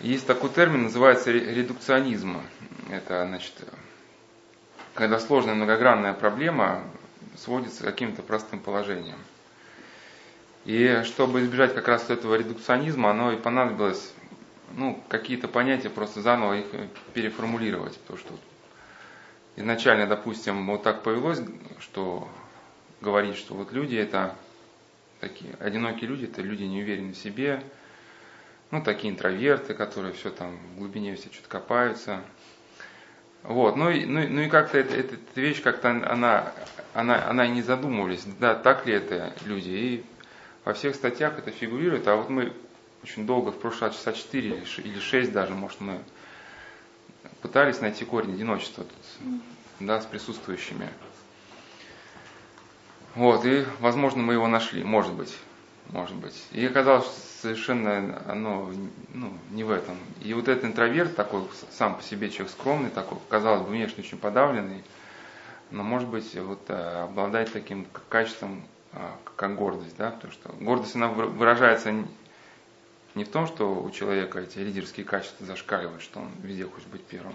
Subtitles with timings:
[0.00, 2.40] Есть такой термин, называется редукционизм.
[2.90, 3.54] Это, значит,
[4.94, 6.82] когда сложная многогранная проблема
[7.36, 9.18] сводится к каким-то простым положениям.
[10.66, 14.12] И чтобы избежать как раз этого редукционизма, оно и понадобилось
[14.74, 16.66] ну, какие-то понятия просто заново их
[17.14, 17.98] переформулировать.
[18.00, 18.34] Потому что
[19.56, 21.40] изначально, допустим, вот так повелось,
[21.80, 22.28] что
[23.00, 24.34] говорить, что вот люди это
[25.20, 27.62] такие одинокие люди, это люди не уверены в себе,
[28.70, 32.22] ну, такие интроверты, которые все там в глубине все что-то копаются.
[33.42, 36.52] Вот, ну и, ну, ну и как-то эта, эта, эта вещь как-то она,
[36.94, 39.70] она, она и не задумывались, да, так ли это люди.
[39.70, 40.04] И
[40.64, 42.52] во всех статьях это фигурирует, а вот мы
[43.04, 46.00] очень долго, в прошлый часа 4 или 6 даже, может, мы
[47.40, 49.30] пытались найти корень одиночества тут,
[49.78, 50.88] да, с присутствующими.
[53.14, 55.38] Вот, и, возможно, мы его нашли, может быть,
[55.90, 56.34] может быть.
[56.50, 58.72] И оказалось, что совершенно оно
[59.14, 59.96] ну, не в этом.
[60.22, 64.18] И вот этот интроверт, такой сам по себе человек скромный, такой, казалось бы, внешне очень
[64.18, 64.82] подавленный,
[65.70, 70.96] но, может быть, вот э, обладает таким качеством, а, как гордость, да, потому что гордость,
[70.96, 71.92] она выражается
[73.14, 77.04] не в том, что у человека эти лидерские качества зашкаливают, что он везде хочет быть
[77.04, 77.34] первым.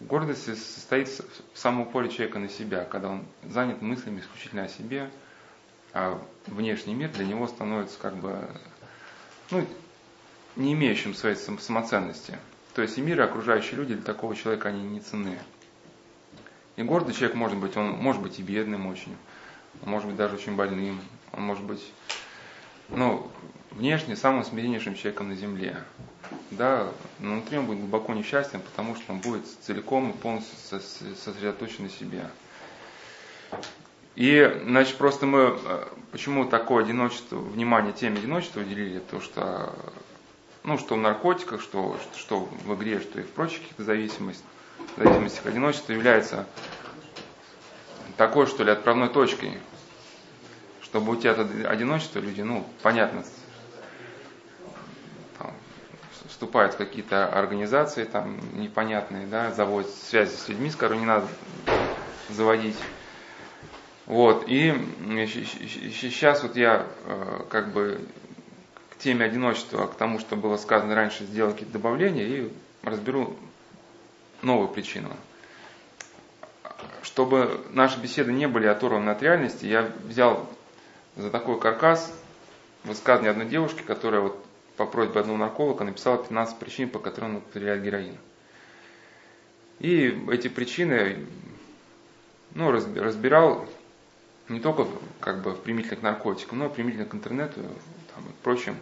[0.00, 5.10] Гордость состоит в самом упоре человека на себя, когда он занят мыслями исключительно о себе,
[5.92, 8.48] а внешний мир для него становится как бы
[9.50, 9.66] ну,
[10.56, 12.38] не имеющим своей самоценности.
[12.74, 15.38] То есть и мир, и окружающие люди для такого человека они не ценны.
[16.76, 19.14] И гордый человек может быть, он может быть и бедным очень,
[19.82, 21.00] он может быть даже очень больным,
[21.32, 21.82] он может быть,
[22.88, 23.30] ну,
[23.72, 25.76] внешне самым смиреннейшим человеком на земле.
[26.50, 30.80] Да, но внутри он будет глубоко несчастен, потому что он будет целиком и полностью
[31.16, 32.24] сосредоточен на себе.
[34.14, 39.74] И, значит, просто мы, э, почему такое одиночество, внимание теме одиночества уделили, то что,
[40.64, 44.44] ну, что в наркотиках, что, что в игре, что и в прочих каких-то зависимостях,
[44.96, 46.46] зависимостях одиночество является
[48.16, 49.58] такой, что ли, отправной точкой,
[50.82, 53.24] чтобы уйти от одиночества, люди, ну, понятно,
[56.42, 61.26] вступают в какие-то организации там непонятные, да, заводят связи с людьми, с которыми не надо
[62.28, 62.76] заводить.
[64.06, 64.74] Вот, и
[66.00, 68.00] сейчас вот я э, как бы
[68.90, 72.52] к теме одиночества, к тому, что было сказано раньше, сделал какие-то добавления и
[72.82, 73.36] разберу
[74.42, 75.10] новую причину.
[77.02, 80.48] Чтобы наши беседы не были оторваны от реальности, я взял
[81.16, 82.12] за такой каркас
[82.82, 84.44] высказывание одной девушки, которая вот
[84.76, 88.16] по просьбе одного нарколога написала 15 причин, по которым он употребляет героин.
[89.78, 91.24] И эти причины
[92.54, 93.66] ну, разбирал
[94.48, 94.86] не только
[95.20, 97.60] как бы применительно к наркотикам, но и применительно к интернету
[98.14, 98.76] там, и прочим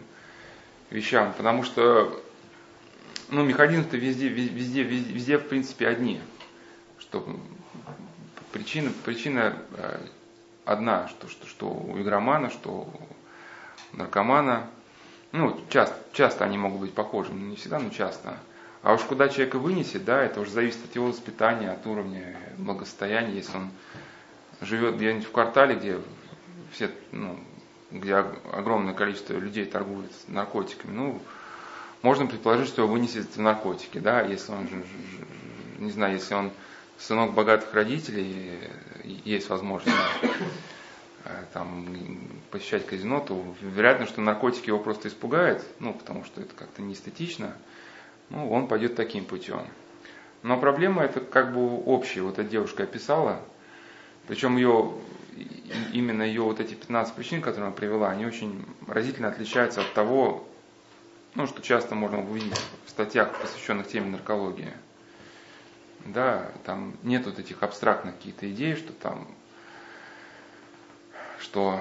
[0.89, 1.33] вещам.
[1.33, 2.21] Потому что
[3.29, 6.21] ну, механизмы-то везде, везде, везде, везде, в принципе, одни.
[6.99, 7.25] Что
[8.51, 9.99] причина, причина э,
[10.65, 14.67] одна, что, что, что у игромана, что у наркомана.
[15.31, 18.37] Ну, часто, часто они могут быть похожи, не всегда, но часто.
[18.83, 23.35] А уж куда человека вынесет, да, это уже зависит от его воспитания, от уровня благосостояния,
[23.35, 23.69] если он
[24.61, 25.99] живет где-нибудь в квартале, где
[26.71, 27.39] все, ну,
[27.91, 31.21] где огромное количество людей торгуют наркотиками, ну,
[32.01, 34.67] можно предположить, что его вынесет в наркотики, да, если он,
[35.79, 36.51] не знаю, если он
[36.97, 38.59] сынок богатых родителей,
[39.03, 39.95] есть возможность
[41.25, 41.87] э, там,
[42.49, 46.93] посещать казино, то вероятно, что наркотики его просто испугают, ну, потому что это как-то не
[46.93, 47.55] эстетично,
[48.29, 49.61] ну, он пойдет таким путем.
[50.43, 53.41] Но проблема это как бы общая, вот эта девушка описала,
[54.27, 54.91] причем ее,
[55.93, 60.47] именно ее вот эти 15 причин, которые она привела, они очень разительно отличаются от того,
[61.35, 64.73] ну, что часто можно увидеть в статьях, посвященных теме наркологии.
[66.05, 69.27] Да, там нет вот этих абстрактных каких-то идей, что там,
[71.39, 71.79] что,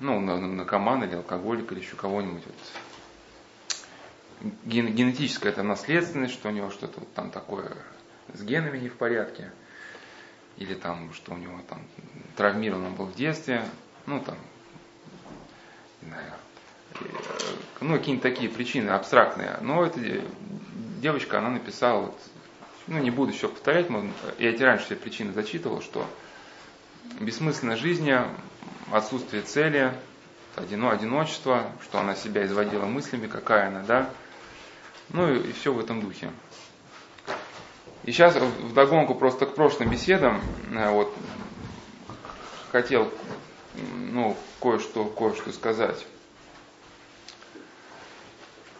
[0.00, 6.70] ну, наркоман или алкоголик или еще кого-нибудь вот, ген, генетическая это наследственность, что у него
[6.70, 7.72] что-то вот там такое
[8.32, 9.50] с генами не в порядке
[10.58, 11.80] или там, что у него там
[12.36, 13.64] травмирован он был в детстве,
[14.06, 14.36] ну там,
[16.02, 16.32] не знаю,
[17.00, 17.04] э,
[17.80, 19.58] ну какие-нибудь такие причины абстрактные.
[19.60, 20.00] Но эта
[21.00, 22.20] девочка, она написала, вот,
[22.86, 23.86] ну не буду еще повторять,
[24.38, 26.06] я эти раньше все причины зачитывал, что
[27.20, 28.10] бессмысленная жизнь,
[28.92, 29.92] отсутствие цели,
[30.56, 34.10] одино, одиночество, что она себя изводила мыслями, какая она, да,
[35.10, 36.30] ну и, и все в этом духе.
[38.08, 40.40] И сейчас в догонку просто к прошлым беседам,
[40.72, 41.12] э, вот,
[42.72, 43.12] хотел
[43.74, 46.06] ну, кое-что кое что сказать.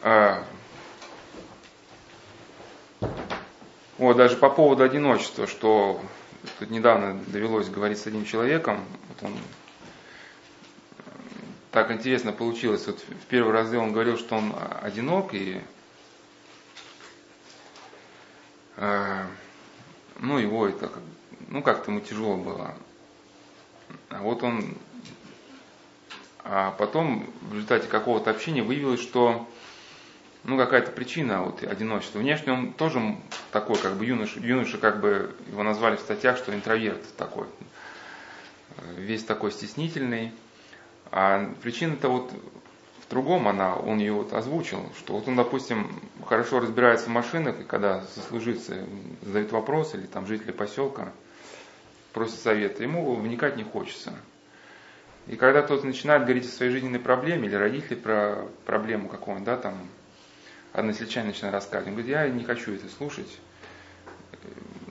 [0.01, 0.43] А,
[3.99, 6.01] вот, даже по поводу одиночества, что
[6.59, 11.03] тут недавно довелось говорить с одним человеком, вот он э,
[11.71, 12.87] так интересно получилось.
[12.87, 15.61] Вот в первый раз он говорил, что он одинок, и
[18.79, 20.91] ну его это
[21.49, 22.75] ну как-то ему тяжело было.
[24.11, 24.75] А вот он,
[26.45, 29.49] а потом в результате какого-то общения выявилось, что
[30.45, 32.19] ну какая-то причина вот одиночества.
[32.19, 33.17] Внешне он тоже
[33.53, 37.47] такой, как бы юноша, юноша как бы его назвали в статьях, что интроверт такой,
[38.97, 40.33] весь такой стеснительный.
[41.11, 42.33] А причина-то вот
[43.09, 45.91] в другом она, он ее вот озвучил, что вот он, допустим,
[46.27, 48.85] хорошо разбирается в машинах, и когда сослуживцы
[49.23, 51.11] задают вопрос, или там жители поселка
[52.13, 54.13] просят совета, ему вникать не хочется.
[55.27, 59.57] И когда тот начинает говорить о своей жизненной проблеме, или родители про проблему какого-нибудь, да,
[59.57, 59.75] там,
[60.75, 63.39] односельчане начинают рассказывать, он говорит, я не хочу это слушать.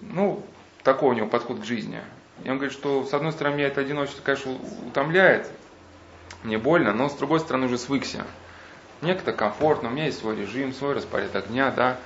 [0.01, 0.43] Ну,
[0.81, 2.01] такой у него подход к жизни.
[2.43, 5.51] И он говорит, что с одной стороны меня это одиночество, конечно, утомляет,
[6.47, 8.25] мне больно, но с другой стороны уже свыкся.
[9.01, 11.97] Мне как-то комфортно, у меня есть свой режим, свой распорядок дня, да.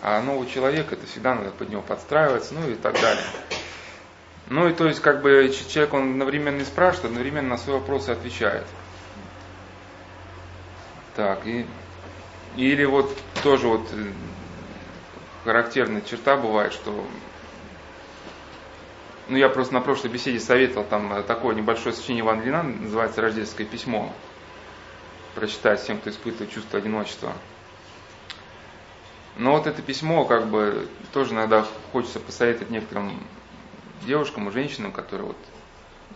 [0.00, 3.24] А нового человека, это всегда надо под него подстраиваться, ну и так далее.
[4.48, 8.10] Ну и то есть как бы человек, он одновременно и спрашивает, одновременно на свои вопросы
[8.10, 8.66] отвечает.
[11.16, 11.66] Так, и
[12.56, 14.12] или вот тоже вот э,
[15.44, 17.04] характерная черта бывает, что
[19.32, 23.22] ну, я просто на прошлой беседе советовал там э, такое небольшое сочинение Ивана Лина, называется
[23.22, 24.12] «Рождественское письмо».
[25.34, 27.32] Прочитать всем, кто испытывает чувство одиночества.
[29.38, 33.26] Но вот это письмо, как бы, тоже иногда хочется посоветовать некоторым
[34.06, 35.38] девушкам и женщинам, которые вот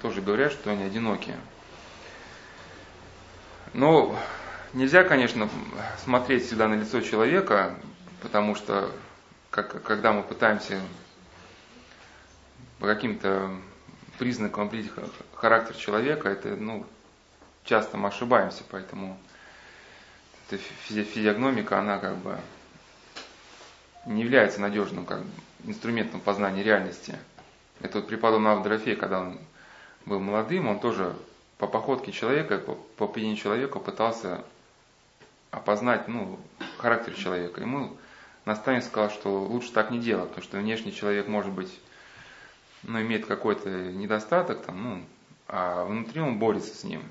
[0.03, 1.39] тоже говорят, что они одинокие.
[3.73, 4.15] Но
[4.75, 5.49] нельзя, конечно,
[6.05, 7.77] смотреть всегда на лицо человека,
[8.21, 8.91] потому что
[9.51, 10.79] как, когда мы пытаемся
[12.78, 13.50] по каким-то
[14.19, 14.93] признакам определить
[15.34, 16.87] характер человека, это, ну,
[17.64, 19.19] часто мы ошибаемся, поэтому
[20.49, 22.38] эта физиогномика, она как бы
[24.06, 25.31] не является надежным как бы,
[25.64, 27.19] инструментом познания реальности.
[27.81, 29.38] Это вот преподобный Авдорофей, когда он
[30.06, 31.14] был молодым, он тоже
[31.58, 34.44] по походке человека, по, по поведению человека пытался
[35.50, 36.38] опознать ну,
[36.79, 37.61] характер человека.
[37.61, 37.96] Ему
[38.44, 41.72] наставник сказал, что лучше так не делать, потому что внешний человек может быть
[42.87, 45.05] но имеет какой-то недостаток, там, ну,
[45.49, 47.03] а внутри он борется с ним.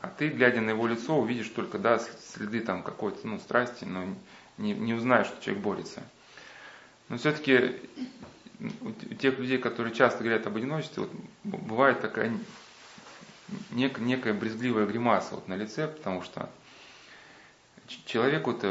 [0.00, 4.04] А ты, глядя на его лицо, увидишь только да, следы там какой-то ну, страсти, но
[4.56, 6.02] не, не узнаешь, что человек борется.
[7.08, 7.76] Но все-таки
[8.80, 11.12] у тех людей, которые часто говорят об одиночестве, вот,
[11.44, 12.32] бывает такая
[13.70, 16.48] нек, некая брезгливая гримаса вот на лице, потому что
[18.06, 18.64] человек вот,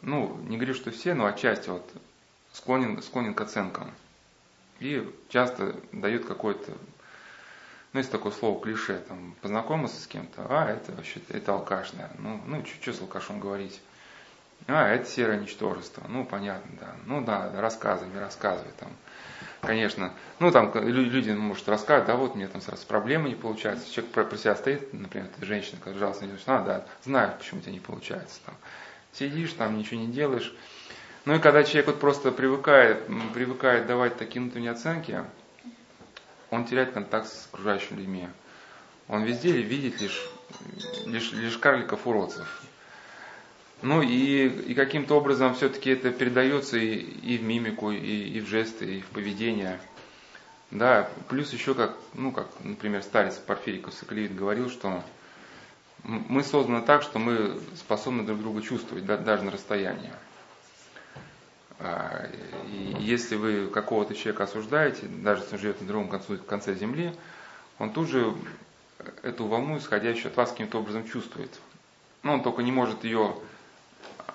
[0.00, 1.90] ну, не говорю, что все, но отчасти вот
[2.52, 3.90] склонен, склонен к оценкам.
[4.82, 6.72] И часто дают какое-то,
[7.92, 12.10] ну, есть такое слово клише, там, познакомился с кем-то, а, это вообще, это алкаш, да,
[12.18, 13.80] ну, ну, что с алкашом говорить?
[14.66, 18.90] А, это серое ничтожество, ну, понятно, да, ну, да, рассказывай, не рассказывай, там,
[19.60, 24.12] конечно, ну, там, люди, может, рассказывать, да, вот мне там сразу проблемы не получается, человек
[24.12, 27.72] про, про себя стоит, например, ты женщина, которая жалостно а, да, знаю, почему у тебя
[27.72, 28.56] не получается, там,
[29.12, 30.52] сидишь, там, ничего не делаешь,
[31.24, 35.24] ну и когда человек вот просто привыкает, привыкает давать такие внутренние оценки,
[36.50, 38.28] он теряет контакт с окружающими людьми.
[39.08, 40.28] Он везде видит лишь,
[41.06, 42.62] лишь, лишь карликов уродцев.
[43.82, 48.46] Ну и, и каким-то образом все-таки это передается и, и в мимику, и, и в
[48.46, 49.80] жесты, и в поведение.
[50.70, 55.02] Да, плюс еще как, ну как, например, старец Порфириков Соколевит говорил, что
[56.04, 60.10] мы созданы так, что мы способны друг друга чувствовать, да, даже на расстоянии.
[61.84, 62.28] А,
[63.00, 67.12] если вы какого-то человека осуждаете, даже если он живет на другом конце, конце земли,
[67.80, 68.34] он тут же
[69.22, 71.50] эту волну, исходящую от вас, каким-то образом чувствует.
[72.22, 73.36] Но он только не может ее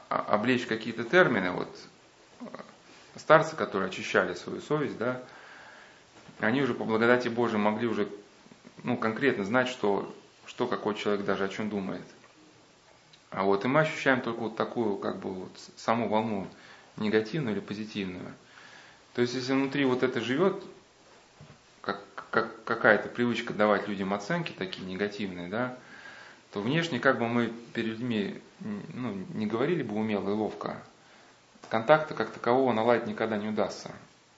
[0.09, 1.51] облечь какие-то термины.
[1.51, 1.69] Вот
[3.15, 5.21] старцы, которые очищали свою совесть, да,
[6.41, 8.09] они уже по благодати Божией могли уже
[8.83, 10.13] ну, конкретно знать, что,
[10.45, 12.03] что какой человек даже о чем думает.
[13.29, 16.47] А вот и мы ощущаем только вот такую, как бы, вот саму волну
[16.97, 18.33] негативную или позитивную.
[19.13, 20.63] То есть, если внутри вот это живет,
[21.81, 25.77] как, как какая-то привычка давать людям оценки такие негативные, да,
[26.51, 30.81] то внешне как бы мы перед людьми ну, не говорили бы умело и ловко,
[31.69, 33.91] контакта как такового наладить никогда не удастся.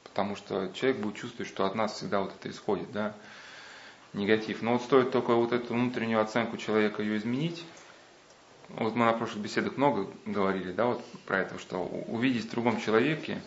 [0.03, 3.13] Потому что человек будет чувствовать, что от нас всегда вот это исходит, да,
[4.13, 4.61] негатив.
[4.61, 7.63] Но вот стоит только вот эту внутреннюю оценку человека ее изменить,
[8.69, 12.79] вот мы на прошлых беседах много говорили, да, вот про это, что увидеть в другом
[12.79, 13.41] человеке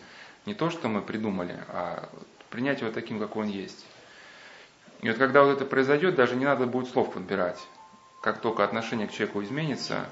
[0.45, 2.09] Не то, что мы придумали, а
[2.49, 3.85] принять его таким, какой он есть.
[5.01, 7.59] И вот когда вот это произойдет, даже не надо будет слов подбирать.
[8.21, 10.05] Как только отношение к человеку изменится,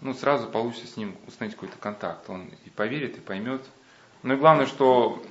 [0.00, 2.28] ну, сразу получится с ним установить какой-то контакт.
[2.28, 3.62] Он и поверит, и поймет.
[4.22, 5.22] Ну и главное, что,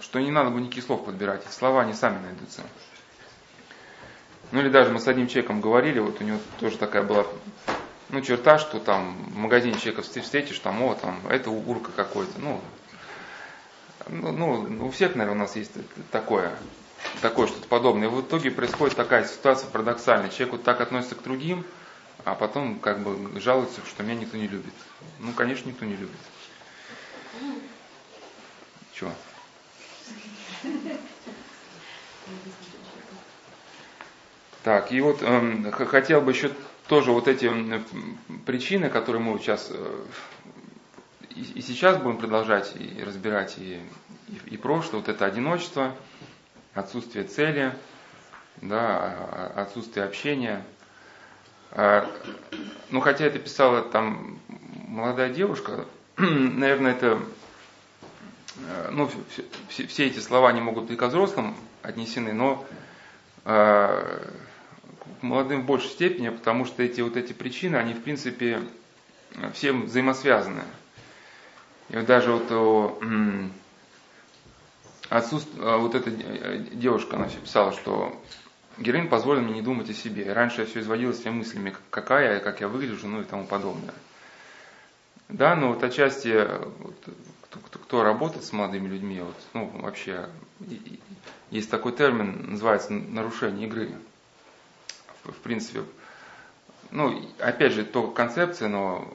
[0.00, 2.62] что не надо будет никаких слов подбирать, слова они сами найдутся.
[4.50, 7.26] Ну или даже мы с одним человеком говорили, вот у него тоже такая была
[8.10, 12.60] ну, черта, что там в магазине человека встретишь, там, о, там, это урка какой-то, ну,
[14.08, 15.72] ну, ну, у всех, наверное, у нас есть
[16.10, 16.56] такое,
[17.20, 18.08] такое что-то подобное.
[18.08, 20.30] И в итоге происходит такая ситуация парадоксальная.
[20.30, 21.64] Человек вот так относится к другим,
[22.24, 24.72] а потом как бы жалуется, что меня никто не любит.
[25.18, 26.16] Ну, конечно, никто не любит.
[28.94, 29.12] Чего?
[34.68, 36.50] Так, и вот э, хотел бы еще
[36.88, 37.50] тоже вот эти
[38.44, 40.04] причины, которые мы сейчас э,
[41.30, 43.80] и, и сейчас будем продолжать и разбирать и,
[44.28, 45.96] и, и прошлое, вот это одиночество,
[46.74, 47.72] отсутствие цели,
[48.60, 50.62] да, а, а, отсутствие общения.
[51.70, 52.06] А,
[52.90, 54.38] ну, хотя это писала там
[54.86, 55.86] молодая девушка,
[56.18, 57.18] наверное, это,
[58.58, 59.10] э, ну,
[59.70, 62.66] все, все эти слова не могут быть к взрослым отнесены, но
[65.22, 68.62] молодым в большей степени, потому что эти вот эти причины, они в принципе
[69.52, 70.62] всем взаимосвязаны.
[71.90, 72.50] И вот даже вот
[75.08, 75.50] отсутств...
[75.58, 78.20] А, вот эта э, девушка, она все писала, что
[78.78, 80.24] героин позволил мне не думать о себе.
[80.24, 83.44] И раньше я все изводила своими мыслями, какая я, как я выгляжу, ну и тому
[83.46, 83.94] подобное.
[85.28, 86.46] Да, но вот отчасти,
[86.78, 86.96] вот,
[87.42, 90.28] кто, кто, кто работает с молодыми людьми, вот, ну вообще,
[91.50, 93.92] есть такой термин, называется нарушение игры.
[95.32, 95.82] В, принципе,
[96.90, 99.06] ну, опять же, только концепция, но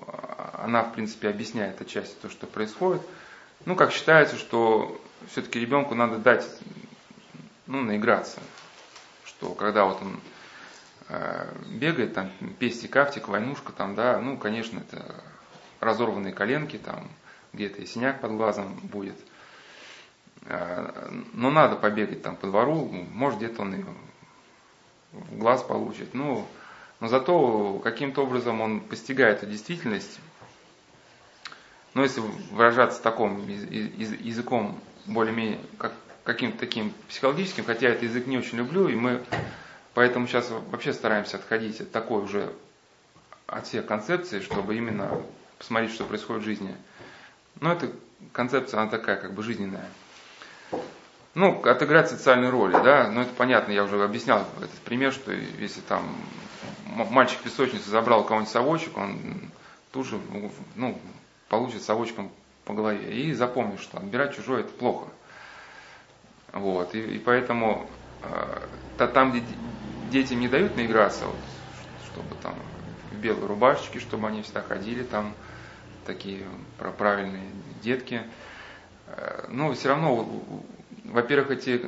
[0.54, 3.02] она, в принципе, объясняет отчасти то, что происходит.
[3.66, 6.48] Ну, как считается, что все-таки ребенку надо дать,
[7.68, 8.40] ну, наиграться.
[9.26, 10.20] Что когда вот он
[11.10, 12.30] э, бегает, там,
[12.60, 15.24] пестик, автик, войнушка, там, да, ну, конечно, это
[15.80, 17.10] разорванные коленки, там,
[17.54, 19.18] где-то и синяк под глазом будет.
[20.46, 23.84] Э, но надо побегать там по двору, может, где-то он и
[25.32, 26.14] глаз получит.
[26.14, 26.48] Ну,
[27.00, 30.20] но зато каким-то образом он постигает эту действительность.
[31.94, 35.94] Но если выражаться таком языком более-менее как,
[36.24, 39.22] каким-то таким психологическим, хотя я этот язык не очень люблю, и мы
[39.94, 42.52] поэтому сейчас вообще стараемся отходить от такой уже,
[43.48, 45.22] от всех концепций, чтобы именно
[45.58, 46.76] посмотреть, что происходит в жизни.
[47.60, 47.92] Но эта
[48.32, 49.90] концепция, она такая, как бы жизненная.
[51.36, 55.82] Ну, отыграть социальные роли, да, ну это понятно, я уже объяснял этот пример, что если
[55.82, 56.16] там
[56.86, 59.52] мальчик в песочнице забрал кого-нибудь совочек, он
[59.92, 60.20] тут же,
[60.76, 60.98] ну,
[61.50, 62.32] получит совочком
[62.66, 63.14] по голове.
[63.14, 65.08] И запомни, что отбирать чужое это плохо.
[66.52, 66.94] Вот.
[66.96, 67.90] И, и поэтому
[68.98, 69.44] э, там, где
[70.10, 71.36] детям не дают наиграться, вот,
[72.12, 72.56] чтобы там
[73.12, 75.34] в белой рубашечке, чтобы они всегда ходили там,
[76.06, 76.46] такие
[76.98, 77.50] правильные
[77.82, 78.22] детки.
[79.08, 80.28] Э, но все равно,
[81.04, 81.82] во-первых, эти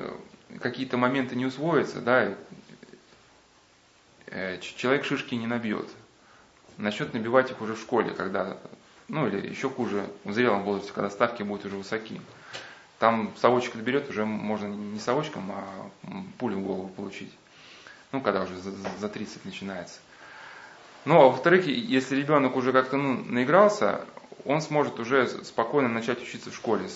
[0.59, 2.35] какие-то моменты не усвоятся, да,
[4.27, 5.87] э, человек шишки не набьет.
[6.77, 8.57] Начнет набивать их уже в школе, когда
[9.07, 12.19] ну или еще хуже, в зрелом возрасте, когда ставки будут уже высоки.
[12.99, 15.89] Там совочек доберет, уже можно не совочком, а
[16.39, 17.31] пулю в голову получить.
[18.11, 19.99] Ну, когда уже за, за 30 начинается.
[21.03, 24.05] Ну, а во-вторых, если ребенок уже как-то ну, наигрался,
[24.43, 26.89] он сможет уже спокойно начать учиться в школе,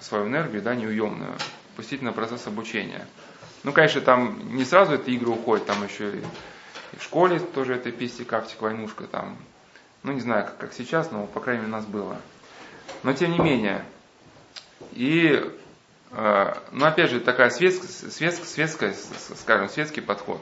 [0.00, 1.34] свою энергию, да, неуемную,
[1.76, 3.06] пустить на процесс обучения.
[3.62, 7.92] Ну, конечно, там не сразу эти игры уходят, там еще и в школе тоже это
[7.92, 9.36] писти, кафтик, войнушка, там
[10.02, 12.16] ну, не знаю, как, как сейчас, но, по крайней мере, у нас было.
[13.02, 13.84] Но, тем не менее.
[14.92, 15.42] И,
[16.12, 18.94] э, ну, опять же, такая светская, светская, светская,
[19.36, 20.40] скажем, светский подход.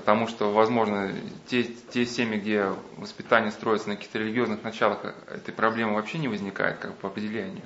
[0.00, 1.12] Потому что, возможно,
[1.46, 6.78] те, те семьи, где воспитание строится на каких-то религиозных началах, этой проблемы вообще не возникает,
[6.78, 7.60] как по определению.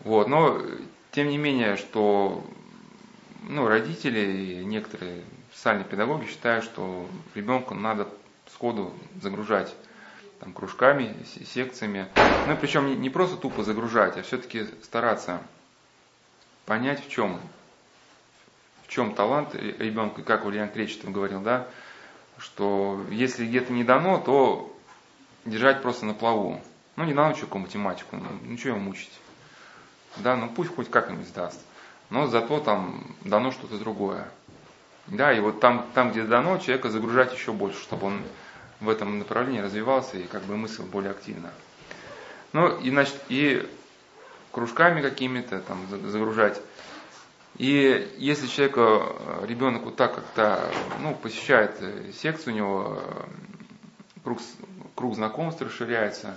[0.00, 0.62] Вот, но,
[1.10, 2.42] тем не менее, что
[3.42, 8.08] ну, родители и некоторые социальные педагоги считают, что ребенку надо
[8.50, 9.74] сходу загружать
[10.40, 12.08] там, кружками, секциями.
[12.46, 15.42] Ну причем не просто тупо загружать, а все-таки стараться
[16.64, 17.38] понять, в чем,
[18.94, 21.66] чем талант ребенка, как Ульян Кречетов говорил, да,
[22.38, 24.72] что если где-то не дано, то
[25.44, 26.60] держать просто на плаву.
[26.96, 29.10] Ну, не научу математику, ну, ну что его мучить.
[30.18, 31.60] Да, ну пусть хоть как-нибудь сдаст.
[32.10, 34.28] Но зато там дано что-то другое.
[35.08, 38.22] Да, и вот там, там, где дано, человека загружать еще больше, чтобы он
[38.80, 41.50] в этом направлении развивался и как бы мыслил более активно.
[42.52, 43.68] Ну, и, значит, и
[44.52, 46.60] кружками какими-то там загружать.
[47.56, 49.14] И если человека,
[49.46, 51.76] ребенок вот так как-то, ну, посещает
[52.14, 53.02] секцию, у него
[54.24, 54.40] круг,
[54.96, 56.36] круг знакомств расширяется,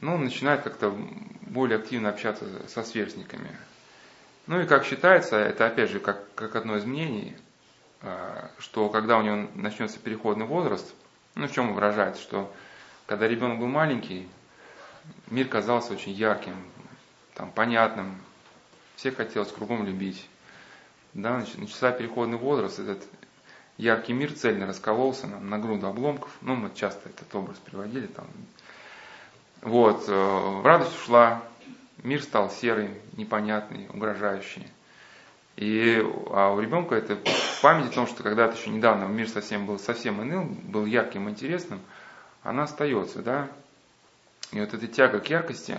[0.00, 0.96] ну, он начинает как-то
[1.42, 3.50] более активно общаться со сверстниками.
[4.46, 7.36] Ну и как считается, это опять же как, как одно из мнений,
[8.58, 10.94] что когда у него начнется переходный возраст,
[11.34, 12.52] ну в чем выражается, что
[13.06, 14.28] когда ребенок был маленький,
[15.28, 16.54] мир казался очень ярким,
[17.34, 18.16] там, понятным,
[18.98, 20.28] всех хотелось кругом любить.
[21.14, 23.02] Да, начался переходный возраст, этот
[23.76, 26.30] яркий мир цельно раскололся на, на груду обломков.
[26.40, 28.26] Ну, мы часто этот образ приводили там.
[29.62, 31.42] Вот, э, радость ушла,
[32.02, 34.66] мир стал серый, непонятный, угрожающий.
[35.56, 37.18] И а у ребенка это
[37.62, 41.80] память о том, что когда-то еще недавно мир совсем был совсем иным, был ярким, интересным,
[42.42, 43.48] она остается, да.
[44.50, 45.78] И вот эта тяга к яркости,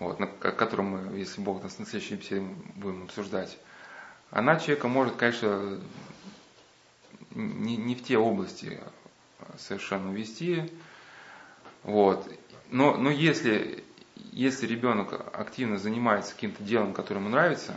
[0.00, 2.40] вот, на, которую мы, если Бог нас на следующей беседе
[2.74, 3.56] будем обсуждать,
[4.30, 5.78] она человека может, конечно,
[7.32, 8.80] не, не в те области
[9.58, 10.72] совершенно вести.
[11.82, 12.26] Вот.
[12.70, 13.84] Но, но если,
[14.32, 17.76] если ребенок активно занимается каким-то делом, которое ему нравится,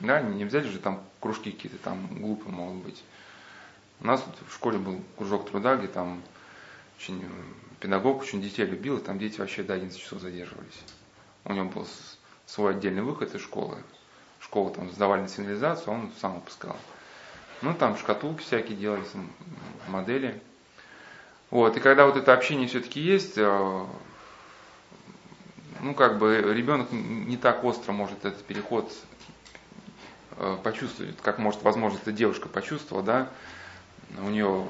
[0.00, 3.04] да, не обязательно же там кружки какие-то там глупые могут быть.
[4.00, 6.22] У нас тут в школе был кружок труда, где там
[6.98, 7.24] очень
[7.82, 10.80] педагог очень детей любил, и там дети вообще до 11 часов задерживались.
[11.44, 11.86] У него был
[12.46, 13.76] свой отдельный выход из школы
[14.52, 16.76] школу там сдавали на сигнализацию, он сам выпускал.
[17.62, 19.08] Ну, там шкатулки всякие делались,
[19.88, 20.42] модели.
[21.50, 23.86] Вот, и когда вот это общение все-таки есть, э,
[25.80, 28.92] ну, как бы ребенок не так остро может этот переход
[30.36, 33.28] э, почувствовать, как может, возможно, эта девушка почувствовала, да,
[34.18, 34.66] у нее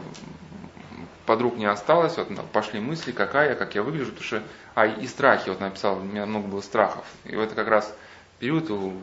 [1.26, 4.43] подруг не осталось, вот пошли мысли, какая я, как я выгляжу, потому что,
[4.75, 7.05] а, и страхи, вот написал, у меня много было страхов.
[7.25, 7.94] И это как раз
[8.38, 8.94] период у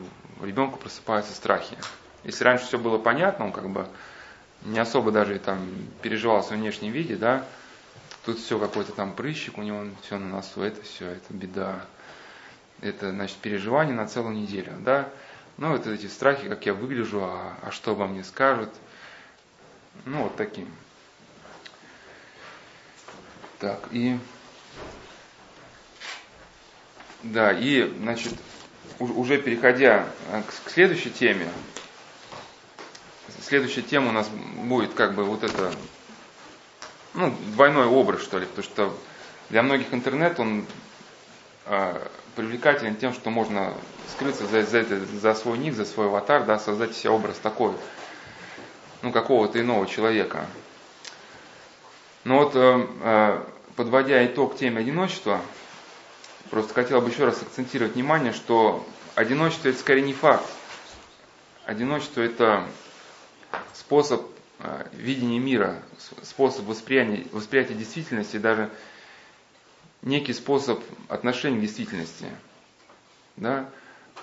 [0.41, 1.77] ребенка просыпаются страхи.
[2.23, 3.87] Если раньше все было понятно, он как бы
[4.63, 5.59] не особо даже там
[6.01, 7.45] переживал в своем внешнем виде, да,
[8.25, 11.85] тут все какой-то там прыщик у него, все на носу, это все, это беда.
[12.81, 15.09] Это, значит, переживание на целую неделю, да.
[15.57, 18.69] Ну, вот эти страхи, как я выгляжу, а, а что обо мне скажут.
[20.05, 20.69] Ну, вот таким.
[23.59, 24.17] Так, и...
[27.23, 28.33] Да, и, значит,
[28.99, 31.49] уже переходя э, к следующей теме,
[33.41, 35.73] следующая тема у нас будет как бы вот это,
[37.13, 38.97] ну, двойной образ, что ли, потому что
[39.49, 40.65] для многих интернет, он
[41.65, 43.73] э, привлекателен тем, что можно
[44.13, 47.73] скрыться за, за, за свой ник, за свой аватар, да, создать себе образ такой,
[49.01, 50.47] ну, какого-то иного человека.
[52.23, 53.43] Но вот, э, э,
[53.75, 55.41] подводя итог теме одиночества,
[56.49, 60.45] Просто хотел бы еще раз акцентировать внимание, что одиночество это скорее не факт.
[61.65, 62.65] Одиночество это
[63.73, 64.25] способ
[64.57, 65.79] э, видения мира,
[66.23, 68.71] способ восприятия, восприятия действительности, даже
[70.01, 72.25] некий способ отношения к действительности.
[73.35, 73.69] Да?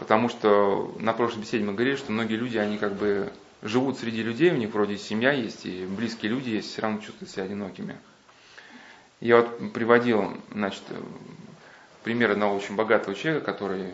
[0.00, 3.32] Потому что на прошлой беседе мы говорили, что многие люди, они как бы
[3.62, 7.30] живут среди людей, у них вроде семья есть, и близкие люди есть, все равно чувствуют
[7.30, 7.96] себя одинокими.
[9.20, 10.82] Я вот приводил, значит,
[12.02, 13.92] пример одного очень богатого человека, который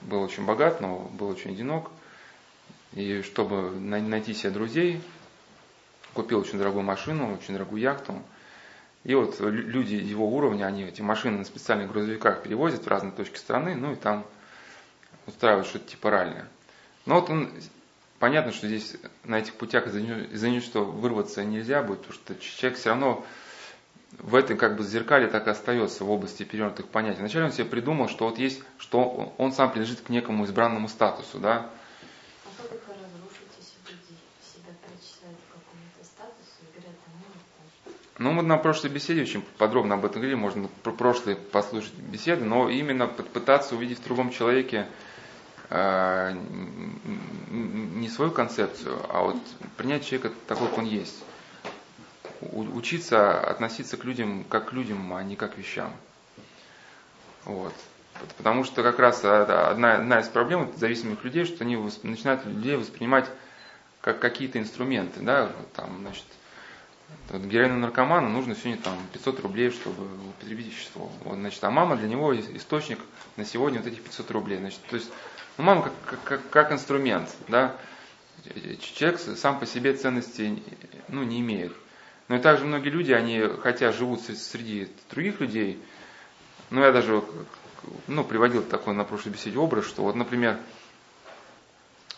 [0.00, 1.90] был очень богат, но был очень одинок.
[2.92, 5.00] И чтобы найти себе друзей,
[6.14, 8.20] купил очень дорогую машину, очень дорогую яхту.
[9.04, 13.36] И вот люди его уровня, они эти машины на специальных грузовиках перевозят в разные точки
[13.36, 14.24] страны, ну и там
[15.26, 16.44] устраивают что-то типа ралли.
[17.06, 17.50] Но вот он,
[18.22, 22.78] понятно, что здесь на этих путях из-за него, что вырваться нельзя будет, потому что человек
[22.78, 23.26] все равно
[24.12, 27.18] в этой как бы зеркале так и остается в области перевернутых понятий.
[27.18, 31.40] Вначале он себе придумал, что вот есть, что он сам принадлежит к некому избранному статусу,
[31.40, 31.68] да.
[32.44, 33.50] А как их разрушить,
[34.40, 36.94] себя причисляют к какому-то статусу и говорят,
[38.18, 41.94] ну, ну, мы на прошлой беседе очень подробно об этом говорили, можно про прошлые послушать
[41.94, 44.86] беседы, но именно пытаться увидеть в другом человеке
[47.50, 49.36] не свою концепцию, а вот
[49.76, 51.22] принять человека такой, как он есть
[52.52, 55.92] учиться относиться к людям как к людям, а не как к вещам.
[57.44, 57.74] Вот.
[58.36, 63.28] Потому что как раз одна, одна из проблем зависимых людей, что они начинают людей воспринимать
[64.00, 65.20] как какие-то инструменты.
[65.20, 65.50] Да?
[65.74, 66.24] Там, значит,
[67.30, 71.10] вот героину наркоману нужно сегодня там 500 рублей, чтобы употребить вещество.
[71.24, 72.98] Вот, значит, а мама для него источник
[73.36, 74.58] на сегодня вот этих 500 рублей.
[74.58, 75.10] Значит, то есть,
[75.58, 77.76] ну, мама как, как, как инструмент, да.
[78.80, 80.62] Человек сам по себе ценности
[81.08, 81.72] ну, не имеет.
[82.28, 85.82] Но и также многие люди, они, хотя живут среди других людей,
[86.70, 87.22] ну, я даже
[88.06, 90.58] ну, приводил такой на прошлой беседе образ, что вот, например,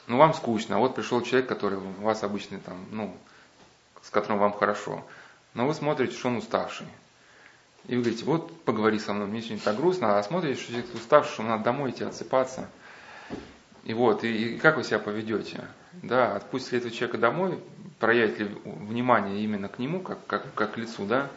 [0.06, 3.16] ну, вам скучно, а вот пришел человек, который у вас обычный там, ну,
[4.02, 5.04] с которым вам хорошо,
[5.54, 6.86] но вы смотрите, что он уставший.
[7.86, 10.94] И вы говорите, вот поговори со мной, мне сегодня так грустно, а смотрите, что человек
[10.94, 12.68] уставший, что надо домой идти отсыпаться.
[13.84, 15.64] И вот, и, и как вы себя поведете?
[16.02, 17.58] Да, отпустите этого человека домой,
[18.00, 21.30] проявить ли внимание именно к нему, как, как, как к лицу, да,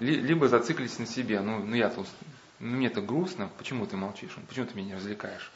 [0.00, 1.40] либо зациклитесь на себе.
[1.40, 2.04] Ну, ну я-то,
[2.58, 4.36] ну, мне-то грустно, почему ты молчишь?
[4.48, 5.50] Почему ты меня не развлекаешь?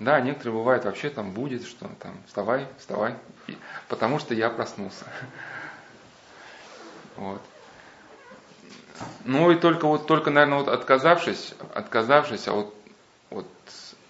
[0.00, 3.14] Да, некоторые бывают вообще там будет, что там, вставай, вставай,
[3.88, 5.04] потому что я проснулся.
[7.14, 7.42] Вот.
[9.26, 12.74] Ну и только вот, только, наверное, вот отказавшись, отказавшись, а вот,
[13.28, 13.46] вот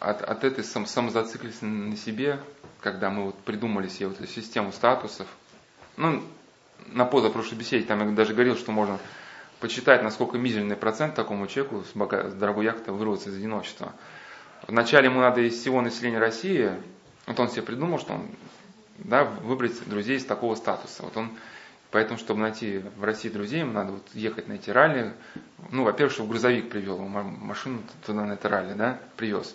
[0.02, 2.40] от, от этой сам, самозацикленности на себе,
[2.80, 5.28] когда мы вот придумали себе вот эту систему статусов,
[5.96, 6.22] ну,
[6.86, 8.98] на позапрошлой беседе там я даже говорил, что можно
[9.60, 13.92] почитать, насколько мизерный процент такому человеку с, бога, с дорогой яхты вырваться из одиночества.
[14.66, 16.72] Вначале ему надо из всего населения России,
[17.26, 18.26] вот он себе придумал, что он
[18.98, 21.04] да, выбрать друзей из такого статуса.
[21.04, 21.30] Вот он
[21.92, 25.12] Поэтому, чтобы найти в России друзей, ему надо вот ехать на эти ралли.
[25.70, 29.54] Ну, во-первых, чтобы грузовик привел машину туда на это ралли, да, привез.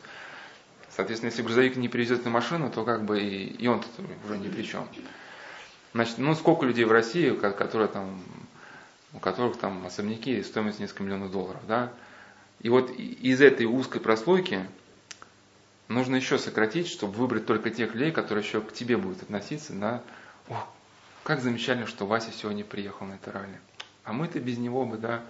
[0.98, 3.92] Соответственно, если грузовик не привезет на машину, то как бы и, и он тут
[4.26, 4.90] уже ни при чем.
[5.94, 8.20] Значит, ну сколько людей в России, которые там,
[9.14, 11.94] у которых там особняки стоимость несколько миллионов долларов, да?
[12.62, 14.66] И вот из этой узкой прослойки
[15.88, 20.02] нужно еще сократить, чтобы выбрать только тех людей, которые еще к тебе будут относиться на,
[20.50, 20.68] о,
[21.22, 23.62] как замечательно, что Вася сегодня приехал на это ралли.
[24.04, 25.22] А мы-то без него бы, да,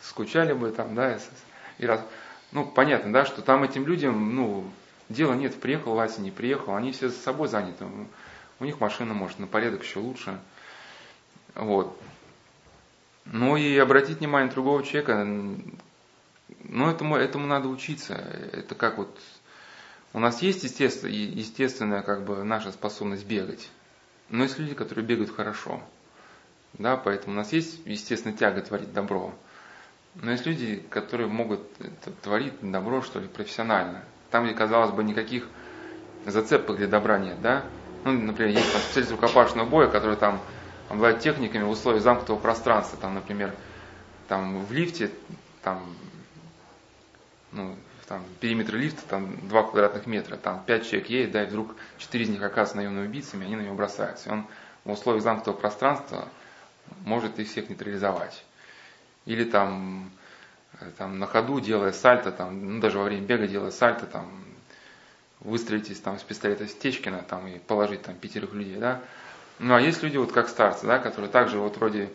[0.00, 1.18] скучали бы там, да,
[1.76, 2.00] и раз,
[2.52, 4.70] ну, понятно, да, что там этим людям, ну,
[5.08, 7.86] дела нет, приехал Вася, не приехал, они все за собой заняты.
[8.60, 10.38] У них машина, может, на порядок еще лучше.
[11.54, 11.98] Вот.
[13.26, 15.24] Ну и обратить внимание другого человека,
[16.64, 18.14] ну, этому, этому надо учиться.
[18.14, 19.18] Это как вот,
[20.12, 23.70] у нас есть естественно, естественная как бы наша способность бегать.
[24.28, 25.82] Но есть люди, которые бегают хорошо.
[26.74, 29.32] Да, поэтому у нас есть, естественно, тяга творить добро.
[30.14, 31.60] Но есть люди, которые могут
[32.22, 34.04] творить добро, что ли, профессионально.
[34.34, 35.46] Там, где, казалось бы, никаких
[36.26, 37.62] зацепок для добра нет, да?
[38.02, 40.40] Ну, например, есть там специалист рукопашного боя, который там
[40.88, 43.54] обладает техниками в условиях замкнутого пространства, там, например,
[44.26, 45.12] там в лифте,
[45.62, 45.86] там,
[47.52, 47.76] ну,
[48.08, 52.24] там, периметр лифта там 2 квадратных метра, там 5 человек едет, да, и вдруг 4
[52.24, 54.30] из них оказываются наемными убийцами, они на него бросаются.
[54.30, 54.46] И он
[54.84, 56.26] в условиях замкнутого пространства
[57.04, 58.44] может их всех нейтрализовать.
[59.26, 60.10] Или там,
[60.98, 64.28] там на ходу, делая сальто, там, ну, даже во время бега делая сальто, там,
[65.40, 69.00] выстрелить из, там, из пистолета Стечкина там, и положить там пятерых людей, да.
[69.58, 72.10] Ну а есть люди, вот как старцы, да, которые также вот вроде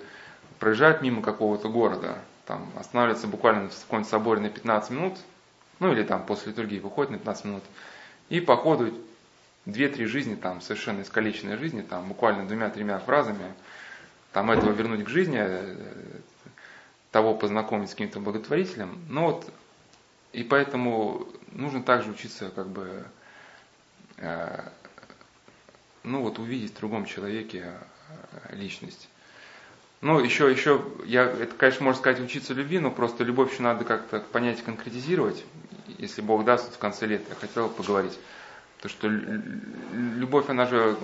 [0.59, 5.17] проезжают мимо какого-то города, там, останавливаются буквально в каком-нибудь соборе на 15 минут,
[5.79, 7.63] ну или там после литургии выходит на 15 минут,
[8.27, 8.93] и по ходу
[9.65, 13.53] две-три жизни, там совершенно искалеченной жизни, там буквально двумя-тремя фразами,
[14.33, 15.75] там этого вернуть к жизни, э,
[17.11, 19.03] того познакомить с каким-то благотворителем.
[19.09, 19.51] Ну вот,
[20.33, 23.05] и поэтому нужно также учиться как бы,
[24.17, 24.69] э,
[26.03, 27.73] ну вот увидеть в другом человеке
[28.49, 29.09] э, личность.
[30.01, 33.83] Ну, еще, еще, я, это, конечно, можно сказать, учиться любви, но просто любовь еще надо
[33.83, 35.43] как-то понять, конкретизировать
[35.99, 38.17] если Бог даст, в конце лета я хотел поговорить.
[38.81, 40.95] То, что любовь, она же,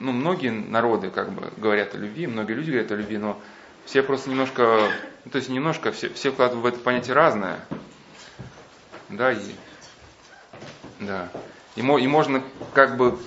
[0.00, 3.40] ну, многие народы как бы говорят о любви, многие люди говорят о любви, но
[3.84, 4.90] все просто немножко,
[5.24, 7.60] ну, то есть немножко, все, все вкладывают в это понятие разное.
[9.08, 9.38] Да, и,
[11.00, 11.28] да.
[11.76, 12.42] И, и можно
[12.74, 13.18] как бы,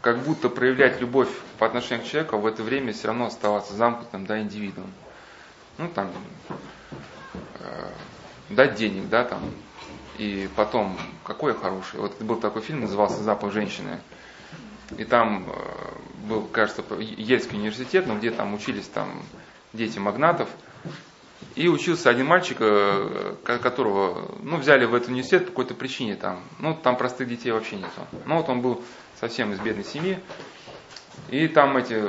[0.00, 3.74] как будто проявлять любовь по отношению к человеку, а в это время все равно оставаться
[3.74, 4.92] замкнутым, да, индивидуумом.
[5.76, 6.10] Ну, там,
[7.60, 7.90] э,
[8.50, 9.40] дать денег, да, там,
[10.18, 12.00] и потом, какой я хороший.
[12.00, 14.00] Вот был такой фильм, назывался «Запах женщины».
[14.96, 19.08] И там э, был, кажется, Ельский университет, но где там учились там
[19.72, 20.48] дети магнатов.
[21.54, 26.16] И учился один мальчик, э, которого ну, взяли в этот университет по какой-то причине.
[26.16, 28.06] Там, ну, там простых детей вообще нету.
[28.26, 28.82] Ну, вот он был
[29.20, 30.18] совсем из бедной семьи.
[31.30, 32.02] И там эти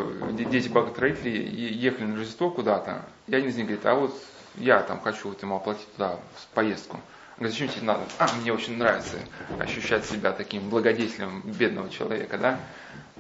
[0.50, 3.06] дети богатых ехали на Рождество куда-то.
[3.28, 4.16] И один из них говорит, а вот
[4.56, 6.20] я там хочу вот ему оплатить туда
[6.54, 7.00] поездку.
[7.38, 8.02] Говорит, зачем тебе надо?
[8.18, 9.18] А, мне очень нравится
[9.60, 12.60] ощущать себя таким благодетелем бедного человека, да?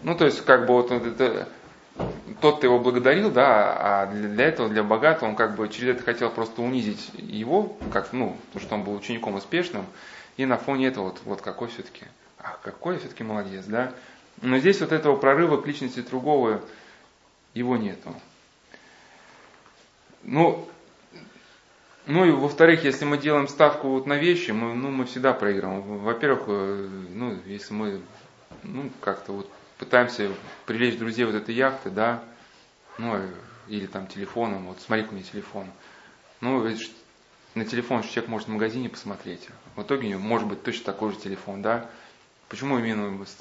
[0.04, 1.47] Ну, то есть, как бы вот это,
[2.42, 6.04] тот-то его благодарил, да, а для, для этого, для богатого, он как бы через это
[6.04, 9.86] хотел просто унизить его, как, ну, потому что он был учеником успешным,
[10.38, 12.06] и на фоне этого вот, вот какой все-таки,
[12.38, 13.94] ах, какой все-таки молодец, да?
[14.42, 16.62] Но здесь вот этого прорыва к личности другого
[17.54, 18.14] его нету.
[20.24, 20.68] Ну,
[22.06, 25.82] ну и во-вторых, если мы делаем ставку вот на вещи, мы, ну, мы всегда проигрываем.
[26.00, 28.02] Во-первых, э, ну, если мы
[28.64, 30.30] ну, как-то вот пытаемся
[30.65, 32.24] привлечь друзей вот этой яхты, да,
[33.00, 33.20] ну,
[33.68, 35.68] или там телефоном, вот смотри, у меня телефон.
[36.42, 36.70] Ну,
[37.56, 39.48] на телефон человек может в магазине посмотреть.
[39.76, 41.89] В итоге может быть точно такой же телефон, да.
[42.50, 43.38] Почему именно с,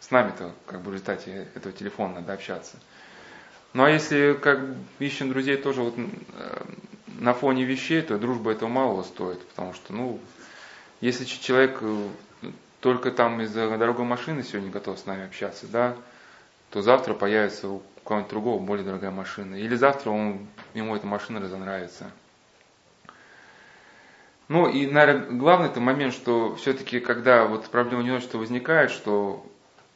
[0.00, 2.76] с нами-то, как бы в результате этого телефона надо общаться?
[3.72, 4.60] Ну а если как
[4.98, 6.64] ищем друзей тоже вот э,
[7.18, 10.20] на фоне вещей, то дружба этого малого стоит, потому что, ну,
[11.00, 12.08] если человек э,
[12.82, 15.96] только там из-за дорогой машины сегодня готов с нами общаться, да,
[16.70, 19.54] то завтра появится у кого-нибудь другого более дорогая машина.
[19.54, 22.10] Или завтра он, ему эта машина разонравится.
[24.48, 29.46] Ну и, наверное, главный это момент, что все-таки, когда вот проблема одиночества возникает, что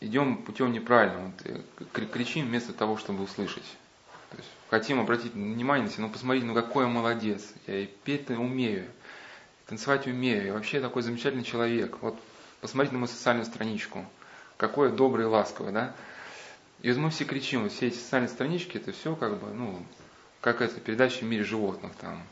[0.01, 1.57] идем путем неправильным, вот,
[1.93, 3.67] э, кричим вместо того, чтобы услышать.
[4.31, 7.87] То есть, хотим обратить внимание на себя, ну посмотрите, ну какой я молодец, я и
[7.87, 8.87] петь умею,
[9.67, 11.97] танцевать умею, я вообще такой замечательный человек.
[12.01, 12.17] Вот
[12.61, 14.05] посмотрите на мою социальную страничку,
[14.57, 15.95] какой я добрый и ласковый, да.
[16.83, 19.83] И вот мы все кричим, вот все эти социальные странички, это все как бы, ну,
[20.41, 22.23] как это, передача в мире животных там.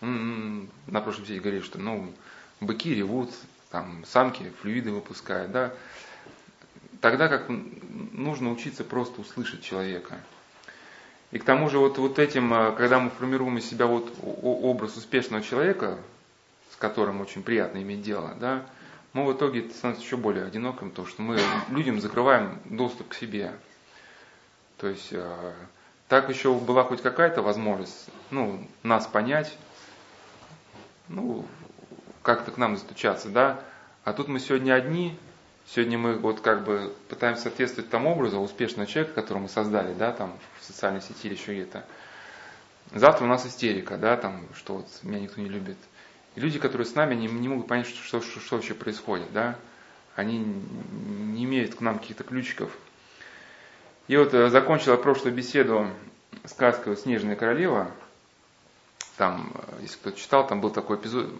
[0.00, 2.12] На прошлом сети говорили, что, ну,
[2.60, 3.30] быки ревут,
[3.70, 5.72] там, самки флюиды выпускают, да
[7.00, 10.18] тогда как нужно учиться просто услышать человека.
[11.30, 14.96] И к тому же вот, вот этим, э, когда мы формируем из себя вот образ
[14.96, 15.98] успешного человека,
[16.72, 18.66] с которым очень приятно иметь дело, да,
[19.12, 21.38] мы в итоге становимся еще более одиноким, потому что мы
[21.70, 23.52] людям закрываем доступ к себе.
[24.76, 25.52] То есть э,
[26.08, 29.56] так еще была хоть какая-то возможность ну, нас понять,
[31.08, 31.44] ну,
[32.22, 33.60] как-то к нам застучаться, да.
[34.04, 35.18] А тут мы сегодня одни,
[35.72, 40.10] Сегодня мы вот как бы пытаемся соответствовать тому образу успешного человека, которого мы создали, да,
[40.10, 41.84] там в социальной сети или еще где-то.
[42.92, 45.76] Завтра у нас истерика, да, там, что вот меня никто не любит.
[46.40, 49.58] Люди, которые с нами, не, не могут понять, что, что, что вообще происходит, да.
[50.16, 52.74] Они не имеют к нам каких-то ключиков.
[54.08, 55.86] И вот э, закончила прошлую беседу
[56.46, 57.90] сказкой «Снежная королева».
[59.18, 61.30] Там, э, если кто-то читал, там был такой эпизод,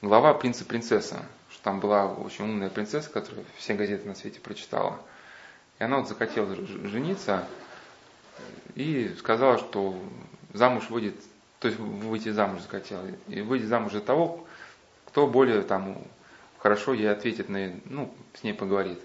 [0.00, 1.24] глава «Принц и принцесса».
[1.62, 4.98] Там была очень умная принцесса, которая все газеты на свете прочитала.
[5.78, 7.46] И она вот захотела жениться
[8.74, 9.98] и сказала, что
[10.52, 11.14] замуж выйдет,
[11.64, 14.46] то есть выйти замуж захотела, и выйти замуж за того,
[15.06, 15.96] кто более там
[16.58, 19.00] хорошо ей ответит, на, ну, с ней поговорит.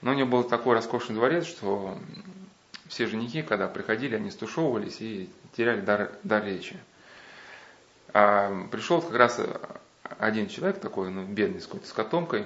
[0.00, 1.96] Но у нее был такой роскошный дворец, что
[2.88, 6.76] все женихи, когда приходили, они стушевывались и теряли дар, дар речи.
[8.12, 9.40] А пришел как раз
[10.18, 12.44] один человек такой, ну, бедный, с какой-то с котомкой,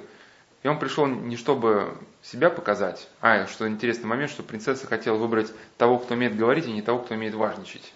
[0.62, 5.50] и он пришел не чтобы себя показать, а, что интересный момент, что принцесса хотела выбрать
[5.78, 7.94] того, кто умеет говорить, и не того, кто умеет важничать.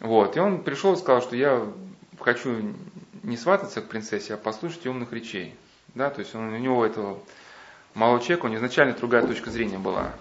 [0.00, 1.66] Вот, и он пришел и сказал, что я
[2.18, 2.74] хочу
[3.22, 5.54] не свататься к принцессе, а послушать умных речей.
[5.94, 7.18] Да, то есть он, у него этого
[7.94, 10.12] малого человека, у него изначально другая точка зрения была.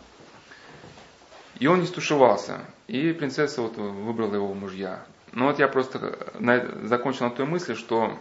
[1.60, 2.60] И он не стушевался.
[2.88, 5.04] И принцесса вот выбрала его мужья.
[5.32, 8.18] Ну вот я просто на, закончил на той мысли, что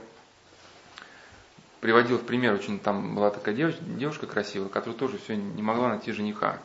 [1.81, 5.89] приводил в пример, очень там была такая девочка, девушка красивая, которая тоже все не могла
[5.89, 6.59] найти жениха.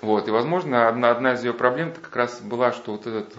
[0.00, 3.36] Вот, и возможно, одна, одна из ее проблем -то как раз была, что вот этот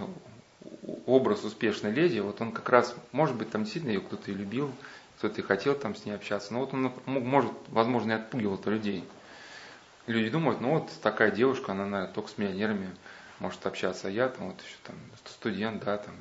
[1.07, 4.71] образ успешной леди, вот он как раз, может быть, там действительно ее кто-то и любил,
[5.17, 9.03] кто-то и хотел там с ней общаться, но вот он может, возможно, и отпугивал людей.
[10.07, 12.89] Люди думают, ну вот такая девушка, она, наверное, только с миллионерами
[13.39, 14.95] может общаться, а я там вот еще там
[15.25, 16.15] студент, да, там,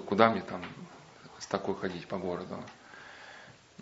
[0.00, 0.62] куда мне там
[1.38, 2.56] с такой ходить по городу.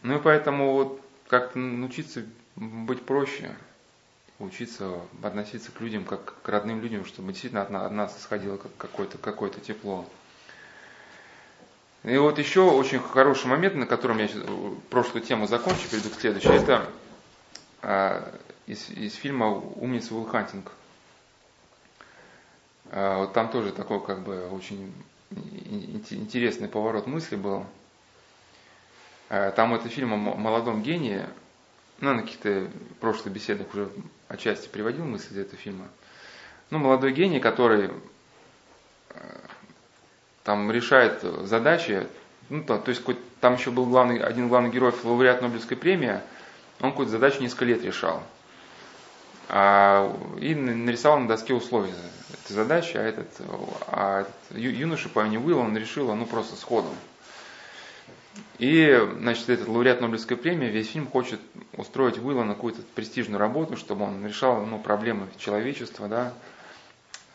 [0.03, 2.25] Ну и поэтому вот как-то научиться
[2.57, 3.55] быть проще,
[4.43, 9.51] учиться относиться к людям как к родным людям, чтобы действительно от нас, исходило какое-то какое
[9.51, 10.07] тепло.
[12.05, 14.29] И вот еще очень хороший момент, на котором я
[14.91, 16.89] прошлую тему закончу, перейду к следующей, это
[17.81, 18.35] а,
[18.67, 20.73] из, из фильма «Умница Уилл Хантинг».
[22.91, 24.93] А, вот там тоже такой как бы очень
[26.11, 27.67] интересный поворот мысли был.
[29.29, 31.25] А, там это фильм о молодом гении,
[32.03, 32.69] ну, на каких-то
[33.01, 33.89] прошлых беседах уже
[34.27, 35.87] отчасти приводил мысли из этого фильма.
[36.71, 37.91] Ну, молодой гений, который
[39.11, 39.41] а,
[40.43, 42.09] там решает задачи,
[42.49, 43.03] ну, то, то есть
[43.41, 46.21] там еще был главный, один главный герой, лауреат Нобелевской премии,
[46.81, 48.25] он какую-то задачу несколько лет решал.
[49.49, 51.95] А, и нарисовал на доске условия
[52.33, 53.29] этой задачи, а этот,
[53.87, 56.89] а этот юноша по имени Уилл, он решил, ну просто сходу.
[58.59, 61.41] И, значит, этот лауреат Нобелевской премии весь фильм хочет
[61.77, 66.33] устроить Уилла на какую-то престижную работу, чтобы он решал ну, проблемы человечества, да,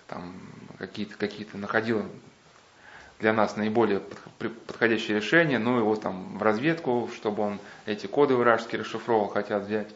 [0.07, 0.35] там
[0.77, 2.05] какие-то какие находил
[3.19, 4.01] для нас наиболее
[4.67, 9.87] подходящее решение, ну его там в разведку, чтобы он эти коды вражеские расшифровал, хотят взять.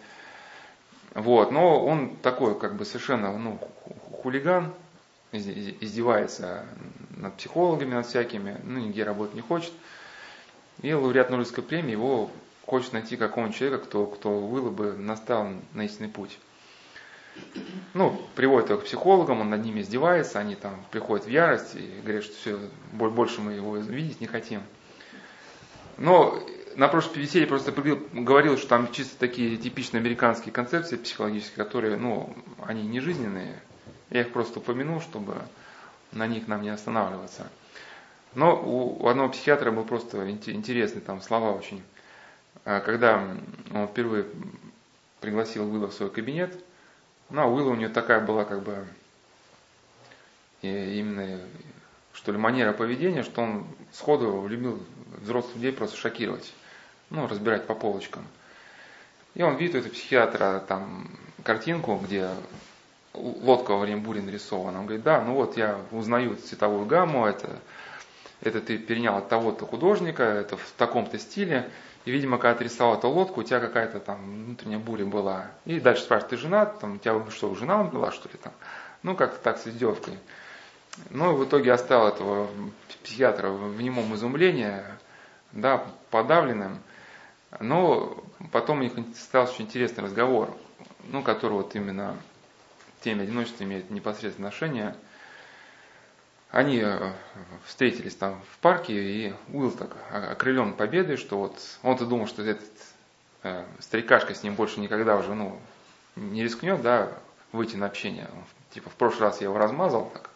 [1.14, 3.60] Вот, но он такой, как бы совершенно, ну,
[4.24, 4.74] хулиган,
[5.32, 6.66] издевается
[7.12, 9.72] над психологами, над всякими, ну, нигде работать не хочет.
[10.82, 12.32] И лауреат Нобелевской премии его
[12.66, 16.38] хочет найти какого-нибудь человека, кто, кто был бы настал на истинный путь.
[17.94, 22.02] Ну, приводит его к психологам, он над ними издевается, они там приходят в ярость и
[22.02, 22.60] говорят, что все,
[22.92, 24.62] больше мы его видеть не хотим.
[25.98, 26.42] Но
[26.76, 32.36] на прошлой беседе просто говорил, что там чисто такие типичные американские концепции психологические, которые, ну,
[32.66, 33.62] они не жизненные.
[34.10, 35.36] Я их просто упомянул, чтобы
[36.12, 37.50] на них нам не останавливаться.
[38.34, 41.84] Но у, одного психиатра был просто интересный там слова очень.
[42.64, 43.24] А когда
[43.74, 44.26] он впервые
[45.20, 46.58] пригласил Уилла в свой кабинет,
[47.30, 48.86] ну, а Уилла у нее такая была как бы
[50.62, 51.40] именно,
[52.14, 54.82] что ли, манера поведения, что он сходу любил
[55.22, 56.54] взрослых людей просто шокировать
[57.12, 58.26] ну, разбирать по полочкам.
[59.36, 61.10] И он видит у этого психиатра там
[61.44, 62.30] картинку, где
[63.14, 64.80] лодка во время бури нарисована.
[64.80, 67.60] Он говорит, да, ну вот я узнаю цветовую гамму, это,
[68.42, 71.70] это ты перенял от того-то художника, это в таком-то стиле.
[72.06, 75.52] И, видимо, когда ты рисовал эту лодку, у тебя какая-то там внутренняя буря была.
[75.66, 76.80] И дальше спрашивает, ты женат?
[76.80, 78.36] Там, у тебя что, жена была, что ли?
[78.42, 78.54] Там?
[79.04, 80.18] Ну, как-то так с издевкой.
[81.12, 82.50] Ну, и в итоге оставил этого
[83.04, 84.82] психиатра в немом изумлении,
[85.52, 86.80] да, подавленным.
[87.60, 90.50] Но потом у них стал очень интересный разговор,
[91.06, 92.18] ну, который вот именно
[93.02, 94.96] теме одиночества имеет непосредственное отношение.
[96.52, 97.14] Они э,
[97.66, 102.70] встретились там в парке, и Уилл так окрылен победой, что вот он-то думал, что этот
[103.44, 105.58] э, старикашка с ним больше никогда уже ну,
[106.18, 107.10] не рискнет, да,
[107.54, 108.30] выйти на общение.
[108.72, 110.30] Типа в прошлый раз я его размазал так.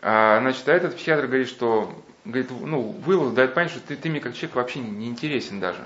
[0.00, 4.08] А, значит, а этот психиатр говорит, что говорит, ну, вывод дает понять, что ты, ты
[4.08, 5.82] мне как человек вообще не интересен даже.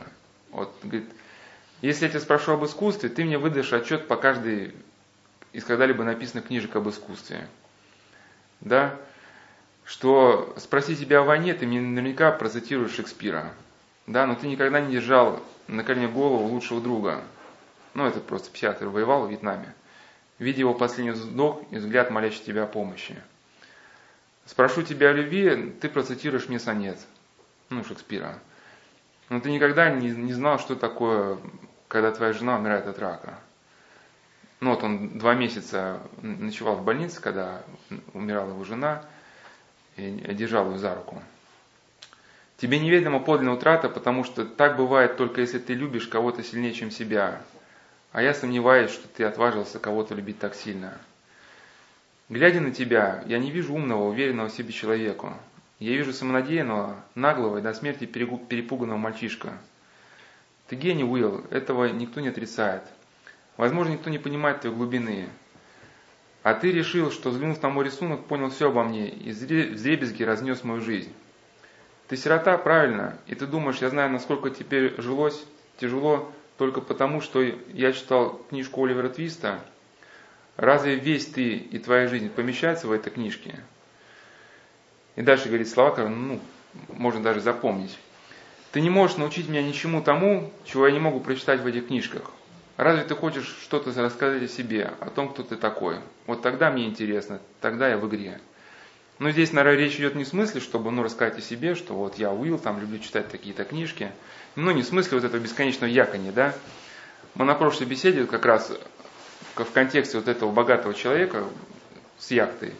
[0.50, 1.08] Вот, говорит,
[1.82, 4.74] если я тебя спрошу об искусстве, ты мне выдашь отчет по каждой
[5.52, 7.48] из когда-либо написанных книжек об искусстве.
[8.60, 8.94] Да?
[9.84, 13.52] Что спроси тебя о войне, ты мне наверняка процитируешь Шекспира.
[14.06, 17.22] Да, но ты никогда не держал на колене голову лучшего друга.
[17.94, 19.74] Ну, это просто психиатр воевал в Вьетнаме.
[20.38, 23.16] Видя его последний вздох и взгляд, молящий тебя о помощи.
[24.46, 26.98] Спрошу тебя о любви, ты процитируешь мне сонет,
[27.68, 28.38] ну, Шекспира.
[29.28, 31.38] Но ты никогда не, не знал, что такое,
[31.86, 33.38] когда твоя жена умирает от рака.
[34.60, 37.62] Ну вот он два месяца ночевал в больнице, когда
[38.12, 39.04] умирала его жена,
[39.96, 41.22] и держал ее за руку.
[42.56, 46.90] Тебе неведома подлинная утрата, потому что так бывает только если ты любишь кого-то сильнее, чем
[46.90, 47.40] себя.
[48.10, 50.98] А я сомневаюсь, что ты отважился кого-то любить так сильно.
[52.28, 55.34] Глядя на тебя, я не вижу умного, уверенного в себе человека.
[55.78, 59.56] Я вижу самонадеянного, наглого и до смерти перепуганного мальчишка.
[60.66, 62.82] Ты гений, Уилл, этого никто не отрицает.
[63.58, 65.28] Возможно, никто не понимает твоей глубины.
[66.42, 70.64] А ты решил, что взглянув на мой рисунок, понял все обо мне и в разнес
[70.64, 71.12] мою жизнь.
[72.08, 75.44] Ты сирота, правильно, и ты думаешь, я знаю, насколько теперь жилось
[75.78, 79.60] тяжело только потому, что я читал книжку Оливера Твиста–
[80.58, 83.60] Разве весь ты и твоя жизнь помещаются в этой книжке?
[85.14, 86.40] И дальше говорит слова, которые ну,
[86.88, 87.96] можно даже запомнить.
[88.72, 92.32] Ты не можешь научить меня ничему тому, чего я не могу прочитать в этих книжках.
[92.78, 95.96] Разве ты хочешь что-то рассказать о себе, о том, кто ты такой?
[96.28, 98.40] Вот тогда мне интересно, тогда я в игре.
[99.18, 102.18] Но здесь, наверное, речь идет не в смысле, чтобы ну, рассказать о себе, что вот
[102.18, 104.12] я Уилл, там люблю читать такие-то книжки.
[104.54, 106.54] Ну, не в смысле вот этого бесконечного якони, да.
[107.34, 108.70] Мы на прошлой беседе как раз
[109.56, 111.42] в контексте вот этого богатого человека
[112.16, 112.74] с яхтой,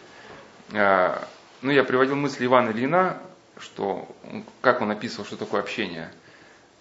[0.71, 1.27] а,
[1.61, 3.17] ну, я приводил мысли Ивана Ильина,
[3.57, 4.07] что,
[4.61, 6.09] как он описывал, что такое общение.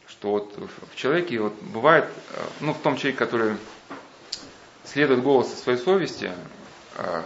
[0.09, 0.55] Что вот
[0.93, 3.57] в человеке вот бывает, а, ну, в том человеке, который
[4.85, 6.33] следует голосу своей совести,
[6.97, 7.23] а,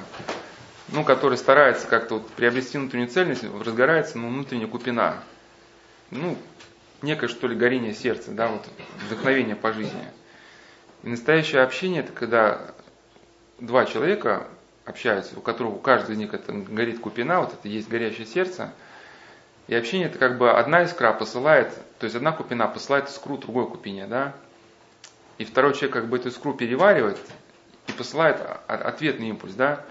[0.88, 5.22] ну, который старается как-то вот приобрести внутреннюю цельность, разгорается ну, внутренняя купина.
[6.10, 6.36] Ну,
[7.02, 8.68] некое, что ли, горение сердца, да, вот
[9.06, 10.04] вдохновение по жизни.
[11.02, 12.74] И настоящее общение это когда
[13.58, 14.46] два человека
[14.84, 18.72] общаются, у которых у каждого из них это горит купина, вот это есть горящее сердце.
[19.72, 23.66] И общение это как бы одна искра посылает, то есть одна купина посылает искру другой
[23.66, 24.34] купине, да.
[25.38, 27.16] И второй человек как бы эту искру переваривает
[27.86, 29.82] и посылает ответный импульс, да.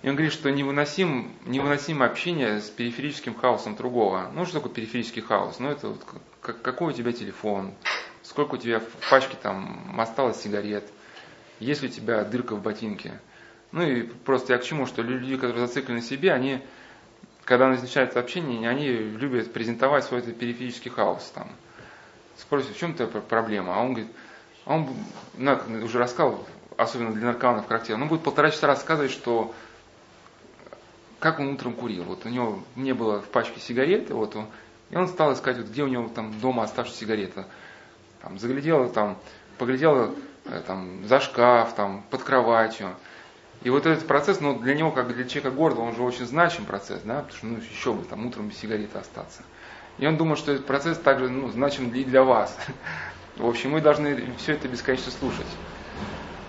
[0.00, 4.30] И он говорит, что невыносим, невыносимо общение с периферическим хаосом другого.
[4.34, 5.58] Ну, что такое периферический хаос?
[5.58, 6.02] Ну, это вот
[6.40, 7.74] как, какой у тебя телефон,
[8.22, 10.84] сколько у тебя в пачке там осталось сигарет,
[11.60, 13.20] есть ли у тебя дырка в ботинке,
[13.70, 16.62] Ну и просто я к чему, что люди, которые зациклены на себе, они,
[17.48, 21.32] когда начинается общение, они любят презентовать свой этот периферический хаос.
[21.34, 21.48] Там.
[22.36, 23.74] Спросят, в чем твоя проблема?
[23.74, 24.12] А он говорит,
[24.66, 24.88] а он
[25.38, 26.46] ну, уже рассказал,
[26.76, 29.54] особенно для наркоманов характерно, он будет полтора часа рассказывать, что
[31.20, 32.04] как он утром курил.
[32.04, 34.44] Вот у него не было в пачке сигареты, вот он,
[34.90, 37.46] и он стал искать, вот, где у него там дома оставшаяся сигарета.
[38.20, 39.16] Там, заглядел, там,
[39.56, 42.90] поглядел э, там, за шкаф, там, под кроватью.
[43.62, 46.64] И вот этот процесс, ну, для него, как для человека города, он же очень значим
[46.64, 49.42] процесс, да, потому что, ну, еще бы там утром без сигареты остаться.
[49.98, 52.56] И он думает, что этот процесс также, ну, значим и для вас.
[53.36, 55.46] В общем, мы должны все это бесконечно слушать.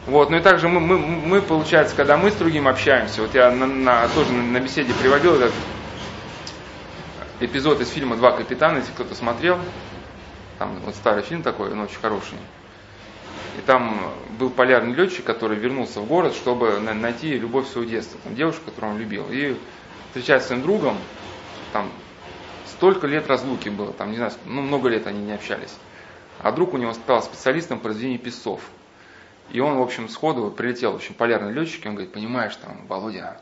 [0.05, 3.51] Вот, ну и также мы, мы, мы, получается, когда мы с другим общаемся, вот я
[3.51, 5.53] на, на, тоже на, на беседе приводил этот
[7.39, 9.59] эпизод из фильма «Два капитана», если кто-то смотрел,
[10.57, 12.37] там вот старый фильм такой, он очень хороший.
[13.59, 13.99] И там
[14.39, 18.93] был полярный летчик, который вернулся в город, чтобы найти любовь своего детства, там, девушку, которую
[18.93, 19.25] он любил.
[19.29, 19.57] И
[20.07, 20.97] встречаясь с своим другом,
[21.73, 21.91] там
[22.65, 25.75] столько лет разлуки было, там, не знаю, ну, много лет они не общались.
[26.39, 28.61] А друг у него стал специалистом по разведению песцов.
[29.51, 32.87] И он, в общем, сходу прилетел, в общем, полярный летчик, и он говорит, понимаешь, там,
[32.87, 33.41] Володя,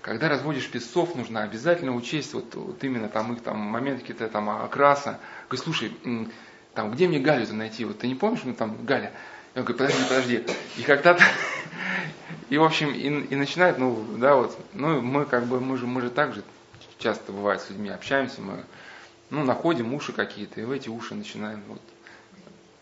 [0.00, 4.48] когда разводишь песцов, нужно обязательно учесть вот, вот именно там их там моменты какие-то там
[4.48, 5.20] окраса.
[5.48, 5.92] Говорит, слушай,
[6.72, 7.84] там, где мне Галю-то найти?
[7.84, 9.12] Вот ты не помнишь, ну там Галя?
[9.54, 10.46] Я говорю, подожди, подожди.
[10.76, 11.24] И когда-то,
[12.50, 15.86] и в общем, и, и начинает, ну, да, вот, ну, мы как бы, мы же,
[15.86, 16.42] мы же так же
[16.98, 18.64] часто бывает с людьми общаемся, мы,
[19.30, 21.80] ну, находим уши какие-то, и в эти уши начинаем, вот,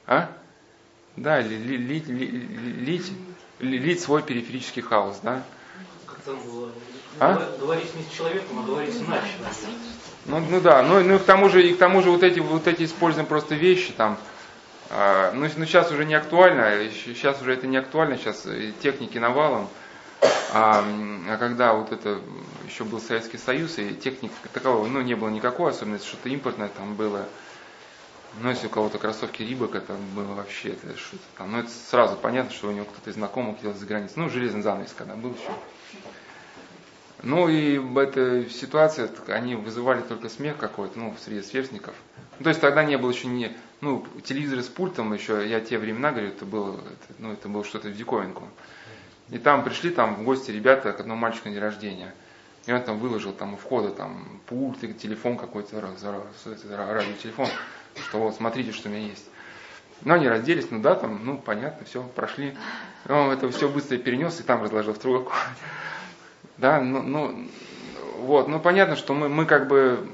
[0.07, 0.31] а?
[1.17, 3.13] Да, ли, ли, ли, лить,
[3.61, 5.43] лить свой периферический хаос, да?
[6.07, 6.71] Как там было?
[7.19, 7.57] А?
[7.59, 9.33] Говорить не с человеком, а говорить иначе.
[10.27, 12.39] Ну, ну да, ну, ну и к тому же, и к тому же вот эти,
[12.39, 14.19] вот эти используем просто вещи там,
[14.91, 18.47] а, ну, ну сейчас уже не актуально, сейчас уже это не актуально, сейчас
[18.83, 19.69] техники навалом,
[20.53, 20.85] а,
[21.29, 22.21] а когда вот это
[22.67, 26.95] еще был Советский Союз, и техники такового, ну, не было никакой, особенно что-то импортное там
[26.95, 27.27] было,
[28.41, 32.17] ну, если у кого-то кроссовки Рибок, это было вообще, это что-то там, ну, это сразу
[32.17, 35.31] понятно, что у него кто-то из знакомых делал за границей, ну, железный занавес когда был
[35.31, 35.53] еще.
[37.23, 41.95] Ну и в этой ситуации они вызывали только смех какой-то, ну, среди сверстников.
[42.39, 45.79] Ну, то есть тогда не было еще не, ну, телевизоры с пультом еще, я те
[45.79, 48.49] времена говорю, это было, это, ну, это было что-то в диковинку.
[49.31, 52.15] И там пришли там в гости ребята к одному мальчику на день рождения.
[52.67, 57.49] И он там выложил там у входа там пульт, телефон какой-то, радиотелефон,
[58.09, 59.25] что вот смотрите, что у меня есть.
[60.03, 62.57] Ну, они разделись, ну да, там, ну, понятно, все, прошли.
[63.09, 65.27] Он это все быстро перенес и там разложил в другой
[66.59, 67.49] да, ну, ну,
[68.19, 70.07] вот, ну понятно, что мы, мы как бы,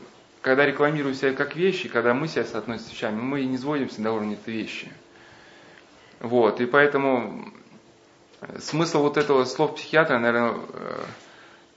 [0.44, 4.12] когда рекламируем себя как вещи, когда мы себя соотносим с вещами, мы не сводимся до
[4.12, 4.92] уровня этой вещи.
[6.20, 7.50] Вот, и поэтому
[8.58, 11.04] смысл вот этого слов психиатра, наверное, э,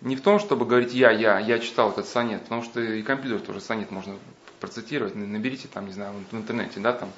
[0.01, 3.39] не в том, чтобы говорить я, я, я читал этот сонет, потому что и компьютер
[3.39, 4.17] тоже сонет можно
[4.59, 7.09] процитировать, наберите там, не знаю, в интернете, да, там,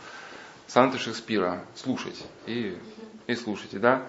[0.67, 2.77] сонеты Шекспира, слушать и,
[3.25, 4.03] и слушайте, да.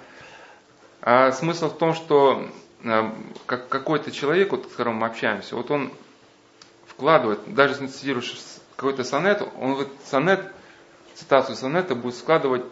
[1.00, 2.46] А смысл в том, что
[2.82, 3.10] Э,
[3.46, 5.92] как какой-то человек, вот, с которым мы общаемся, вот он
[7.00, 8.36] вкладывает, даже если цитируешь
[8.76, 10.52] какой-то сонет, он вот сонет,
[11.14, 12.62] цитацию сонета будет складывать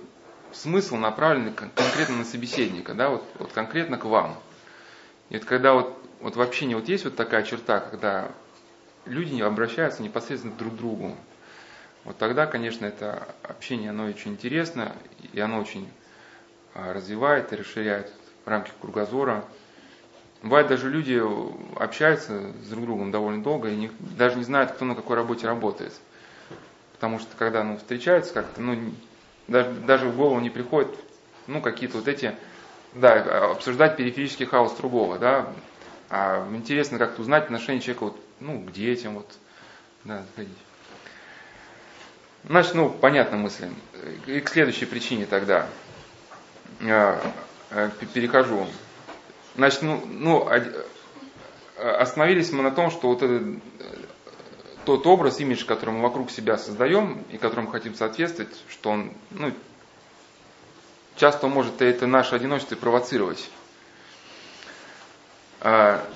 [0.52, 4.38] смысл, направленный конкретно на собеседника, да, вот, вот конкретно к вам.
[5.30, 8.30] И вот когда вот, вот в общении вот есть вот такая черта, когда
[9.06, 11.16] люди обращаются непосредственно друг к другу,
[12.04, 14.92] вот тогда, конечно, это общение, оно очень интересно,
[15.32, 15.88] и оно очень
[16.74, 18.12] а, развивает и расширяет
[18.44, 19.42] рамки кругозора.
[20.42, 21.20] Бывает, даже люди
[21.76, 25.46] общаются с друг другом довольно долго и не, даже не знают, кто на какой работе
[25.46, 25.92] работает.
[26.92, 28.92] Потому что когда ну, встречаются как-то, ну,
[29.48, 30.90] даже, даже в голову не приходит,
[31.48, 32.34] ну, какие-то вот эти,
[32.94, 35.52] да, обсуждать периферический хаос другого, да.
[36.08, 39.32] А интересно как-то узнать отношение человека вот, ну, к детям, вот,
[40.04, 40.56] да, заходить.
[42.44, 43.68] Значит, ну, понятна мысль.
[44.26, 45.66] И к следующей причине тогда
[46.80, 47.20] э,
[47.70, 48.66] э, перехожу.
[49.58, 50.48] Значит, ну, ну,
[51.76, 53.60] остановились мы на том, что вот этот,
[54.84, 59.52] тот образ, имидж, который мы вокруг себя создаем и которому хотим соответствовать, что он, ну,
[61.16, 63.50] часто может это наше одиночество провоцировать.
[65.60, 66.08] А,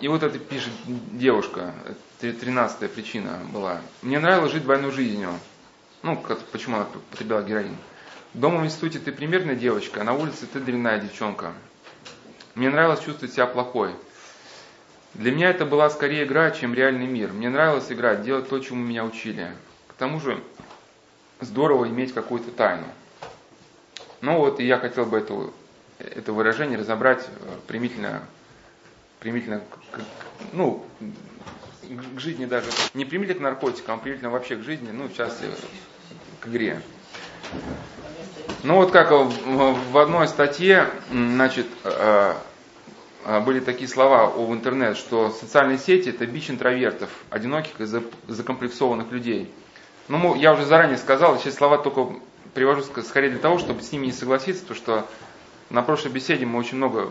[0.00, 1.72] и вот это пишет девушка,
[2.20, 3.80] тринадцатая причина была.
[4.02, 5.30] Мне нравилось жить двойной жизнью.
[6.02, 6.22] Ну,
[6.52, 7.74] почему она потребляла героин.
[8.34, 11.54] Дома в институте ты примерная девочка, а на улице ты дрянная девчонка.
[12.56, 13.90] Мне нравилось чувствовать себя плохой.
[15.12, 17.30] Для меня это была скорее игра, чем реальный мир.
[17.32, 19.52] Мне нравилось играть, делать то, чему меня учили.
[19.88, 20.42] К тому же
[21.40, 22.86] здорово иметь какую-то тайну.
[24.22, 25.52] Ну вот, и я хотел бы эту
[25.98, 27.28] это выражение разобрать
[27.66, 28.22] примительно,
[29.20, 29.60] примительно
[29.92, 30.00] к,
[30.52, 30.86] ну,
[31.82, 35.46] к жизни даже, не примительно к наркотикам, а примительно вообще к жизни, ну, в частности,
[36.40, 36.80] к игре.
[38.62, 41.66] Ну вот как в одной статье, значит,
[43.44, 47.86] были такие слова в интернет, что социальные сети это бич интровертов, одиноких и
[48.28, 49.52] закомплексованных людей.
[50.08, 52.14] Ну, я уже заранее сказал, сейчас слова только
[52.54, 55.06] привожу скорее для того, чтобы с ними не согласиться, потому что
[55.70, 57.10] на прошлой беседе мы очень много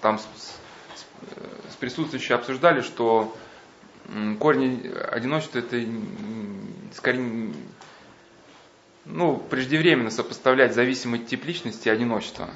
[0.00, 3.36] там с, с, с присутствующими обсуждали, что
[4.38, 5.84] корень одиночества это
[6.94, 7.52] скорее
[9.04, 12.48] ну, преждевременно сопоставлять зависимый тип личности и одиночество.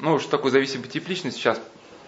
[0.00, 1.60] Ну, что такое зависимый тип личности, сейчас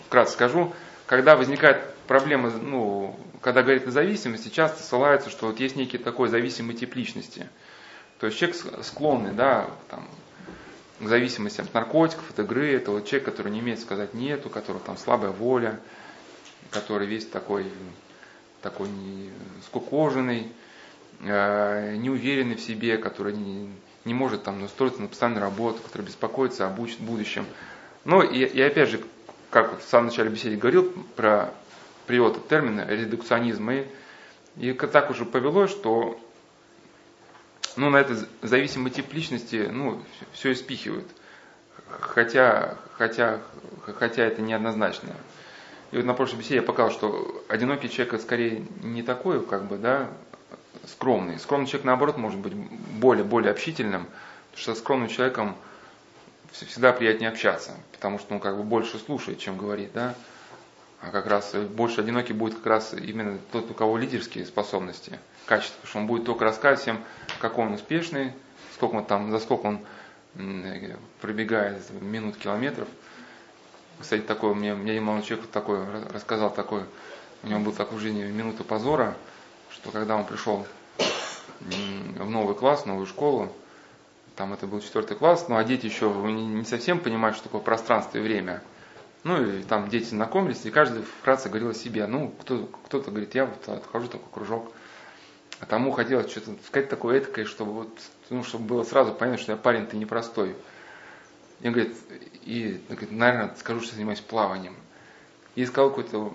[0.07, 0.73] вкратце скажу.
[1.07, 6.29] Когда возникает проблема, ну, когда говорят о зависимости, часто ссылаются, что вот есть некий такой
[6.29, 7.49] зависимый тип личности.
[8.21, 10.09] То есть человек склонный, да, там,
[11.01, 14.51] к зависимости от наркотиков, от игры, это вот человек, который не умеет сказать нет, у
[14.51, 15.81] которого там слабая воля,
[16.71, 17.65] который весь такой,
[18.61, 18.89] такой
[19.65, 20.53] скукоженный,
[21.23, 23.71] неуверенный в себе, который не,
[24.05, 27.47] не может там устроиться на постоянную работу, который беспокоится о будущем.
[28.05, 29.01] Ну и, и опять же,
[29.51, 31.53] как вот в самом начале беседы говорил про
[32.07, 33.87] привел этот термин редукционизм, и,
[34.57, 36.19] и так уже повелось, что
[37.77, 40.03] ну, на это зависимый тип личности, ну,
[40.33, 41.07] все испихивают.
[42.01, 43.41] Хотя, хотя,
[43.97, 45.11] хотя это неоднозначно.
[45.93, 49.77] И вот на прошлой беседе я показал, что одинокий человек скорее не такой, как бы,
[49.77, 50.11] да,
[50.87, 51.39] скромный.
[51.39, 54.07] Скромный человек, наоборот, может быть более, более общительным,
[54.51, 55.57] потому что с скромным человеком
[56.53, 60.15] всегда приятнее общаться, потому что он как бы больше слушает, чем говорит, да.
[61.01, 65.77] А как раз больше одинокий будет как раз именно тот, у кого лидерские способности, качества,
[65.77, 67.05] потому что он будет только рассказывать всем,
[67.41, 68.33] какой он успешный,
[68.75, 69.81] сколько он там, за сколько он
[71.21, 72.89] пробегает минут, километров.
[73.99, 75.81] Кстати, такой, мне, мне один молодой человек такой
[76.13, 76.85] рассказал, такой,
[77.43, 79.17] у него был такой в жизни минута позора,
[79.73, 80.67] что когда он пришел
[81.61, 83.53] в новый класс, в новую школу,
[84.37, 88.19] там это был четвертый класс, ну а дети еще не совсем понимают, что такое пространство
[88.19, 88.63] и время.
[89.23, 92.07] Ну и там дети знакомились, и каждый вкратце говорил о себе.
[92.07, 94.73] Ну, кто, кто-то говорит, я вот отхожу такой кружок.
[95.61, 98.01] А тому хотелось что-то сказать такое этакое, чтобы вот,
[98.31, 100.57] ну, чтобы было сразу понятно, что я парень-то непростой.
[101.61, 101.95] И он говорит,
[102.45, 104.75] и, говорит, наверное, скажу, что занимаюсь плаванием.
[105.55, 106.33] И сказал какой-то,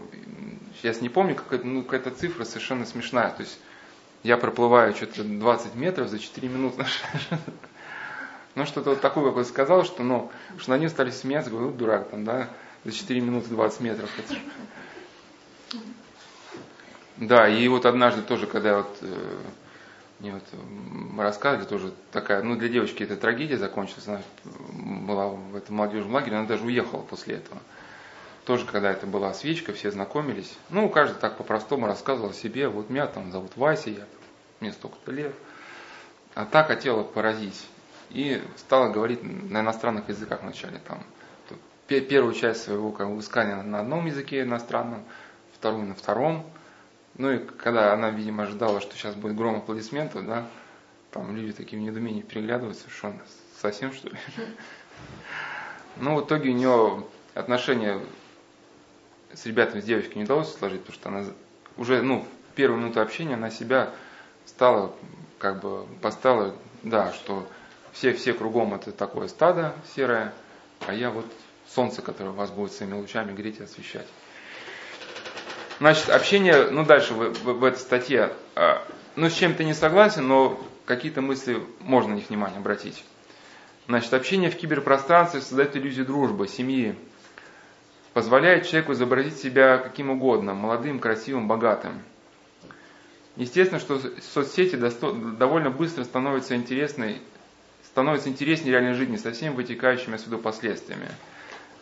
[0.79, 3.29] сейчас не помню, какая-то, ну, какая-то цифра совершенно смешная.
[3.31, 3.59] То есть
[4.23, 6.85] я проплываю что-то 20 метров за 4 минуты.
[8.55, 11.71] Ну, что-то вот такое, как он сказал, что, ну, что на нее стали смеяться, говорю,
[11.71, 12.47] ну, дурак там, да,
[12.85, 14.09] за 4 минуты 20 метров.
[17.17, 19.37] Да, и вот однажды тоже, когда вот э,
[20.19, 20.43] мне вот
[21.17, 24.21] рассказывали, тоже такая, ну для девочки это трагедия закончилась, она
[24.73, 27.59] была в этом молодежном лагере, она даже уехала после этого.
[28.45, 30.55] Тоже, когда это была свечка, все знакомились.
[30.69, 32.67] Ну, каждый так по-простому рассказывал о себе.
[32.67, 34.05] Вот меня там зовут Вася, я,
[34.59, 35.33] мне столько-то лет.
[36.35, 37.65] А так хотела поразить.
[38.11, 40.79] И стала говорить на иностранных языках вначале.
[40.87, 41.03] Там,
[41.87, 45.03] первую часть своего как бы, высказания на одном языке иностранном,
[45.53, 46.45] вторую на втором.
[47.17, 50.45] Ну и когда она, видимо, ожидала, что сейчас будет гром аплодисментов, да,
[51.09, 53.19] там люди такие в недоумении переглядываются, что он
[53.59, 54.17] совсем что ли?
[55.97, 58.01] Ну, в итоге у нее отношения
[59.35, 61.25] с ребятами, с девочкой не удалось сложить, потому что она
[61.77, 63.91] уже, ну, в первую минуту общения она себя
[64.45, 64.93] стала,
[65.39, 67.47] как бы, поставила, да, что
[67.91, 70.33] все, все кругом это такое стадо серое,
[70.87, 71.25] а я вот
[71.67, 74.07] солнце, которое вас будет своими лучами греть и освещать.
[75.79, 78.77] Значит, общение, ну дальше в, в, в этой статье, э,
[79.15, 83.03] ну с чем-то не согласен, но какие-то мысли можно на них внимание обратить.
[83.87, 86.95] Значит, общение в киберпространстве создает иллюзию дружбы, семьи,
[88.15, 92.01] позволяет человеку изобразить себя каким угодно, молодым, красивым, богатым.
[93.35, 93.99] Естественно, что
[94.33, 97.21] соцсети довольно быстро становятся интересной,
[97.83, 101.09] становятся интереснее реальной жизни со всеми вытекающими отсюда последствиями.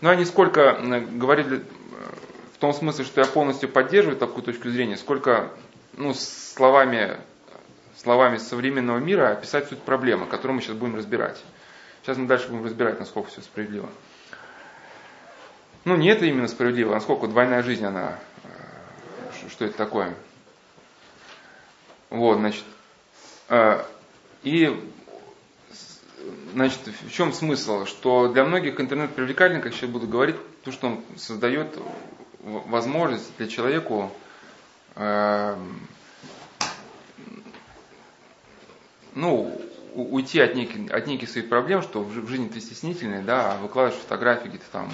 [0.01, 0.79] Но я не сколько
[1.11, 1.61] говорили э,
[2.55, 5.51] в том смысле, что я полностью поддерживаю такую точку зрения, сколько
[5.95, 7.19] ну, словами,
[7.95, 11.39] словами современного мира описать суть проблемы, которую мы сейчас будем разбирать.
[12.01, 13.87] Сейчас мы дальше будем разбирать, насколько все справедливо.
[15.85, 20.15] Ну, не это именно справедливо, а насколько двойная жизнь, она, э, что это такое.
[22.09, 22.63] Вот, значит,
[23.49, 23.83] э,
[24.43, 24.89] и
[26.53, 27.85] Значит, в чем смысл?
[27.85, 31.77] Что для многих интернет привлекателен, как сейчас буду говорить, то, что он создает
[32.39, 34.11] возможность для человеку
[34.95, 35.57] э,
[39.15, 39.61] ну,
[39.95, 44.01] уйти от неких, от неких своих проблем, что в жизни ты стеснительный, да, а выкладываешь
[44.01, 44.91] фотографии где-то там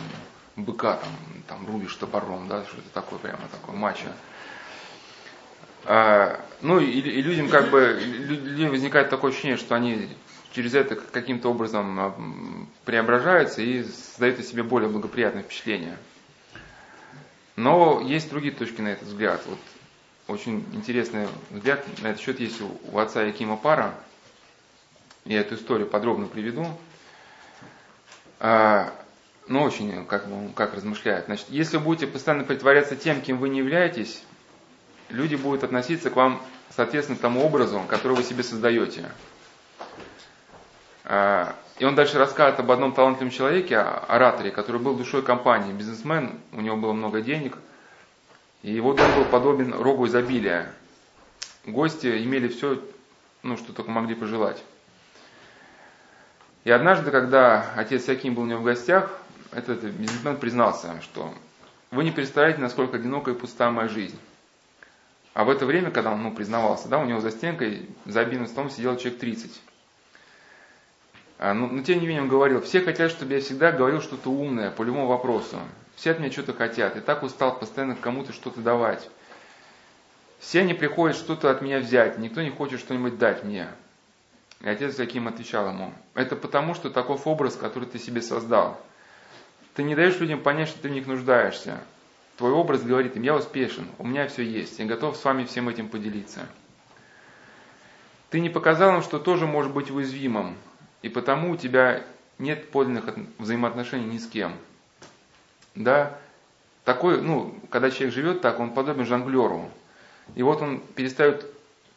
[0.63, 1.11] быка, там,
[1.47, 4.07] там рубишь топором, да, что-то такое прямо такое мачо.
[5.85, 10.09] А, ну и, и людям как бы, людям возникает такое ощущение, что они
[10.51, 15.97] через это каким-то образом преображаются и создают о себе более благоприятное впечатление.
[17.55, 19.41] Но есть другие точки на этот взгляд.
[19.45, 19.59] Вот
[20.27, 23.93] очень интересный взгляд на этот счет есть у, у отца Якима Пара.
[25.25, 26.65] Я эту историю подробно приведу.
[28.39, 28.93] А,
[29.49, 30.25] но очень как,
[30.55, 31.25] как размышляет.
[31.25, 34.23] Значит, если вы будете постоянно притворяться тем, кем вы не являетесь,
[35.09, 39.09] люди будут относиться к вам соответственно тому образу, который вы себе создаете.
[41.03, 46.39] А, и он дальше рассказывает об одном талантливом человеке, ораторе, который был душой компании, бизнесмен,
[46.51, 47.57] у него было много денег,
[48.61, 50.71] и его дом был подобен рогу изобилия.
[51.65, 52.79] Гости имели все,
[53.41, 54.63] ну, что только могли пожелать.
[56.65, 59.11] И однажды, когда отец Яким был у него в гостях,
[59.51, 61.33] этот бизнесмен признался, что
[61.91, 64.19] вы не представляете, насколько одинокая и пустая моя жизнь.
[65.33, 68.47] А в это время, когда он ну, признавался, да, у него за стенкой, за обеденным
[68.47, 69.61] столом сидел человек 30.
[71.39, 74.29] А, но, но тем не менее он говорил, все хотят, чтобы я всегда говорил что-то
[74.29, 75.57] умное по любому вопросу.
[75.95, 76.97] Все от меня что-то хотят.
[76.97, 79.09] И так устал постоянно кому-то что-то давать.
[80.39, 82.17] Все они приходят что-то от меня взять.
[82.17, 83.67] Никто не хочет что-нибудь дать мне.
[84.61, 88.79] И отец Яким отвечал ему, это потому, что таков образ, который ты себе создал.
[89.75, 91.79] Ты не даешь людям понять, что ты в них нуждаешься.
[92.37, 95.67] Твой образ говорит им, я успешен, у меня все есть, я готов с вами всем
[95.67, 96.47] этим поделиться.
[98.29, 100.55] Ты не показал им, что тоже может быть уязвимым,
[101.01, 102.03] и потому у тебя
[102.37, 103.05] нет подлинных
[103.37, 104.53] взаимоотношений ни с кем.
[105.75, 106.17] Да,
[106.85, 109.69] такой, ну, когда человек живет так, он подобен жонглеру.
[110.35, 111.45] И вот он перестает,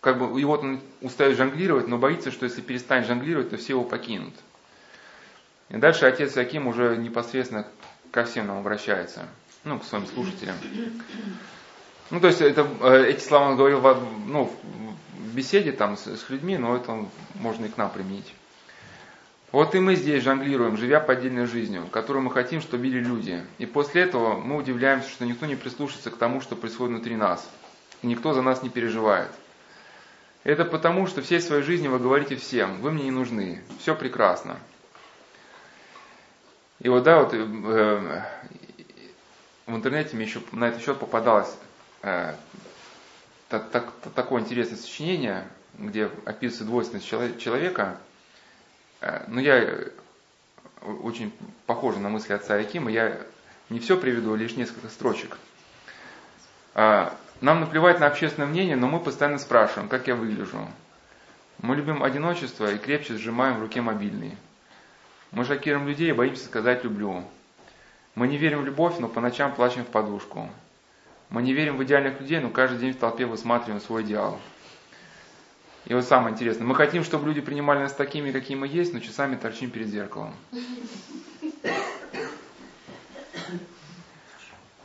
[0.00, 3.74] как бы, и вот он устает жонглировать, но боится, что если перестанет жонглировать, то все
[3.74, 4.34] его покинут.
[5.68, 7.66] И дальше отец Аким уже непосредственно
[8.10, 9.26] ко всем нам обращается,
[9.64, 10.56] ну, к своим слушателям.
[12.10, 13.96] Ну, то есть это, э, эти слова он говорил в,
[14.26, 14.52] ну,
[15.14, 18.34] в беседе там с, с людьми, но это можно и к нам применить.
[19.50, 23.42] Вот и мы здесь жонглируем, живя поддельной жизнью, которую мы хотим, чтобы видели люди.
[23.58, 27.46] И после этого мы удивляемся, что никто не прислушается к тому, что происходит внутри нас.
[28.02, 29.28] И никто за нас не переживает.
[30.44, 34.56] Это потому, что всей своей жизни вы говорите всем, вы мне не нужны, все прекрасно.
[36.82, 38.24] И вот да, вот э,
[39.66, 41.54] в интернете мне еще на этот счет попадалось
[42.02, 42.34] э,
[43.48, 47.96] так, так, такое интересное сочинение, где описывается двойственность человека–
[49.02, 49.88] Э, ну, я э,
[51.02, 51.32] очень
[51.66, 53.18] похожа на мысли отца Якима, я
[53.68, 55.36] не все приведу, лишь несколько строчек.
[56.74, 60.66] А, нам наплевать на общественное мнение, но мы постоянно спрашиваем, как я выгляжу.
[61.58, 64.36] Мы любим одиночество и крепче сжимаем в руке мобильный.
[65.32, 67.24] Мы шокируем людей и боимся сказать «люблю».
[68.14, 70.50] Мы не верим в любовь, но по ночам плачем в подушку.
[71.30, 74.38] Мы не верим в идеальных людей, но каждый день в толпе высматриваем свой идеал.
[75.86, 79.00] И вот самое интересное, мы хотим, чтобы люди принимали нас такими, какие мы есть, но
[79.00, 80.34] часами торчим перед зеркалом.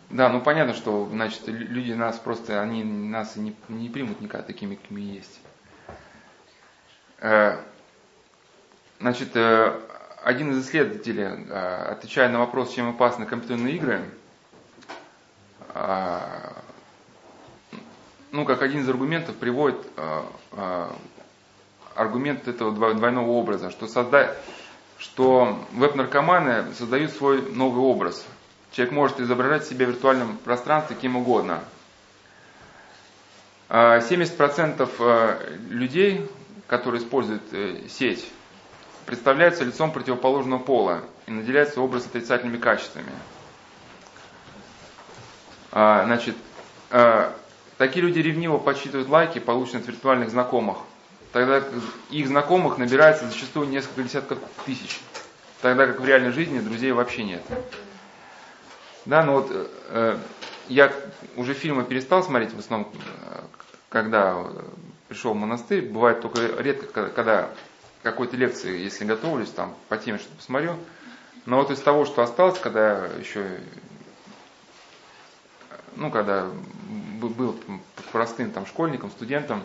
[0.09, 4.75] Да, ну понятно, что, значит, люди нас просто, они нас не, не примут никогда такими,
[4.75, 5.41] какими есть.
[7.19, 7.57] Э,
[8.99, 9.79] значит, э,
[10.27, 14.03] один из исследователей, э, отвечая на вопрос, чем опасны компьютерные игры,
[18.31, 20.21] ну, как один из аргументов приводит э,
[20.51, 20.89] э,
[21.95, 24.35] аргумент этого двойного образа, что, созда...
[24.97, 28.25] что веб-наркоманы создают свой новый образ.
[28.71, 31.63] Человек может изображать себя в виртуальном пространстве кем угодно.
[33.69, 36.29] 70% э, людей,
[36.67, 37.43] которые используют
[37.89, 38.29] сеть,
[39.07, 43.11] представляются лицом противоположного пола и наделяются образ отрицательными качествами.
[45.71, 46.35] Значит,
[47.77, 50.77] Такие люди ревниво подсчитывают лайки, полученные от виртуальных знакомых.
[51.31, 51.63] Тогда
[52.09, 54.99] их знакомых набирается зачастую несколько десятков тысяч.
[55.61, 57.43] Тогда как в реальной жизни друзей вообще нет.
[59.05, 59.51] Да, ну вот
[59.89, 60.17] э,
[60.69, 60.91] я
[61.35, 63.41] уже фильмы перестал смотреть в основном, э,
[63.89, 64.43] когда
[65.07, 65.87] пришел в монастырь.
[65.87, 67.49] Бывает только редко, когда
[68.11, 70.75] какой-то лекции, если готовлюсь, там по теме что-то посмотрю.
[71.45, 73.59] Но вот из того, что осталось, когда еще,
[75.95, 76.49] ну, когда
[77.19, 77.55] был
[78.11, 79.63] простым там школьником, студентом.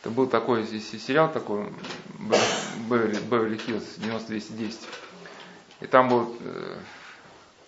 [0.00, 1.72] Это был такой сериал такой,
[2.88, 4.80] Беверли Хиллз 9210.
[5.80, 6.76] И там был, э,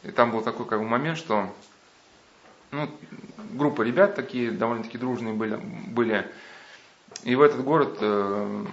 [0.04, 1.50] и там был такой как бы момент, что
[2.70, 2.90] ну,
[3.52, 6.30] группа ребят такие довольно-таки дружные были, были.
[7.24, 8.64] И в этот город э,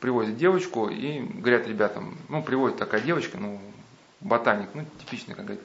[0.00, 3.60] привозят девочку и говорят ребятам, ну, приводит такая девочка, ну,
[4.20, 5.64] ботаник, ну, типичный, как говорит,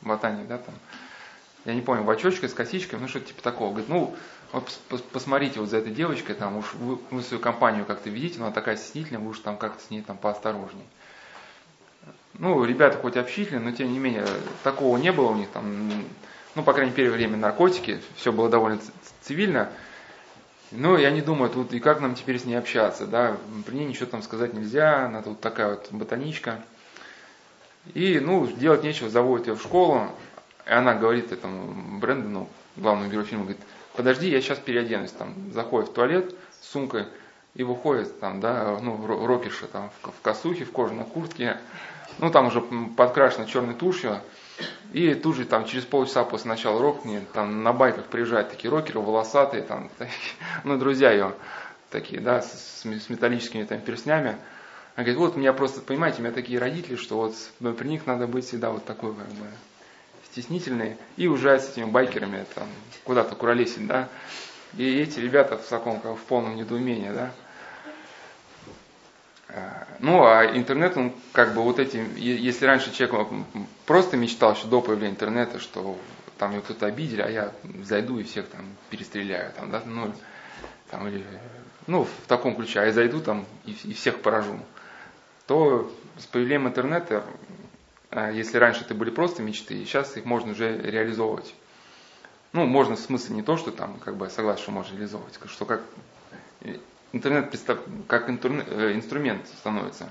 [0.00, 0.74] ботаник, да, там,
[1.64, 3.70] я не помню, в очочках, с косичкой, ну, что-то типа такого.
[3.70, 4.16] Говорит, ну,
[4.52, 4.80] вот
[5.12, 8.54] посмотрите вот за этой девочкой, там, уж вы, вы свою компанию как-то видите, но она
[8.54, 10.84] такая стеснительная, вы уж там как-то с ней там поосторожней.
[12.38, 14.26] Ну, ребята хоть общительные, но тем не менее,
[14.62, 15.90] такого не было у них там,
[16.54, 18.78] ну, по крайней мере, время наркотики, все было довольно
[19.22, 19.70] цивильно.
[20.72, 23.86] Ну, я не думаю, тут и как нам теперь с ней общаться, да, при ней
[23.86, 26.60] ничего там сказать нельзя, она тут такая вот ботаничка.
[27.94, 30.08] И, ну, делать нечего, заводит ее в школу,
[30.66, 33.62] и она говорит этому Брэндону, главному герою фильма, говорит,
[33.94, 37.04] подожди, я сейчас переоденусь, там, заходит в туалет с сумкой
[37.54, 41.58] и выходит, там, да, ну, рокерша, там, в, косухе, в кожаной куртке,
[42.18, 44.20] ну, там уже подкрашена черной тушью,
[44.92, 49.00] и тут же там через полчаса после начала рокни, там на байках приезжают такие рокеры,
[49.00, 50.34] волосатые, там, такие,
[50.64, 51.34] ну, друзья ее,
[51.90, 54.36] такие, да, с, с металлическими там перстнями.
[54.94, 57.34] Она говорит, вот у меня просто, понимаете, у меня такие родители, что вот
[57.76, 59.46] при них надо быть всегда вот такой, как бы,
[60.30, 62.68] стеснительный, и уезжать с этими байкерами там
[63.04, 64.08] куда-то куролесить, да.
[64.76, 67.32] И эти ребята в таком, как в полном недоумении, да.
[69.56, 73.26] А, ну, а интернет, он как бы вот эти, если раньше человек
[73.86, 75.98] просто мечтал еще до появления интернета, что
[76.36, 77.52] там его кто-то обидели, а я
[77.82, 80.12] зайду и всех там перестреляю, там, да, ну,
[80.90, 81.24] там, или,
[81.86, 84.60] ну, в таком ключе, а я зайду там и, и всех поражу,
[85.46, 87.24] то с появлением интернета,
[88.10, 91.54] а, если раньше это были просто мечты, сейчас их можно уже реализовывать.
[92.52, 95.38] Ну, можно в смысле не то, что там, как бы, я согласен, что можно реализовывать,
[95.46, 95.80] что как
[97.12, 97.54] интернет
[98.08, 98.32] как э,
[98.94, 100.10] инструмент становится.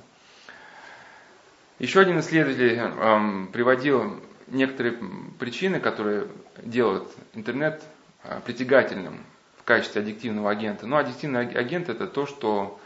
[1.79, 4.97] Еще один исследователь эм, приводил некоторые
[5.39, 6.27] причины, которые
[6.63, 7.83] делают интернет
[8.23, 9.19] э, притягательным
[9.57, 10.87] в качестве аддиктивного агента.
[10.87, 12.79] Но аддиктивный агент это то, что...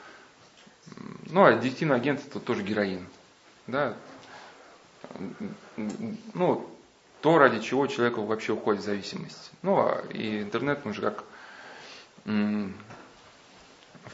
[1.27, 3.05] Ну, аддиктивный агент это тоже героин.
[3.67, 3.93] Да?
[6.33, 6.67] Ну,
[7.21, 9.51] то, ради чего человек вообще уходит в зависимость.
[9.61, 11.23] Ну, а и интернет, он же как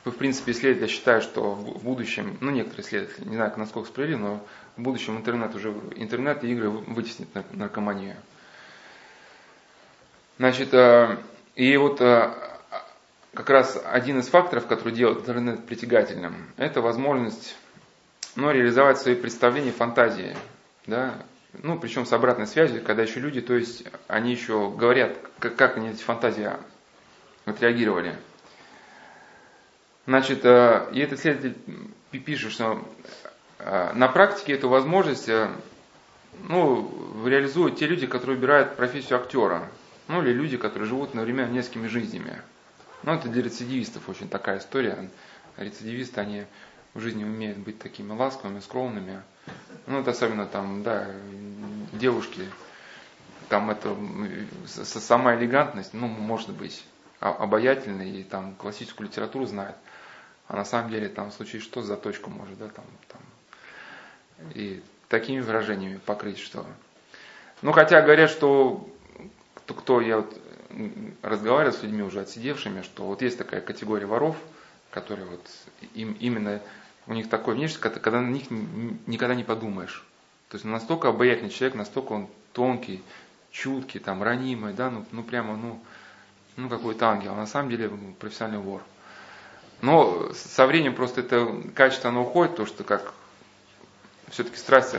[0.03, 4.47] в принципе, исследователи считают, что в будущем, ну, некоторые исследователи, не знаю, насколько справедливо, но
[4.77, 8.15] в будущем интернет уже, интернет и игры вытеснит наркоманию.
[10.37, 11.17] Значит, э,
[11.55, 12.33] и вот э,
[13.33, 17.55] как раз один из факторов, который делает интернет притягательным, это возможность
[18.35, 20.35] ну, реализовать свои представления, фантазии.
[20.87, 21.15] Да?
[21.63, 25.77] Ну, причем с обратной связью, когда еще люди, то есть они еще говорят, как, как
[25.77, 26.49] они эти фантазии
[27.45, 28.15] отреагировали.
[30.05, 31.55] Значит, э, и этот следователь
[32.11, 32.87] пишет, что
[33.59, 35.49] э, на практике эту возможность э,
[36.47, 39.67] ну, реализуют те люди, которые выбирают профессию актера.
[40.07, 42.39] Ну, или люди, которые живут одновременно несколькими жизнями.
[43.01, 45.09] Ну, это для рецидивистов очень такая история.
[45.57, 46.45] Рецидивисты, они
[46.93, 49.21] в жизни умеют быть такими ласковыми, скромными.
[49.87, 51.07] Ну, это особенно там, да,
[51.93, 52.41] девушки,
[53.49, 53.95] там это
[54.65, 56.83] сама элегантность, ну, может быть,
[57.19, 59.75] обаятельной, и там классическую литературу знает.
[60.47, 63.21] А на самом деле там в случае что за точку может, да, там, там.
[64.53, 66.65] И такими выражениями покрыть, что.
[67.61, 68.87] Ну, хотя говорят, что
[69.55, 70.37] кто, кто я вот
[71.21, 74.35] разговаривал с людьми уже отсидевшими, что вот есть такая категория воров,
[74.91, 75.41] которые вот
[75.93, 76.61] им именно
[77.07, 80.05] у них такой внешность, когда на них никогда не подумаешь.
[80.49, 83.03] То есть настолько обаятельный человек, настолько он тонкий,
[83.51, 85.79] чуткий, там, ранимый, да, ну, ну прямо, ну,
[86.55, 87.89] ну какой-то ангел, а на самом деле
[88.19, 88.81] профессиональный вор.
[89.85, 93.13] Но со временем просто это качество оно уходит, то что как
[94.29, 94.95] все-таки страсть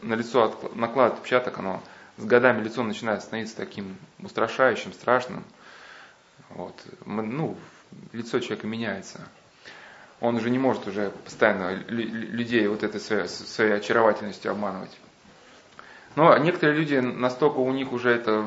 [0.00, 1.82] на лицо накладывает отпечаток, оно
[2.16, 5.44] с годами лицо начинает становиться таким устрашающим, страшным.
[6.48, 6.74] Вот.
[7.04, 7.58] Ну,
[8.14, 9.20] лицо человека меняется.
[10.22, 14.96] Он уже не может уже постоянно людей вот этой своей, своей очаровательностью обманывать.
[16.14, 18.46] Но некоторые люди настолько у них уже это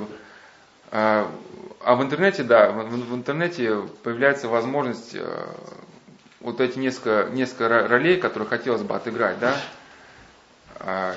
[0.91, 1.31] а,
[1.81, 5.47] а в интернете, да, в, интернете появляется возможность э,
[6.39, 9.55] вот эти несколько, несколько ролей, которые хотелось бы отыграть, да,
[10.79, 11.13] э,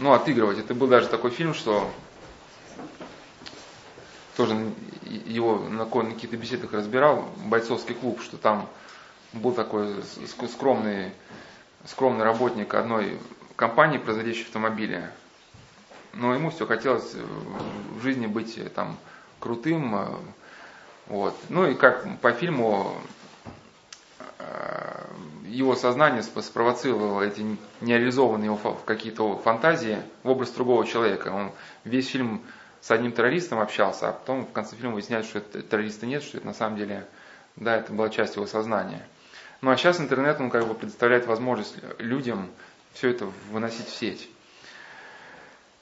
[0.00, 0.58] ну, отыгрывать.
[0.58, 1.90] Это был даже такой фильм, что
[4.36, 4.72] тоже
[5.04, 8.68] его на каких-то беседах разбирал, бойцовский клуб, что там
[9.32, 10.02] был такой
[10.50, 11.12] скромный,
[11.84, 13.18] скромный работник одной
[13.56, 15.08] компании, производящей автомобили
[16.14, 17.24] но ему все хотелось э,
[17.98, 18.96] в жизни быть э, там
[19.40, 19.94] крутым.
[19.94, 20.06] Э,
[21.06, 21.36] вот.
[21.48, 22.94] Ну и как по фильму
[25.46, 27.44] его сознание спровоцировало эти
[27.80, 31.28] нереализованные какие-то фантазии в область другого человека.
[31.28, 31.52] Он
[31.84, 32.42] весь фильм
[32.80, 36.38] с одним террористом общался, а потом в конце фильма выясняется, что это террориста нет, что
[36.38, 37.06] это на самом деле,
[37.56, 39.06] да, это была часть его сознания.
[39.60, 42.48] Ну а сейчас интернет, он как бы предоставляет возможность людям
[42.94, 44.28] все это выносить в сеть.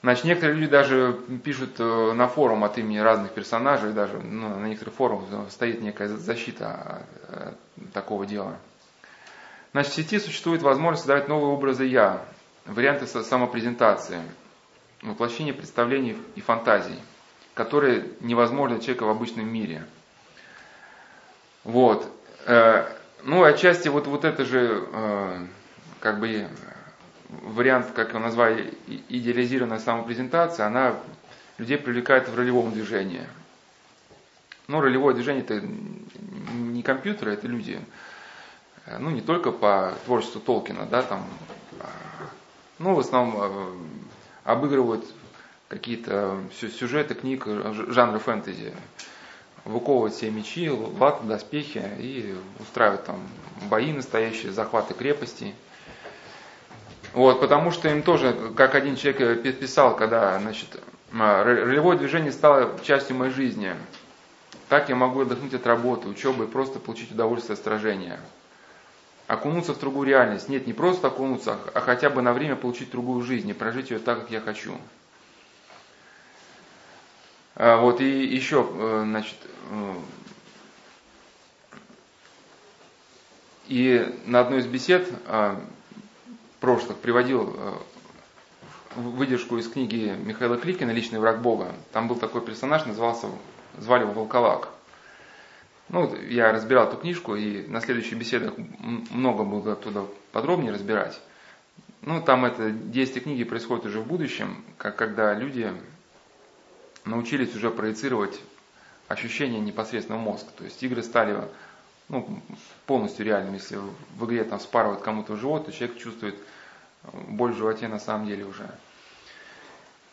[0.03, 4.67] Значит, некоторые люди даже пишут э, на форум от имени разных персонажей, даже ну, на
[4.67, 7.53] некоторых форумах стоит некая защита э,
[7.93, 8.57] такого дела.
[9.73, 12.25] Значит, в сети существует возможность создавать новые образы «я»,
[12.65, 14.23] варианты самопрезентации,
[15.03, 16.99] воплощение представлений и фантазий,
[17.53, 19.85] которые невозможны человеку в обычном мире.
[21.63, 22.11] Вот.
[22.47, 22.87] Э,
[23.23, 24.89] ну, отчасти вот, вот это же,
[26.01, 26.49] как бы,
[27.43, 28.75] вариант, как его назвали,
[29.09, 30.97] идеализированная самопрезентация, она
[31.59, 33.27] людей привлекает в ролевом движении.
[34.69, 35.61] Но ролевое движение это
[36.53, 37.81] не компьютеры, это люди.
[38.99, 41.25] Ну, не только по творчеству Толкина, да, там,
[42.79, 43.73] ну, в основном э,
[44.45, 45.05] обыгрывают
[45.69, 48.75] какие-то сюжеты книг жанра фэнтези.
[49.65, 53.21] Выковывают себе мечи, латы, доспехи и устраивают там
[53.69, 55.55] бои настоящие, захваты крепостей.
[57.13, 60.81] Вот, потому что им тоже, как один человек э, писал, когда значит,
[61.13, 63.75] ролевое движение стало частью моей жизни.
[64.69, 68.21] Так я могу отдохнуть от работы, учебы и просто получить удовольствие от сражения.
[69.27, 70.49] Окунуться в другую реальность.
[70.49, 73.99] Нет, не просто окунуться, а хотя бы на время получить другую жизнь и прожить ее
[73.99, 74.77] так, как я хочу.
[77.57, 79.37] А, вот и еще, э, значит,
[79.71, 79.95] э,
[83.67, 85.61] и на одной из бесед а,
[86.61, 87.73] прошлых приводил э,
[88.97, 91.73] выдержку из книги Михаила Кликина «Личный враг Бога».
[91.93, 93.29] Там был такой персонаж, назывался,
[93.79, 94.69] звали его Волколак.
[95.89, 98.55] Ну, я разбирал эту книжку, и на следующих беседах
[99.11, 101.21] много буду оттуда подробнее разбирать.
[102.03, 105.73] Ну, там это действие книги происходит уже в будущем, как когда люди
[107.05, 108.41] научились уже проецировать
[109.09, 110.47] ощущения непосредственно в мозг.
[110.57, 111.37] То есть игры стали
[112.11, 112.43] ну,
[112.87, 113.55] полностью реальным.
[113.55, 113.79] Если
[114.17, 116.37] в игре там спарывают кому-то живот, то человек чувствует
[117.13, 118.69] боль в животе на самом деле уже.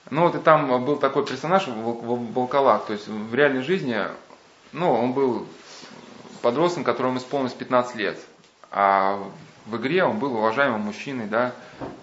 [0.09, 3.99] Ну вот и там был такой персонаж, Волколак, то есть в реальной жизни,
[4.71, 5.45] ну, он был
[6.41, 8.17] подростком, которому исполнилось 15 лет,
[8.71, 9.21] а
[9.65, 11.51] в игре он был уважаемым мужчиной, да,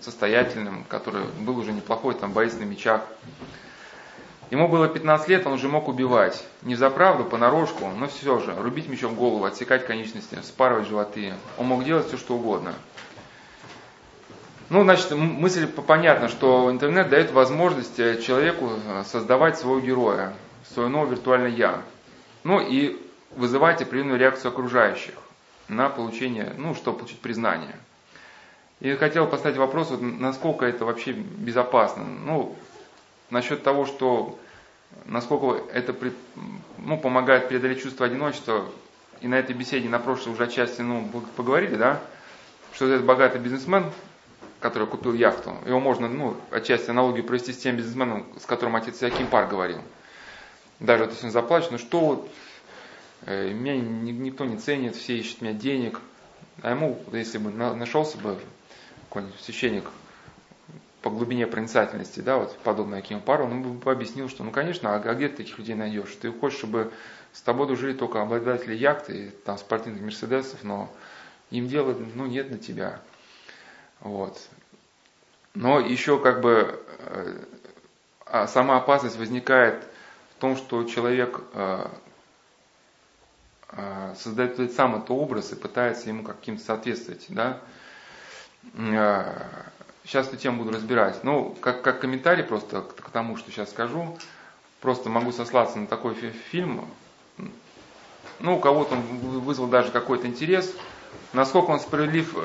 [0.02, 3.02] состоятельным, который был уже неплохой, там, боец на мечах.
[4.54, 6.46] Ему было 15 лет, он уже мог убивать.
[6.62, 8.54] Не за правду, понарошку, но все же.
[8.54, 11.34] Рубить мечом голову, отсекать конечности, спарывать животы.
[11.58, 12.72] Он мог делать все, что угодно.
[14.70, 20.32] Ну, значит, мысль понятна, что интернет дает возможность э, человеку э, создавать своего героя,
[20.72, 21.82] свое новое виртуальное «я».
[22.44, 22.96] Ну и
[23.34, 25.14] вызывать определенную реакцию окружающих
[25.66, 27.74] на получение, ну, чтобы получить признание.
[28.78, 32.04] И хотел поставить вопрос, вот, насколько это вообще безопасно.
[32.04, 32.54] Ну,
[33.30, 34.38] насчет того, что
[35.06, 35.94] насколько это
[36.78, 38.66] ну, помогает преодолеть чувство одиночества,
[39.20, 42.00] и на этой беседе на прошлой уже отчасти ну, поговорили, да,
[42.74, 43.90] что этот богатый бизнесмен,
[44.60, 49.00] который купил яхту, его можно, ну, отчасти аналогию провести с тем бизнесменом, с которым отец
[49.02, 49.80] Яким Пар говорил.
[50.80, 52.30] Даже если он заплачет, ну что вот,
[53.26, 56.00] э, меня никто не ценит, все ищут меня денег,
[56.62, 58.38] а ему, если бы нашелся бы
[59.08, 59.84] какой-нибудь священник
[61.04, 64.98] по глубине проницательности, да, вот подобно Акиму Пару, он бы объяснил, что, ну, конечно, а,
[64.98, 66.16] а где ты таких людей найдешь?
[66.18, 66.94] Ты хочешь, чтобы
[67.34, 70.90] с тобой дружили только обладатели яхты, там, спортивных мерседесов, но
[71.50, 73.02] им дела, ну, нет на тебя.
[74.00, 74.48] Вот.
[75.52, 77.38] Но еще как бы э,
[78.24, 79.86] а сама опасность возникает
[80.30, 81.86] в том, что человек э,
[83.72, 87.26] э, создает сам этот образ и пытается ему каким-то соответствовать.
[87.28, 87.60] Да?
[90.04, 91.24] Сейчас эту тему буду разбирать.
[91.24, 94.16] Ну, как, как комментарий просто к, к тому, что сейчас скажу,
[94.80, 96.86] просто могу сослаться на такой фильм.
[98.40, 99.02] Ну, у кого-то он
[99.40, 100.72] вызвал даже какой-то интерес.
[101.32, 102.36] Насколько он справедлив,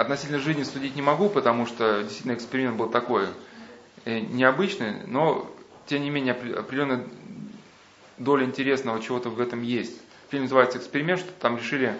[0.00, 3.26] относительно жизни судить не могу, потому что действительно эксперимент был такой
[4.04, 5.50] э, необычный, но
[5.86, 7.04] тем не менее определенная
[8.16, 10.00] доля интересного чего-то в этом есть.
[10.30, 11.94] Фильм называется «Эксперимент», что там решили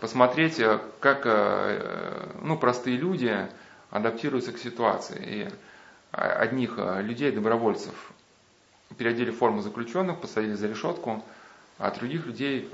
[0.00, 3.48] посмотреть, э, как э, ну, простые люди
[3.90, 5.22] адаптируются к ситуации.
[5.24, 5.48] И
[6.10, 8.12] одних людей, добровольцев,
[8.96, 11.22] переодели в форму заключенных, посадили за решетку,
[11.78, 12.68] а других людей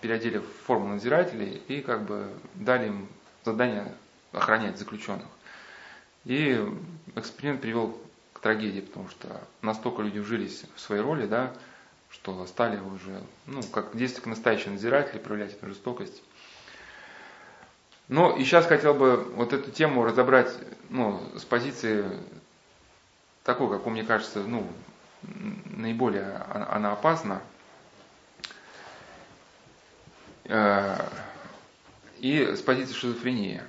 [0.00, 3.08] переодели в форму надзирателей и как бы дали им
[3.44, 3.92] задание
[4.32, 5.26] охранять заключенных.
[6.24, 6.62] И
[7.14, 7.98] эксперимент привел
[8.32, 11.52] к трагедии, потому что настолько люди вжились в свои роли, да,
[12.10, 16.22] что стали уже, ну, как действовать как настоящие надзиратели, проявлять эту жестокость.
[18.08, 20.52] Но и сейчас хотел бы вот эту тему разобрать
[20.88, 22.04] ну, с позиции
[23.44, 24.66] такой, как мне кажется, ну,
[25.66, 27.42] наиболее она опасна.
[30.44, 30.96] Э,
[32.20, 33.60] и с позиции шизофрении.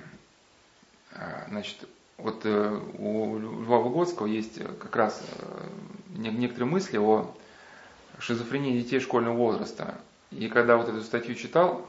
[1.12, 1.76] А, значит,
[2.16, 5.68] вот э, у Льва Выгодского есть как раз э,
[6.16, 7.34] некоторые мысли о
[8.18, 9.94] шизофрении детей школьного возраста.
[10.30, 11.86] И когда вот эту статью читал,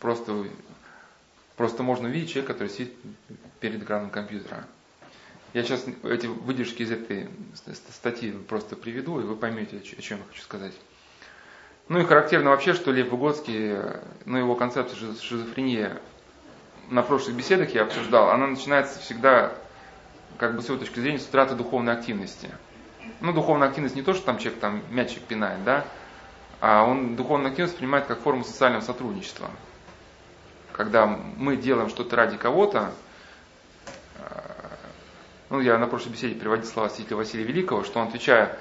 [0.00, 0.46] просто,
[1.56, 2.94] просто можно увидеть человека, который сидит
[3.60, 4.64] перед экраном компьютера.
[5.52, 7.28] Я сейчас эти выдержки из этой
[7.90, 10.74] статьи просто приведу, и вы поймете, о чем я хочу сказать.
[11.88, 13.76] Ну и характерно вообще, что Лев Выгодский,
[14.24, 15.88] ну его концепция шизофрении
[16.90, 19.52] на прошлых беседах я обсуждал, она начинается всегда,
[20.36, 22.50] как бы с его точки зрения, с утраты духовной активности.
[23.20, 25.84] Ну, духовная активность не то, что там человек там мячик пинает, да,
[26.60, 29.48] а он духовную активность принимает как форму социального сотрудничества.
[30.76, 32.92] Когда мы делаем что-то ради кого-то,
[34.18, 34.22] э,
[35.48, 38.58] ну, я на прошлой беседе приводил слова святителя Василия Великого, что он, отвечая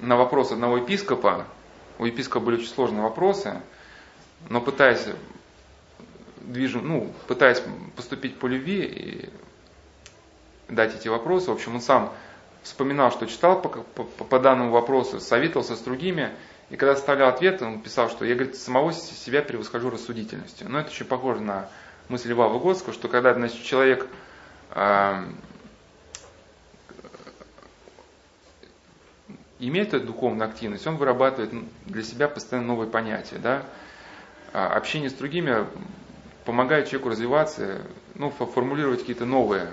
[0.00, 1.46] на вопрос одного епископа,
[1.98, 3.60] у епископа были очень сложные вопросы,
[4.48, 5.04] но пытаясь
[6.42, 7.60] движем, ну, пытаясь
[7.96, 9.30] поступить по любви и
[10.72, 12.12] дать эти вопросы, в общем, он сам
[12.62, 16.30] вспоминал, что читал по, по, по данному вопросу, советовался с другими,
[16.70, 20.68] и когда оставлял ответ, он писал, что я, говорит, самого себя превосхожу рассудительностью.
[20.68, 21.68] Но это очень похоже на
[22.08, 24.06] мысль Льва Выгодского, что когда значит, человек
[24.74, 25.24] э,
[29.58, 31.52] имеет эту духовную активность, он вырабатывает
[31.86, 33.38] для себя постоянно новые понятия.
[33.38, 33.62] Да?
[34.52, 35.66] А общение с другими
[36.44, 37.80] помогает человеку развиваться,
[38.14, 39.68] ну, формулировать какие-то новые,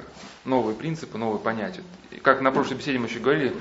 [0.45, 1.83] новые принципы, новые понятия.
[2.11, 3.53] И как на прошлой беседе мы еще говорили,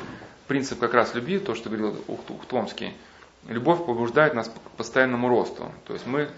[0.47, 2.93] принцип как раз любви, то, что говорил Ухтомский,
[3.49, 5.71] любовь побуждает нас к постоянному росту.
[5.87, 6.29] То есть мы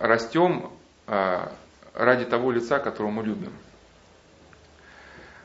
[0.00, 0.70] растем
[1.06, 1.52] а,
[1.94, 3.52] ради того лица, которого мы любим.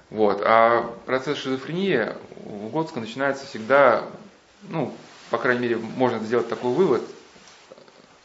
[0.09, 0.41] Вот.
[0.43, 2.13] А процесс шизофрении
[2.45, 4.03] у Готска начинается всегда,
[4.63, 4.93] ну,
[5.29, 7.03] по крайней мере, можно сделать такой вывод,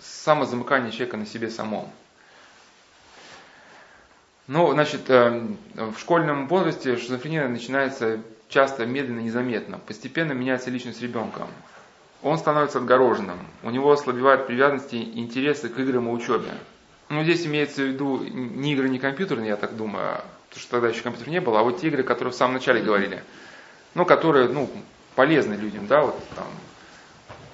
[0.00, 1.90] самозамыкание человека на себе самом.
[4.46, 9.78] Ну, значит, э, в школьном возрасте шизофрения начинается часто медленно, незаметно.
[9.78, 11.46] Постепенно меняется личность ребенка.
[12.24, 13.38] Он становится отгороженным.
[13.62, 16.48] У него ослабевают привязанности и интересы к играм и учебе.
[17.10, 20.88] Ну, здесь имеется в виду не игры, не компьютерные, я так думаю, потому что тогда
[20.88, 23.22] еще компьютер не было, а вот те игры, которые в самом начале говорили.
[23.92, 24.70] Ну, которые, ну,
[25.14, 26.46] полезны людям, да, вот там,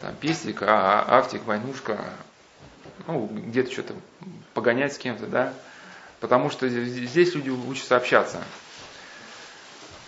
[0.02, 1.98] там песик, а, а, автик, войнушка,
[3.08, 3.94] ну, где-то что-то
[4.54, 5.52] погонять с кем-то, да,
[6.20, 8.38] потому что здесь люди учатся общаться.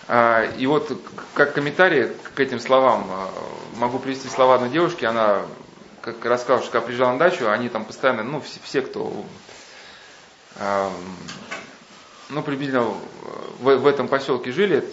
[0.07, 0.91] А, и вот
[1.33, 3.29] как комментарий к этим словам а,
[3.77, 5.43] могу привести слова одной девушки, она
[6.01, 9.25] как рассказывала, что когда приезжала на дачу, они там постоянно, ну, все, все кто,
[12.29, 12.93] ну, приблизительно
[13.59, 14.83] в, в этом поселке жили,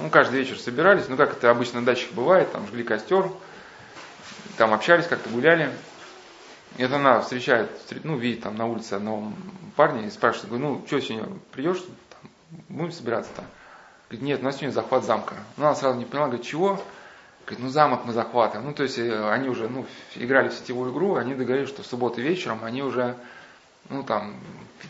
[0.00, 3.30] ну, каждый вечер собирались, ну, как это обычно на дачах бывает, там жгли костер,
[4.56, 5.70] там общались, как-то гуляли.
[6.76, 7.70] И это она встречает,
[8.04, 9.32] ну, видит там на улице одного
[9.76, 12.30] парня и спрашивает, ну, что сегодня придешь, там,
[12.68, 13.44] будем собираться там.
[14.10, 15.36] Говорит, нет, у нас сегодня захват замка.
[15.56, 16.82] Ну, она сразу не поняла, говорит, чего?
[17.46, 18.66] Говорит, ну замок мы захватываем.
[18.66, 19.86] Ну, то есть э, они уже ну,
[20.16, 23.14] играли в сетевую игру, они договорились, что в субботу вечером они уже,
[23.88, 24.34] ну там,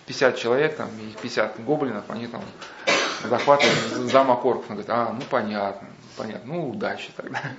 [0.06, 2.40] 50 человек, там, и 50 гоблинов, они там
[3.22, 4.70] захватывают замок орков.
[4.70, 7.40] Он говорит, а, ну понятно, понятно, ну удачи тогда.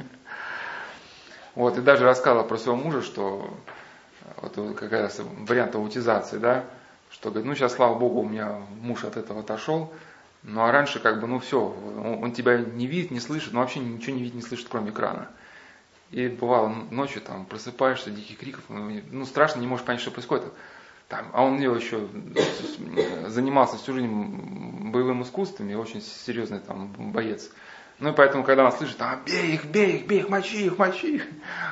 [1.53, 3.53] Вот, и даже рассказывала про своего мужа, что
[4.37, 6.63] вот как раз вариант аутизации, да,
[7.11, 9.93] что говорит, ну сейчас, слава богу, у меня муж от этого отошел,
[10.43, 13.79] ну а раньше как бы, ну все, он тебя не видит, не слышит, ну вообще
[13.79, 15.29] ничего не видит, не слышит, кроме экрана.
[16.11, 20.51] И бывало ночью там просыпаешься, диких криков, ну, ну страшно, не можешь понять, что происходит.
[21.07, 22.07] Там, а он ее еще
[23.27, 27.51] занимался всю жизнь боевым искусством и очень серьезный там боец.
[27.99, 30.77] Ну и поэтому, когда она слышит, а, бей их, бей их, бей их, мочи их,
[30.77, 31.27] мочи их,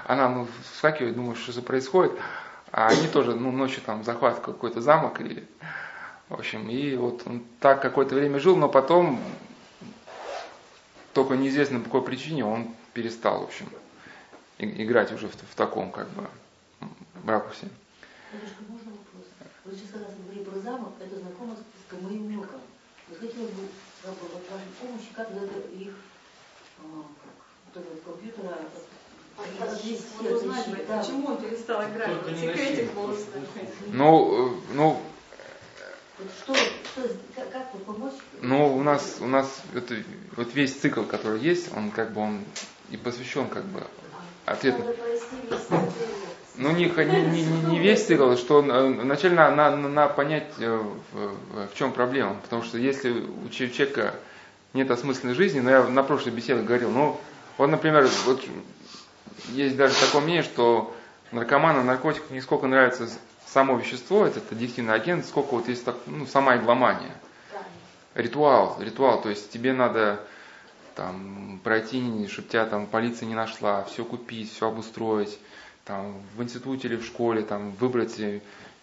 [0.06, 2.12] она ну, вскакивает, думает, что же происходит.
[2.72, 5.44] А они тоже ну, ночью там захватывают какой-то замок и
[6.30, 9.20] в общем, и вот он так какое-то время жил, но потом,
[11.14, 13.68] только неизвестно по какой причине, он перестал, в общем,
[14.60, 16.28] играть уже в, в таком, как бы,
[17.26, 17.70] ракурсе.
[18.32, 19.26] Дедушка, можно вопрос?
[19.66, 22.62] Вы сейчас когда говорили про замок, это знакомо с моим внуком.
[23.10, 23.64] Вот хотелось бы
[24.04, 25.94] вот, вашей помощи, как это их
[26.78, 27.08] вот
[27.76, 28.58] этого компьютера
[30.88, 32.12] почему он перестал играть?
[32.38, 33.16] Секретик был.
[33.88, 35.02] Ну, ну,
[36.42, 37.02] что, что,
[37.36, 38.14] как, как помочь?
[38.42, 39.96] Ну, у нас, у нас это,
[40.36, 42.44] вот весь цикл, который есть, он как бы он
[42.92, 43.84] и посвящен как бы
[44.46, 44.76] ответ.
[46.56, 51.76] Ну, не, не, не, не весь цикл, что начально надо, надо понять, э, в, в
[51.76, 52.36] чем проблема.
[52.42, 54.16] Потому что если у человека
[54.74, 57.20] нет осмысленной жизни, но я на прошлой беседе говорил, ну,
[57.58, 58.44] вот, например, вот
[59.50, 60.94] есть даже такое мнение, что
[61.32, 63.10] наркоманам, наркотикам не сколько нравится
[63.54, 67.16] само вещество, этот аддиктивный агент, сколько вот есть так, ну, сама игломания.
[68.16, 70.20] Ритуал, ритуал, то есть тебе надо
[70.96, 75.40] там пройти, чтобы тебя там полиция не нашла, все купить, все обустроить,
[75.86, 78.20] там в институте или в школе, там выбрать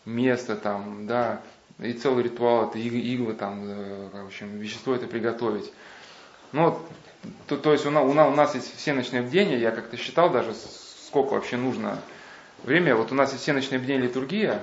[0.04, 1.42] место, там, да,
[1.78, 5.70] и целый ритуал, это иглы, там, э, в общем, вещество это приготовить.
[6.52, 6.78] Ну,
[7.48, 10.54] то, то есть у нас, у нас есть все ночные бдения, я как-то считал даже,
[11.06, 12.00] сколько вообще нужно
[12.66, 12.94] время.
[12.94, 14.62] Вот у нас все ночные бдения литургия,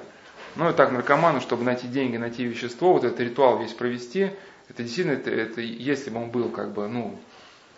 [0.55, 4.31] ну и так наркоману, чтобы найти деньги, найти вещество, вот этот ритуал весь провести,
[4.69, 7.19] это действительно, это, это если бы он был как бы, ну,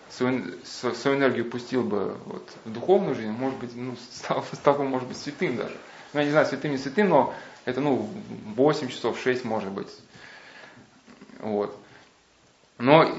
[0.09, 4.83] свою, свою энергию пустил бы вот, в духовную жизнь, может быть, ну, стал, стал бы,
[4.83, 5.75] может быть, святым даже.
[6.13, 7.33] Ну, я не знаю, святым не святым, но
[7.65, 8.09] это, ну,
[8.55, 9.89] 8 часов, 6 может быть.
[11.39, 11.77] Вот.
[12.77, 13.09] Но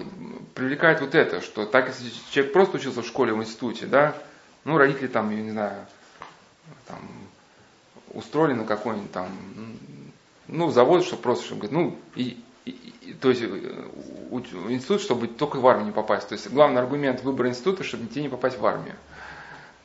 [0.54, 4.14] привлекает вот это, что так, если человек просто учился в школе, в институте, да,
[4.64, 5.86] ну, родители там, я не знаю,
[6.86, 6.98] там,
[8.12, 9.28] устроили на какой-нибудь там,
[10.48, 13.46] ну, завод, чтобы просто, чтобы, ну, и, и, то есть э,
[14.68, 16.28] институт, чтобы только в армию не попасть.
[16.28, 18.94] То есть главный аргумент выбора института, чтобы тебе не попасть в армию.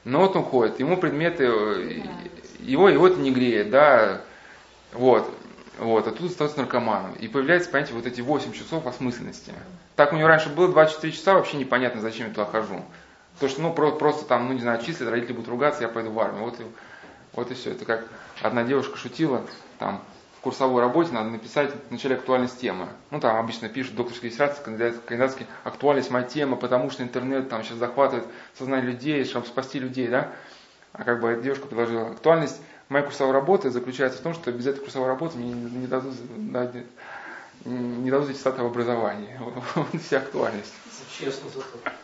[0.03, 2.03] Но вот он ходит, ему предметы, э,
[2.59, 4.21] его, его это не греет, да,
[4.93, 5.31] вот.
[5.79, 7.13] Вот, а тут становится наркоманом.
[7.13, 9.51] И появляется, понимаете, вот эти 8 часов осмысленности.
[9.95, 12.83] Так у него раньше было 24 часа, вообще непонятно, зачем я туда хожу.
[13.39, 16.11] То, что, ну, просто, просто там, ну, не знаю, числят, родители будут ругаться, я пойду
[16.11, 16.43] в армию.
[16.43, 16.59] Вот
[17.33, 17.71] вот и все.
[17.71, 18.05] Это как
[18.41, 19.43] одна девушка шутила,
[19.79, 20.01] там,
[20.37, 22.87] в курсовой работе надо написать в начале актуальность темы.
[23.11, 27.77] Ну, там обычно пишут докторские диссертации, кандидатские, актуальность моя тема, потому что интернет там сейчас
[27.77, 28.25] захватывает
[28.57, 30.31] сознание людей, чтобы спасти людей, да.
[30.93, 32.59] А как бы эта девушка предложила актуальность
[32.91, 36.13] Моя курсовая работа заключается в том, что без этой курсовой работы мне не, дадут,
[37.63, 39.39] не дадут аттестата в образовании.
[39.75, 40.73] Вот вся актуальность.
[41.17, 41.95] Честно зато.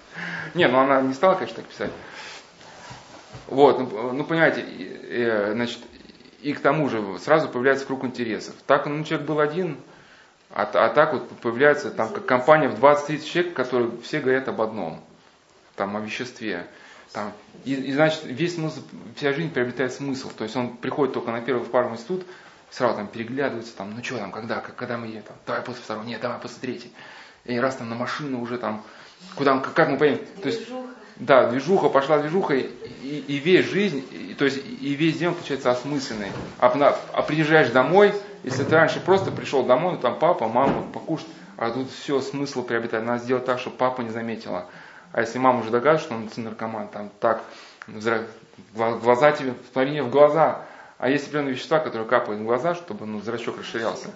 [0.54, 1.92] Не, ну она не стала, конечно, так писать.
[3.48, 5.80] Вот, ну, ну понимаете, э, значит,
[6.42, 8.56] и к тому же сразу появляется круг интересов.
[8.66, 9.78] Так, ну, человек был один,
[10.50, 14.62] а, а так вот появляется там как компания в 20-30 человек, которые все говорят об
[14.62, 15.04] одном,
[15.76, 16.68] там, о веществе.
[17.14, 17.32] Там,
[17.64, 18.82] и, и значит, весь смысл,
[19.16, 20.30] вся жизнь приобретает смысл.
[20.30, 22.26] То есть он приходит только на первый пару институт,
[22.70, 25.84] сразу там переглядывается, там, ну что там, когда, как, когда мы едем, там, давай после
[25.84, 26.92] второго, нет, давай после третьей.
[27.46, 28.84] И раз там на машину уже там,
[29.36, 30.26] куда, как, как мы поедем.
[30.42, 30.70] То есть,
[31.20, 32.70] да, движуха, пошла движуха, и,
[33.28, 36.32] и, весь жизнь, и, то есть и весь день получается осмысленный.
[36.60, 38.14] А, а приезжаешь домой,
[38.44, 42.64] если ты раньше просто пришел домой, ну там папа, мама, покушать, а тут все смысл
[42.64, 43.06] приобретает.
[43.06, 44.68] Надо сделать так, чтобы папа не заметила.
[45.12, 47.44] А если мама уже догадывается, что он наркоман, там так,
[48.76, 50.66] глаза тебе, смотри в глаза.
[51.00, 54.10] А есть определенные вещества, которые капают в глаза, чтобы ну, зрачок расширялся.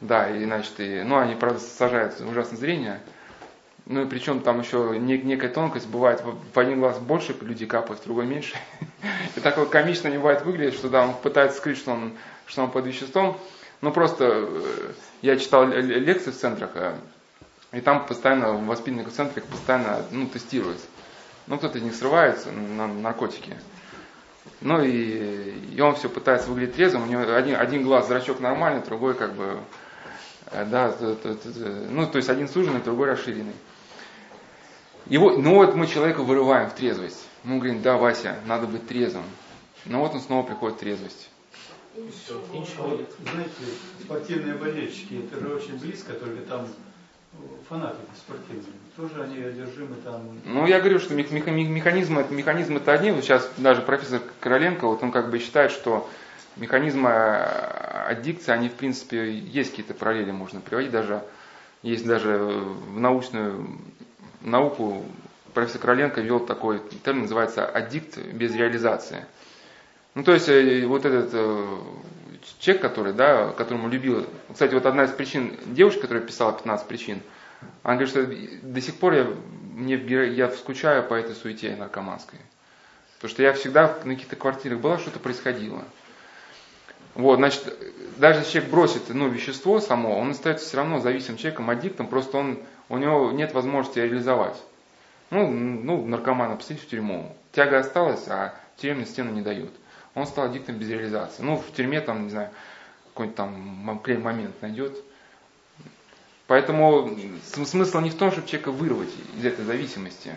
[0.00, 3.00] Да, и значит, и, ну, они, правда, сажают ужасное зрение.
[3.88, 8.00] Ну, и причем там еще нек- некая тонкость бывает, в, один глаз больше людей капает,
[8.00, 8.54] в другой меньше.
[9.36, 12.12] И так вот комично не бывает выглядит, что он пытается скрыть, что он,
[12.46, 13.38] что он под веществом.
[13.80, 16.96] Ну, просто э, я читал лекции в центрах, э,
[17.72, 20.86] и там постоянно в воспитанных центрах постоянно ну, тестируется.
[21.46, 23.56] Ну, кто-то из них срывается на наркотики.
[24.60, 28.82] Ну и, и он все пытается выглядеть трезвым, у него один, один глаз, зрачок нормальный,
[28.82, 29.56] другой как бы,
[30.50, 30.94] э, да,
[31.90, 33.54] ну то есть один суженный, другой расширенный.
[35.08, 37.26] Его, ну вот мы человека вырываем в трезвость.
[37.44, 39.24] Мы говорим, да, Вася, надо быть трезвым.
[39.86, 41.30] Но вот он снова приходит в трезвость.
[41.94, 42.98] все, ничего
[43.32, 43.52] Знаете,
[44.02, 46.66] спортивные болельщики, это же очень близко, только там
[47.68, 50.40] фанатики спортивные, тоже они одержимы там.
[50.44, 53.10] Ну, я говорю, что механизмы, механизмы это одни.
[53.10, 56.08] Вот сейчас даже профессор Короленко, вот он как бы считает, что
[56.56, 61.22] механизмы аддикции, они в принципе есть какие-то параллели можно приводить, даже
[61.82, 63.78] есть даже в научную
[64.40, 65.04] науку
[65.54, 69.24] профессор Короленко ввел такой термин, называется аддикт без реализации.
[70.14, 71.78] Ну, то есть, э, вот этот э,
[72.58, 74.26] человек, который, да, которому любил.
[74.52, 77.20] Кстати, вот одна из причин, девушка, которая писала 15 причин,
[77.82, 78.26] она говорит, что
[78.66, 79.26] до сих пор я,
[79.74, 82.38] мне, я скучаю по этой суете наркоманской.
[83.16, 85.84] Потому что я всегда на каких-то квартирах была, что-то происходило.
[87.14, 87.64] Вот, значит,
[88.16, 92.38] даже если человек бросит ну, вещество само, он остается все равно зависимым человеком, аддиктом, просто
[92.38, 94.62] он, у него нет возможности реализовать.
[95.30, 97.36] Ну, ну наркомана посадить в тюрьму.
[97.52, 99.70] Тяга осталась, а тюремные стены не дают
[100.18, 101.42] он стал аддиктом без реализации.
[101.42, 102.50] Ну, в тюрьме там, не знаю,
[103.12, 103.52] какой-нибудь там
[104.22, 104.96] момент найдет.
[106.46, 110.32] Поэтому смысл не в том, чтобы человека вырвать из этой зависимости.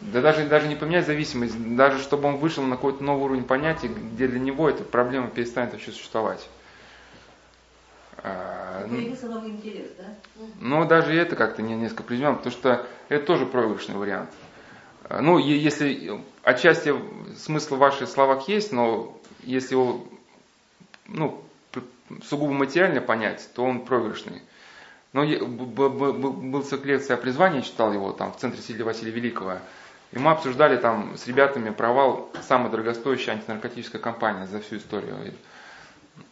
[0.00, 3.88] Да даже, даже не поменять зависимость, даже чтобы он вышел на какой-то новый уровень понятий,
[3.88, 6.46] где для него эта проблема перестанет вообще существовать.
[8.22, 10.44] А, Появился новый интерес, да?
[10.60, 14.30] Ну, даже это как-то не несколько приземлено, потому что это тоже проигрышный вариант.
[15.08, 16.94] ну, если отчасти
[17.36, 20.04] смысл в ваших словах есть, но если его
[21.06, 21.42] ну,
[22.24, 24.42] сугубо материально понять, то он проигрышный.
[25.12, 29.58] Но был цикл лекции о призвании, читал его там в центре Сильвия Василия Великого.
[30.12, 35.16] И мы обсуждали там с ребятами провал самой дорогостоящей антинаркотической кампании за всю историю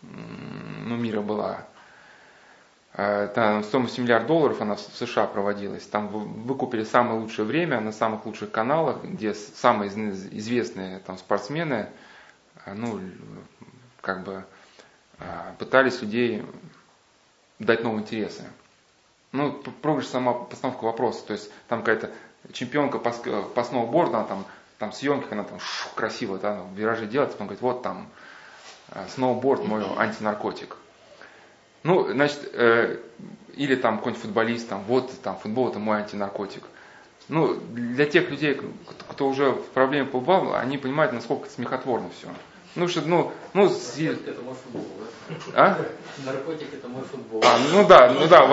[0.03, 1.67] ну, мира была.
[2.95, 5.87] Э, там стоимость миллиард долларов она в США проводилась.
[5.87, 11.91] Там выкупили самое лучшее время на самых лучших каналах, где самые известные там, спортсмены,
[12.65, 13.01] э, ну,
[14.01, 14.45] как бы
[15.19, 15.25] э,
[15.59, 16.45] пытались людей
[17.59, 18.45] дать новые интересы.
[19.33, 21.27] Ну, проигрыш сама постановка вопроса.
[21.27, 22.11] То есть там какая-то
[22.53, 24.47] чемпионка по, сноуборду, она там,
[24.79, 28.09] там съемки, она там шу, красиво, да, виражи делает, потом говорит, вот там
[29.09, 30.77] сноуборд мой антинаркотик.
[31.83, 32.99] Ну, значит, э,
[33.55, 36.63] или там какой-нибудь футболист, там, вот там футбол это мой антинаркотик.
[37.29, 38.59] Ну, для тех людей,
[39.09, 42.29] кто уже в проблеме побывал, они понимают, насколько это смехотворно все.
[42.75, 44.87] Ну, что, ну, ну, Наркотик это мой футбол,
[45.53, 45.67] да?
[45.67, 45.79] А?
[46.25, 47.43] Наркотик это мой футбол.
[47.45, 48.47] А, ну да, ну да,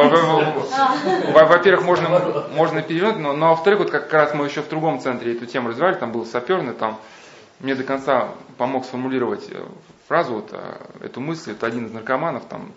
[1.43, 5.35] во-первых, можно, можно перевернуть, но, но во-вторых, вот как раз мы еще в другом центре
[5.35, 6.99] эту тему развивали, там был саперный, там
[7.59, 9.63] мне до конца помог сформулировать э,
[10.07, 12.71] фразу, вот, э, эту мысль, это один из наркоманов, там,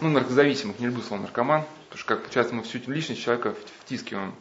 [0.00, 4.34] ну, наркозависимых, не люблю слово наркоман, потому что, как часто мы всю личность человека втискиваем.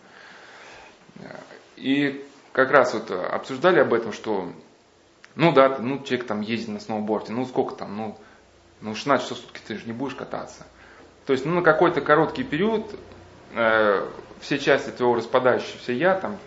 [1.75, 4.51] И как раз вот обсуждали об этом, что,
[5.35, 8.17] ну да, ну человек там ездит на сноуборде, ну сколько там, ну,
[8.81, 10.65] ну 16 часов в сутки ты же не будешь кататься.
[11.25, 12.97] То есть, ну, на какой-то короткий период
[13.53, 14.07] э,
[14.39, 16.37] все части твоего распадающегося я, там,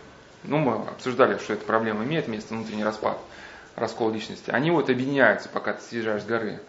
[0.45, 3.19] ну, мы обсуждали, что эта проблема имеет место, внутренний распад,
[3.77, 6.61] раскол личности, они вот объединяются, пока ты съезжаешь с горы.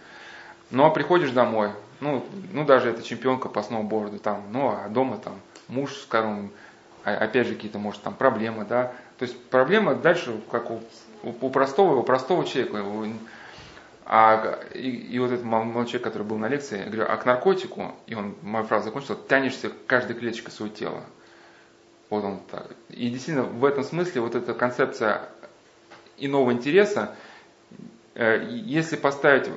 [0.72, 5.40] Но приходишь домой, ну, ну даже это чемпионка по сноуборду, там, ну а дома там
[5.68, 6.52] муж, скажем,
[7.04, 8.94] опять же какие-то, может, там проблемы, да.
[9.18, 10.82] То есть проблема дальше, как у,
[11.24, 12.84] у, простого, у простого человека.
[14.06, 17.26] А, и, и вот этот молодой человек, который был на лекции, я говорю, а к
[17.26, 21.04] наркотику, и он, моя фраза закончила, тянешься каждой клеточкой своего тела.
[22.10, 22.72] Вот он так.
[22.90, 25.30] И действительно, в этом смысле вот эта концепция
[26.18, 27.16] иного интереса,
[28.16, 29.50] э, если поставить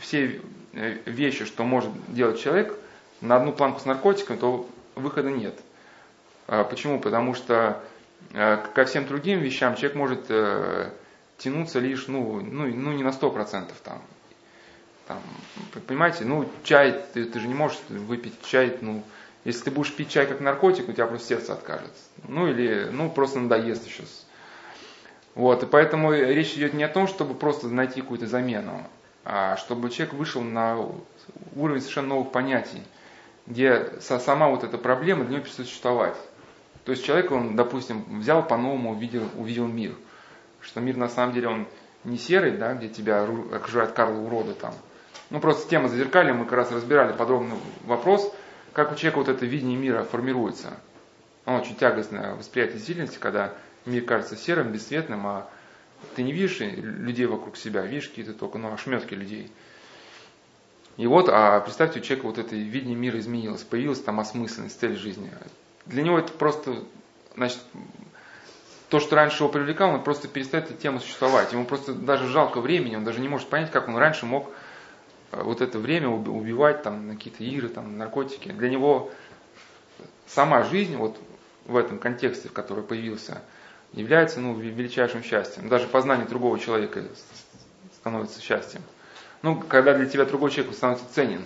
[0.00, 0.40] все
[0.72, 2.74] вещи, что может делать человек,
[3.20, 5.54] на одну планку с наркотиками, то выхода нет.
[6.46, 7.00] А почему?
[7.00, 7.82] Потому что
[8.32, 10.90] э, ко всем другим вещам человек может э,
[11.38, 14.02] тянуться лишь, ну, ну, ну не на 100% там.
[15.06, 15.18] там.
[15.86, 19.02] Понимаете, ну чай, ты, ты же не можешь выпить чай, ну,
[19.44, 22.02] если ты будешь пить чай как наркотик, у тебя просто сердце откажется.
[22.28, 24.02] Ну или, ну просто надоест еще.
[25.34, 28.84] Вот, и поэтому речь идет не о том, чтобы просто найти какую-то замену,
[29.56, 30.78] чтобы человек вышел на
[31.54, 32.82] уровень совершенно новых понятий,
[33.46, 36.16] где сама вот эта проблема для него перестает существовать.
[36.84, 39.94] То есть человек, он, допустим, взял по-новому, увидел, увидел мир.
[40.60, 41.66] Что мир на самом деле он
[42.04, 44.74] не серый, да, где тебя окружает Карл урода там.
[45.28, 48.34] Ну просто тема зазеркали, мы как раз разбирали подробный вопрос,
[48.72, 50.68] как у человека вот это видение мира формируется.
[51.44, 53.52] Оно очень тягостное восприятие сильности, когда
[53.84, 55.48] мир кажется серым, бесцветным, а
[56.14, 59.50] ты не видишь людей вокруг себя, видишь какие-то только ну, ошметки людей.
[60.96, 64.96] И вот, а представьте, у человека вот это видение мира изменилось, появилась там осмысленность, цель
[64.96, 65.30] жизни.
[65.86, 66.84] Для него это просто,
[67.36, 67.60] значит,
[68.90, 71.52] то, что раньше его привлекало, он просто перестает эта тема существовать.
[71.52, 74.50] Ему просто даже жалко времени, он даже не может понять, как он раньше мог
[75.32, 78.48] э, вот это время убивать там, на какие-то игры, там, наркотики.
[78.50, 79.10] Для него
[80.26, 81.18] сама жизнь вот
[81.66, 83.42] в этом контексте, в котором появился,
[83.92, 85.68] является ну, величайшим счастьем.
[85.68, 87.02] Даже познание другого человека
[87.94, 88.82] становится счастьем.
[89.42, 91.42] Ну, когда для тебя другой человек становится ценен.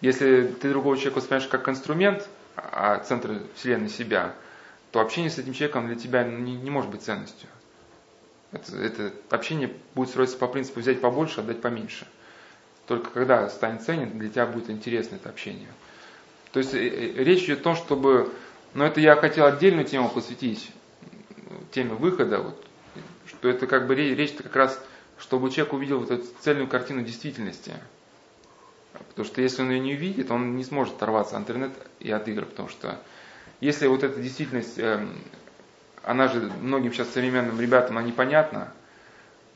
[0.00, 4.34] Если ты другого человека воспринимаешь как инструмент, а центр Вселенной себя,
[4.90, 7.48] то общение с этим человеком для тебя не, не может быть ценностью.
[8.52, 12.06] Это, это общение будет строиться по принципу взять побольше, отдать поменьше.
[12.86, 15.68] Только когда станет ценен, для тебя будет интересно это общение.
[16.52, 18.32] То есть э, э, речь идет о том, чтобы,
[18.72, 20.70] но это я хотел отдельную тему посвятить,
[21.72, 22.64] теме выхода, вот,
[23.26, 24.80] что это как бы речь-то как раз,
[25.18, 27.74] чтобы человек увидел вот эту цельную картину действительности.
[28.92, 32.26] Потому что если он ее не увидит, он не сможет оторваться от интернета и от
[32.28, 32.98] игр, потому что
[33.60, 35.18] если вот эта действительность, эм,
[36.02, 38.72] она же многим сейчас современным ребятам, она непонятна,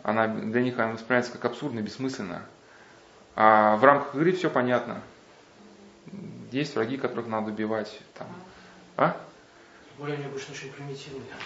[0.03, 2.43] она для них она воспринимается как абсурдно, бессмысленно.
[3.35, 5.01] А в рамках игры все понятно.
[6.51, 8.01] Есть враги, которых надо убивать.
[8.15, 8.27] Там.
[8.97, 9.17] А?
[9.99, 11.23] более обычно очень примитивные.
[11.31, 11.37] Да.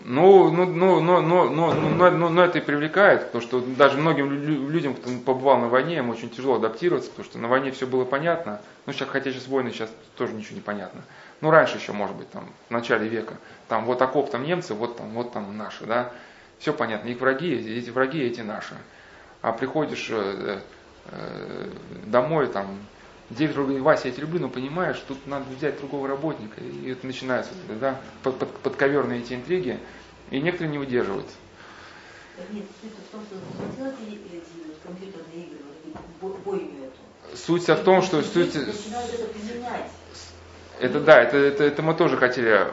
[0.00, 3.98] Ну, ну, ну, но, но, но, но, но, но это и привлекает, потому что даже
[3.98, 4.30] многим
[4.70, 8.04] людям, кто побывал на войне, им очень тяжело адаптироваться, потому что на войне все было
[8.04, 8.60] понятно.
[8.84, 11.02] Ну, сейчас, хотя сейчас войны, сейчас тоже ничего не понятно.
[11.40, 13.34] Ну, раньше еще, может быть, там, в начале века,
[13.68, 16.12] там вот окоп, там немцы, вот там, вот там наши, да.
[16.58, 18.74] Все понятно, их враги, эти враги, эти наши.
[19.42, 20.60] А приходишь э,
[21.06, 21.70] э,
[22.04, 22.78] домой, там,
[23.30, 26.60] директор говорит, Вася, я тебя люблю, но понимаешь, тут надо взять другого работника.
[26.60, 29.78] И это начинается, да, под, под, подковерные эти интриги.
[30.30, 31.26] И некоторые не выдерживают.
[32.50, 35.58] Нет, суть в том, что захватила эти, эти компьютерные игры,
[36.20, 37.36] вот бойню эту.
[37.36, 38.54] Суть в том, что суть...
[40.78, 42.70] Это да, это, это, это мы тоже хотели,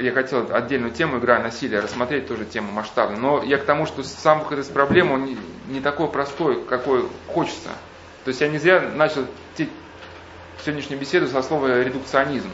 [0.00, 3.20] я хотел отдельную тему игра насилия рассмотреть, тоже тему масштабную.
[3.20, 5.36] Но я к тому, что сам выход из проблемы, он не,
[5.68, 7.68] не такой простой, какой хочется.
[8.24, 9.26] То есть я не зря начал
[10.64, 12.50] сегодняшнюю беседу со слова редукционизм.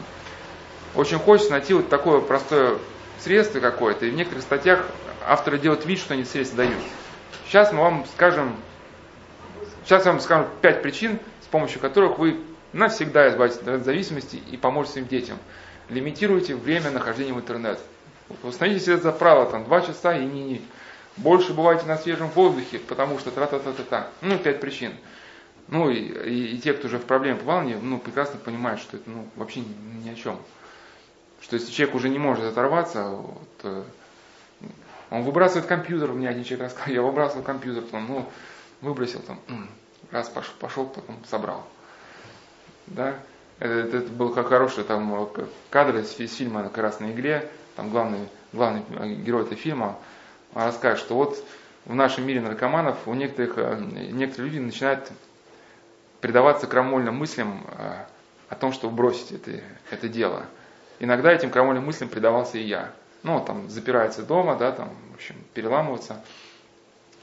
[0.95, 2.77] Очень хочется найти вот такое простое
[3.19, 4.85] средство какое-то, и в некоторых статьях
[5.25, 6.79] авторы делают вид, что они средства дают.
[7.45, 8.55] Сейчас мы вам скажем,
[9.85, 12.39] сейчас я вам скажу пять причин, с помощью которых вы
[12.73, 15.37] навсегда избавитесь от зависимости и поможете своим детям.
[15.89, 17.79] Лимитируйте время нахождения в интернет.
[18.43, 20.61] Установите себе за правило там два часа и не, не.
[21.17, 24.07] Больше бывайте на свежем воздухе, потому что тра-та-та-та-та.
[24.21, 24.93] Ну, пять причин.
[25.71, 29.09] Ну, и, и, и те, кто уже в проблеме попал, ну, прекрасно понимают, что это
[29.09, 30.39] ну, вообще ни, ни о чем.
[31.41, 33.83] Что если человек уже не может оторваться, вот, э,
[35.11, 38.29] он выбрасывает компьютер, мне один человек рассказал, я выбрасывал компьютер, потом, ну,
[38.81, 39.39] выбросил там,
[40.11, 41.63] раз пошел, пошел потом собрал.
[42.87, 43.15] Да?
[43.59, 45.29] Это, это был как хороший там
[45.69, 48.83] кадр из, из фильма на красной игре, там главный, главный
[49.15, 49.99] герой этого фильма
[50.53, 51.43] расскажет, что вот
[51.85, 53.79] в нашем мире наркоманов у некоторых, э,
[54.11, 55.11] некоторые люди начинают
[56.21, 58.05] предаваться крамольным мыслям э,
[58.49, 60.45] о том, чтобы бросить это, это дело.
[60.99, 62.91] Иногда этим крамольным мыслям предавался и я.
[63.23, 66.21] Ну, там, запирается дома, да, там, в общем, переламываться.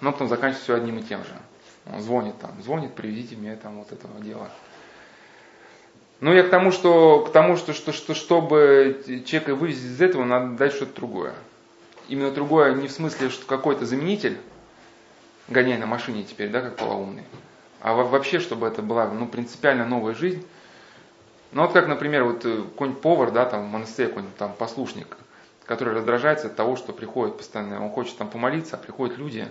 [0.00, 1.30] Но потом заканчивается все одним и тем же.
[1.92, 4.50] Он звонит там, звонит, приведите мне там вот этого дела.
[6.20, 10.24] Ну, я к тому, что, к тому что, что, что чтобы человека вывести из этого,
[10.24, 11.34] надо дать что-то другое.
[12.08, 14.38] Именно другое не в смысле, что какой-то заменитель,
[15.48, 17.24] гоняй на машине теперь, да, как полоумный,
[17.86, 20.44] а вообще, чтобы это была ну, принципиально новая жизнь.
[21.52, 25.16] Ну, вот как, например, вот э, какой-нибудь повар, да, там в монастыре какой-нибудь там послушник,
[25.66, 29.46] который раздражается от того, что приходит постоянно, он хочет там помолиться, а приходят люди,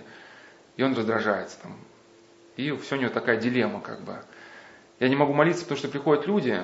[0.75, 1.77] и он раздражается там.
[2.57, 4.17] И все у него такая дилемма, как бы.
[4.99, 6.61] Я не могу молиться, потому что приходят люди,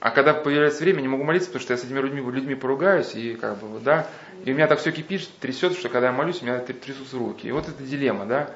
[0.00, 3.14] а когда появляется время, не могу молиться, потому что я с этими людьми, людьми поругаюсь,
[3.14, 4.06] и как бы, да,
[4.46, 7.46] и у меня так все кипит, трясется, что когда я молюсь, у меня трясутся руки.
[7.46, 8.48] И вот эта дилемма, да.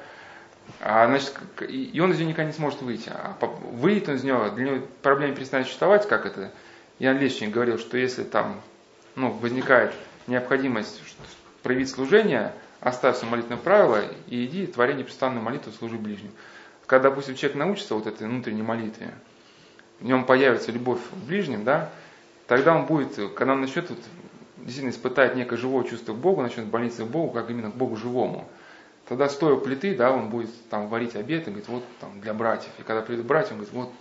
[0.81, 1.33] А, значит,
[1.67, 3.09] и он из нее никогда не сможет выйти.
[3.09, 3.35] А
[3.71, 6.51] выйдет он из нее, для него проблема перестанет существовать, как это
[6.99, 8.61] Ян Лещин говорил, что если там
[9.15, 9.93] ну, возникает
[10.27, 11.01] необходимость
[11.63, 16.31] проявить служение, оставь все молитвенное правило и иди творя непрестанную молитву, служи ближним.
[16.85, 19.13] Когда, допустим, человек научится вот этой внутренней молитве,
[19.99, 21.89] в нем появится любовь к ближним, да,
[22.47, 23.99] тогда он будет, когда он начнет вот,
[24.57, 27.95] действительно испытать некое живое чувство к Богу, начнет молиться к Богу, как именно к Богу
[27.95, 28.47] живому.
[29.09, 32.31] Тогда стоя у плиты, да, он будет там варить обед и говорит, вот там для
[32.31, 32.69] братьев.
[32.77, 33.91] И когда придут братья, он говорит, вот,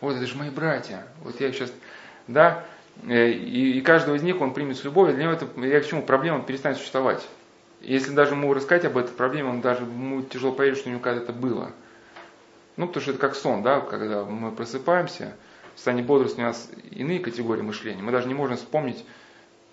[0.00, 1.72] вот это же мои братья, вот я сейчас,
[2.28, 2.64] да,
[3.02, 5.86] э, и, и каждого из них он примет с любовью, для него это, я к
[5.86, 7.26] чему, проблема перестанет существовать.
[7.80, 11.02] Если даже ему рассказать об этой проблеме, он даже ему тяжело поверить, что у него
[11.02, 11.72] когда-то было.
[12.76, 15.34] Ну, потому что это как сон, да, когда мы просыпаемся,
[15.74, 18.04] в состоянии бодрости у нас иные категории мышления.
[18.04, 19.04] Мы даже не можем вспомнить,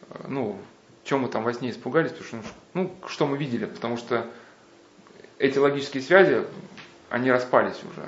[0.10, 0.58] э, ну,
[1.04, 4.26] чем мы там во сне испугались, потому что, ну, что мы видели, потому что
[5.42, 6.46] эти логические связи,
[7.10, 8.08] они распались уже.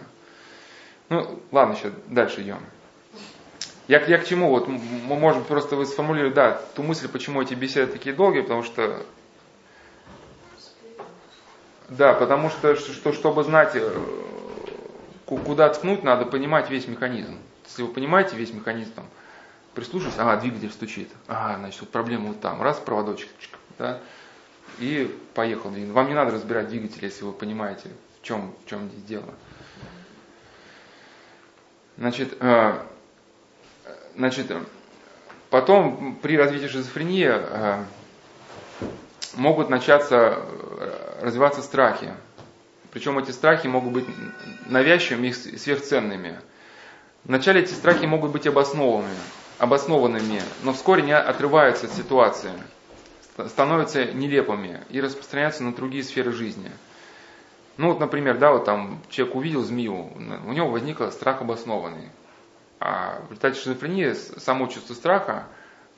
[1.09, 2.59] Ну, ладно, сейчас дальше идем.
[3.87, 4.49] Я, я к чему?
[4.49, 4.79] Вот мы
[5.19, 9.05] можем просто вы сформулировать, да, ту мысль, почему эти беседы такие долгие, потому что
[11.89, 13.91] да, потому что, что чтобы знать, э,
[15.25, 17.37] куда ткнуть, надо понимать весь механизм.
[17.65, 19.05] Если вы понимаете весь механизм, там,
[19.75, 23.29] прислушивайтесь, ага, двигатель стучит, ага, значит, вот проблема вот там, раз, проводочек,
[23.77, 23.99] да,
[24.79, 25.69] и поехал.
[25.69, 27.89] Вам не надо разбирать двигатель, если вы понимаете,
[28.21, 29.33] в чем, в чем здесь дело.
[31.97, 32.79] Значит, э,
[34.15, 34.51] значит,
[35.49, 37.83] потом при развитии шизофрении э,
[39.35, 42.11] могут начаться э, развиваться страхи.
[42.91, 44.05] Причем эти страхи могут быть
[44.65, 46.39] навязчивыми и сверхценными.
[47.23, 49.15] Вначале эти страхи могут быть обоснованными,
[49.57, 52.51] обоснованными, но вскоре не отрываются от ситуации
[53.47, 56.71] становятся нелепыми и распространяются на другие сферы жизни.
[57.77, 62.09] Ну вот, например, да, вот там человек увидел змею, у него возник страх обоснованный.
[62.79, 65.47] А в результате шизофрении само чувство страха,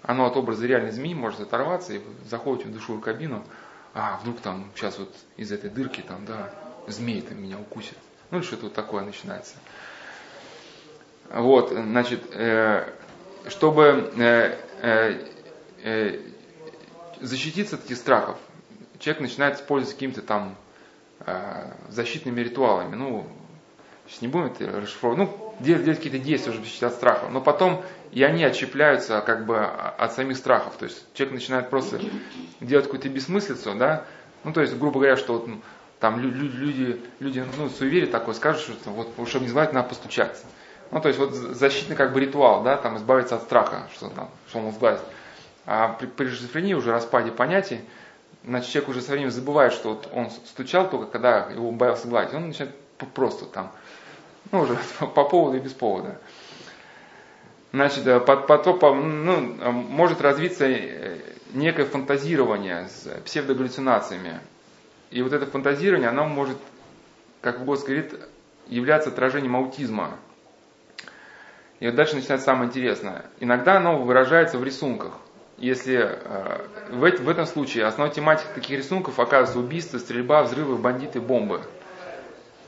[0.01, 3.43] оно от образа реальной змеи может оторваться и заходите в душевую кабину,
[3.93, 6.53] а вдруг там сейчас вот из этой дырки там, да,
[6.87, 7.97] змей там меня укусит.
[8.31, 9.55] Ну или что-то вот такое начинается.
[11.29, 12.87] Вот, значит, э,
[13.47, 14.57] чтобы э,
[15.83, 16.19] э,
[17.25, 18.37] защититься от этих страхов,
[18.99, 20.55] человек начинает использовать какими-то там
[21.89, 22.95] защитными ритуалами.
[22.95, 23.27] Ну,
[24.07, 25.29] сейчас не будем это расшифровывать.
[25.29, 27.31] Ну, делать, делать какие-то действия, чтобы защитить от страхов.
[27.31, 30.75] Но потом и они отщепляются как бы от самих страхов.
[30.77, 31.99] То есть человек начинает просто
[32.61, 34.05] делать какую-то бессмыслицу, да.
[34.43, 35.61] Ну, то есть, грубо говоря, что вот, ну,
[35.99, 40.45] там люди, люди ну, суеверие такое скажут, что вот, чтобы не звать, надо постучаться.
[40.91, 44.29] Ну, то есть вот защитный как бы ритуал, да, там избавиться от страха, что там,
[44.47, 45.03] что он сглазит.
[45.65, 47.81] А при, при шизофрении уже распаде понятий,
[48.43, 52.33] значит, человек уже со временем забывает, что вот он стучал только, когда его боялся гладить.
[52.33, 52.75] Он начинает
[53.13, 53.71] просто там,
[54.51, 56.19] ну, уже по поводу и без повода.
[57.71, 61.17] Значит, э, потом, ну, может развиться э,
[61.53, 64.39] некое фантазирование с псевдогаллюцинациями.
[65.11, 66.57] И вот это фантазирование, оно может,
[67.41, 68.13] как Гос говорит,
[68.67, 70.17] являться отражением аутизма.
[71.79, 73.25] И вот дальше начинается самое интересное.
[73.39, 75.13] Иногда оно выражается в рисунках.
[75.57, 81.21] Если э, в, в этом случае основной тематикой таких рисунков оказывается убийство, стрельба, взрывы, бандиты,
[81.21, 81.61] бомбы.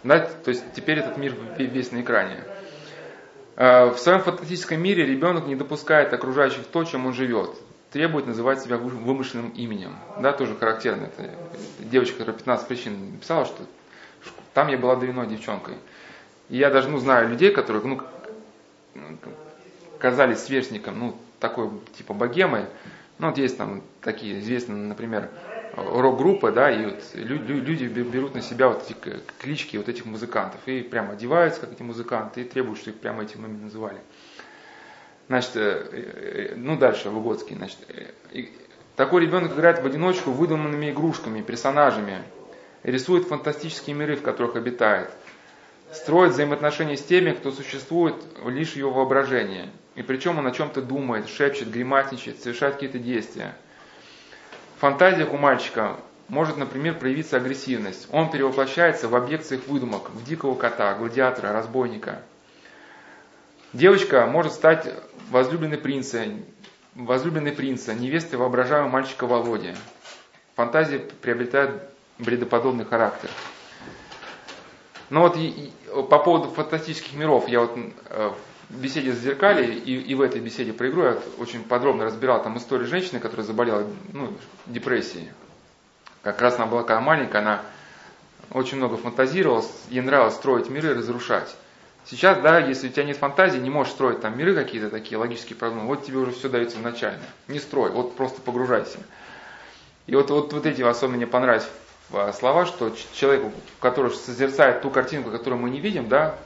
[0.04, 0.20] Да?
[0.20, 2.44] То есть теперь этот мир весь на экране.
[3.58, 7.50] Э, в своем фантастическом мире ребенок не допускает окружающих то, чем он живет.
[7.92, 9.96] Требует называть себя вымышленным именем.
[10.22, 11.06] Да, тоже характерно.
[11.06, 11.32] Это
[11.80, 13.64] девочка, которая 15 причин написала, что
[14.54, 15.76] там я была дрянной девчонкой.
[16.50, 18.02] И я даже ну, знаю людей, которые ну,
[20.00, 22.66] казались сверстником, ну, такой типа богемой.
[23.20, 25.30] Ну, вот есть там такие известные, например,
[25.76, 28.96] рок-группы, да, и вот люди берут на себя вот эти
[29.40, 33.24] клички вот этих музыкантов и прямо одеваются, как эти музыканты, и требуют, чтобы их прямо
[33.24, 33.98] этим именно называли.
[35.28, 38.46] Значит, э, э, ну дальше, Выгодский, значит, э,
[38.96, 42.22] такой ребенок играет в одиночку выдуманными игрушками, персонажами,
[42.84, 45.10] рисует фантастические миры, в которых обитает–
[45.92, 48.16] строит взаимоотношения с теми, кто существует
[48.46, 49.70] лишь его воображение.
[49.98, 53.56] И причем он о чем-то думает, шепчет, гримасничает, совершает какие-то действия.
[54.78, 55.98] В фантазиях у мальчика
[56.28, 58.08] может, например, проявиться агрессивность.
[58.12, 62.22] Он перевоплощается в объект своих выдумок, в дикого кота, гладиатора, разбойника.
[63.74, 64.88] Девочка может стать
[65.32, 66.26] возлюбленной принца,
[66.94, 69.74] возлюбленной принца, невестой воображаемого мальчика Володи.
[70.56, 71.72] Фантазия приобретает
[72.20, 73.32] бредоподобный характер.
[75.10, 77.72] Но вот и, и, по поводу фантастических миров, я вот
[78.10, 78.32] э,
[78.70, 82.58] беседе с Зеркали и, и в этой беседе про игру я очень подробно разбирал там
[82.58, 84.34] историю женщины, которая заболела ну,
[84.66, 85.30] депрессией.
[86.22, 87.62] Как раз она была когда маленькая, она
[88.52, 91.56] очень много фантазировала, ей нравилось строить миры разрушать.
[92.06, 95.58] Сейчас, да, если у тебя нет фантазии, не можешь строить там миры какие-то такие, логические
[95.58, 97.24] проблемы, вот тебе уже все дается изначально.
[97.48, 99.00] Не строй, вот просто погружайся.
[100.06, 101.68] И вот, вот, вот эти особенно мне понравились
[102.38, 103.44] слова, что человек,
[103.82, 106.38] который созерцает ту картинку, которую мы не видим, да,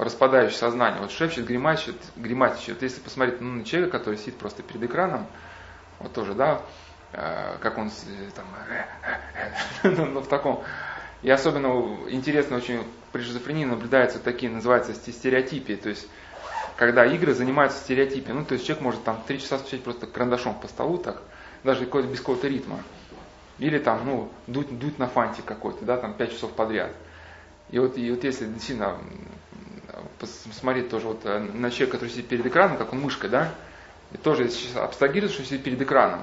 [0.00, 2.74] распадающее сознание, вот шепчет, гримачит, гриматичит.
[2.74, 5.26] Вот если посмотреть ну, на человека, который сидит просто перед экраном,
[5.98, 6.62] вот тоже, да,
[7.12, 7.90] э, как он
[8.34, 8.46] там,
[9.82, 10.64] ну, ну, в таком,
[11.22, 11.68] и особенно
[12.08, 12.82] интересно очень
[13.12, 16.08] при шизофрении наблюдаются такие, называются стереотипии, то есть
[16.76, 20.58] когда игры занимаются стереотипией, ну то есть человек может там три часа стучать просто карандашом
[20.58, 21.20] по столу так,
[21.62, 22.82] даже без какого-то ритма.
[23.58, 26.92] Или там, ну, дуть, дуть на фантик какой-то, да, там 5 часов подряд.
[27.68, 28.98] И вот, и вот если действительно
[30.18, 33.50] посмотреть тоже вот э, на человека, который сидит перед экраном, как он мышкой, да,
[34.12, 36.22] и тоже сейчас абстрагирует, что сидит перед экраном,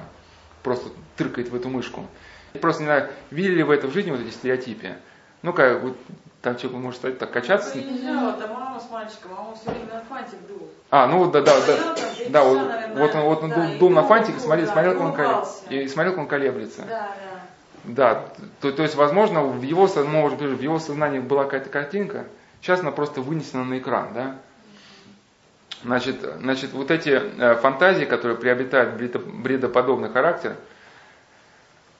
[0.62, 2.06] просто тыркает в эту мышку.
[2.54, 4.96] И просто не знаю, видели ли вы это в жизни, вот эти стереотипы?
[5.42, 5.96] Ну-ка, вот
[6.42, 7.76] там человек может стать так качаться.
[7.76, 10.68] Ну, не там мама с мальчиком, а он все время на фантик дул.
[10.90, 11.94] А, ну вот, да, да, да.
[12.28, 12.58] Да, вот,
[12.94, 15.64] вот он, вот он дул, дул на фантик и смотрел, смотрел, как он колеблется.
[15.70, 16.82] И смотрел, как он колеблется.
[16.82, 17.38] Да, да.
[17.84, 18.24] Да,
[18.60, 22.26] то, то есть, возможно, в его, может быть, в его сознании была какая-то картинка,
[22.60, 24.38] сейчас она просто вынесена на экран, да.
[25.84, 30.56] Значит, значит вот эти э, фантазии, которые приобретают бредоподобный характер,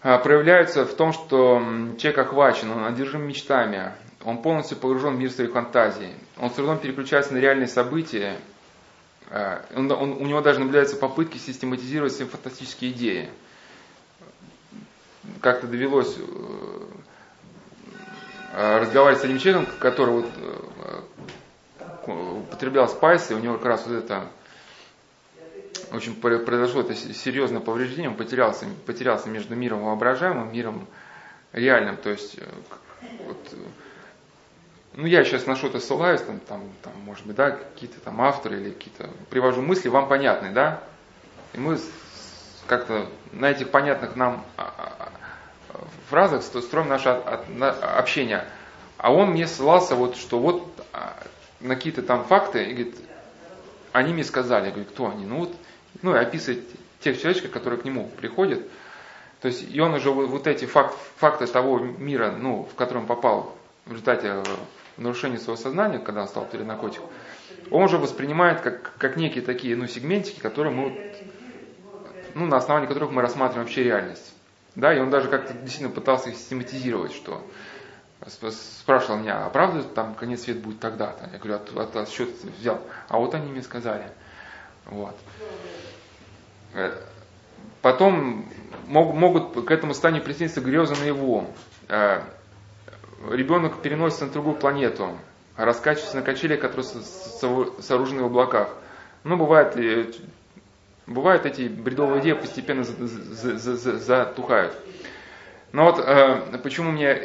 [0.02, 1.62] э, проявляются в том, что
[1.98, 3.92] человек охвачен, он одержим мечтами,
[4.24, 8.36] он полностью погружен в мир своих фантазий, он с трудом переключается на реальные события,
[9.30, 13.28] э, он, он, у него даже наблюдаются попытки систематизировать свои фантастические идеи–
[15.40, 16.16] как-то довелось
[18.52, 24.28] разговаривать с одним человеком, который вот э, употреблял спайсы, у него как раз вот это
[25.92, 30.86] очень произошло это серьезное повреждение, он потерялся, потерялся между миром воображаемым, миром
[31.52, 32.44] реальным, то есть э,
[33.26, 33.54] вот,
[34.94, 38.60] ну я сейчас на что-то ссылаюсь, там, там, там, может быть, да, какие-то там авторы
[38.60, 40.82] или какие-то, привожу мысли, вам понятны, да?
[41.54, 41.78] И мы
[42.66, 44.87] как-то на этих понятных нам а, а,
[46.08, 48.44] фразах строим наше общение.
[48.96, 50.66] А он мне ссылался, вот, что вот
[51.60, 52.96] на какие-то там факты, и говорит,
[53.92, 55.24] они мне сказали, я говорю, кто они?
[55.24, 55.54] Ну вот,
[56.02, 56.64] ну и описывает
[57.00, 58.66] тех человечков, которые к нему приходят.
[59.40, 63.56] То есть, и он уже вот эти факт, факты того мира, ну, в котором попал
[63.86, 64.42] в результате э,
[64.96, 67.08] нарушения своего сознания, когда он стал перед наркотиком,
[67.70, 71.14] он уже воспринимает как, как некие такие ну, сегментики, которые мы,
[72.34, 74.34] ну, на основании которых мы рассматриваем вообще реальность.
[74.78, 77.44] Да, и он даже как-то действительно пытался их систематизировать, что
[78.80, 81.28] спрашивал меня, а правда там конец свет будет тогда-то?
[81.32, 82.28] Я говорю, от, от, от счет
[82.60, 82.80] взял.
[83.08, 84.06] А вот они мне сказали.
[84.84, 85.16] Вот.
[86.74, 86.92] Э,
[87.82, 88.48] потом
[88.86, 91.50] мог, могут к этому состоянию присоединиться грезы на его.
[91.88, 92.22] Э,
[93.32, 95.18] ребенок переносится на другую планету,
[95.56, 98.68] раскачивается на качели, которые сооружены в облаках.
[99.24, 99.76] Ну, бывает,
[101.08, 104.74] бывают эти бредовые идеи постепенно затухают.
[105.72, 107.18] Но вот э, почему меня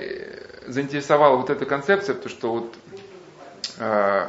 [0.67, 2.75] заинтересовала вот эта концепция, потому что вот
[3.77, 4.27] э,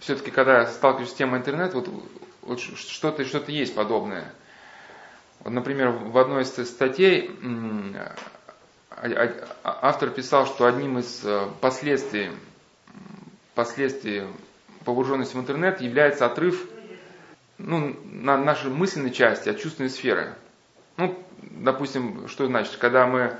[0.00, 1.88] все-таки, когда сталкиваюсь с темой интернет, вот,
[2.42, 4.32] вот что-то что есть подобное.
[5.40, 7.30] Вот, например, в одной из статей
[9.64, 12.30] автор писал, что одним из э, последствий,
[13.54, 14.24] последствий
[14.84, 16.68] погруженности в интернет является отрыв
[17.58, 20.34] ну, на нашей мысленной части от чувственной сферы.
[20.96, 23.36] Ну, допустим, что значит, когда мы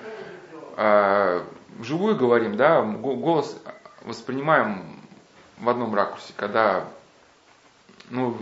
[0.76, 1.42] э,
[1.78, 3.60] вживую говорим, да, голос
[4.02, 5.00] воспринимаем
[5.58, 6.84] в одном ракурсе, когда,
[8.10, 8.36] ну,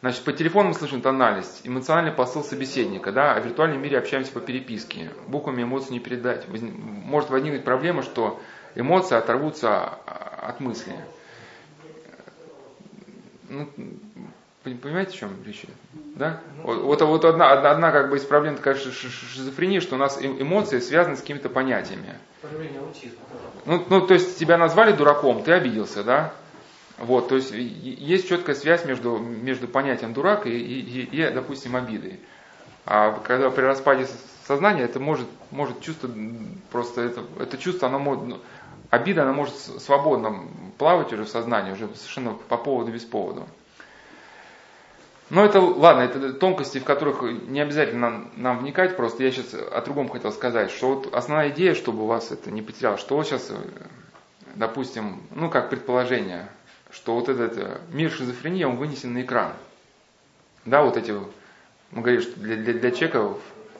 [0.00, 4.32] значит, по телефону мы слышим тональность, эмоциональный посыл собеседника, да, а в виртуальном мире общаемся
[4.32, 6.46] по переписке, буквами эмоций не передать.
[6.48, 8.40] Может возникнуть проблема, что
[8.74, 10.94] эмоции оторвутся от мысли.
[13.48, 13.68] Ну,
[14.62, 15.64] Понимаете, о чем речь?
[16.16, 16.40] Да?
[16.62, 20.18] Вот, вот, вот одна, одна, одна как бы из проблем такая шизофрения, что у нас
[20.20, 22.14] эмоции связаны с какими-то понятиями.
[23.64, 26.34] Ну, ну, то есть тебя назвали дураком, ты обиделся, да?
[26.98, 32.20] Вот, то есть есть четкая связь между, между понятием дурак и, и, и, допустим, обидой.
[32.84, 34.06] А когда при распаде
[34.46, 36.10] сознания это может, может чувство,
[36.70, 38.38] просто это, это чувство, оно может, ну,
[38.90, 40.44] обида, она может свободно
[40.76, 43.46] плавать уже в сознании, уже совершенно по поводу, без повода.
[45.30, 49.54] Но это, ладно, это тонкости, в которых не обязательно нам, нам вникать, просто я сейчас
[49.54, 53.16] о другом хотел сказать, что вот основная идея, чтобы у вас это не потеряло, что
[53.16, 53.52] вот сейчас,
[54.56, 56.48] допустим, ну как предположение,
[56.90, 59.52] что вот этот э, мир шизофрении, он вынесен на экран.
[60.64, 63.34] Да, вот эти, мы говорим, что для, для, для человека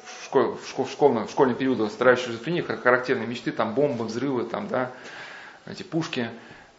[0.04, 4.04] в, школ, в, школ, в, школьном, в школьном периоде страдающей шизофрении характерные мечты, там бомбы,
[4.04, 4.92] взрывы, там, да,
[5.66, 6.30] эти пушки.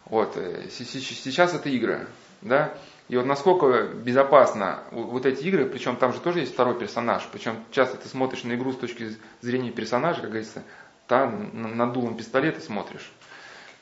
[0.06, 0.36] Вот.
[0.36, 2.06] Э, сейчас это игры.
[2.42, 2.74] Да?
[3.08, 7.56] И вот насколько безопасно вот эти игры, причем там же тоже есть второй персонаж, причем
[7.70, 10.62] часто ты смотришь на игру с точки зрения персонажа, как говорится,
[11.06, 13.10] там над дулом пистолета смотришь.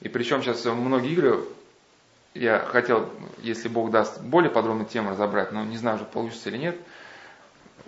[0.00, 1.44] И причем сейчас многие игры,
[2.34, 3.08] я хотел,
[3.38, 6.76] если Бог даст, более подробно тему разобрать, но не знаю, уже получится или нет.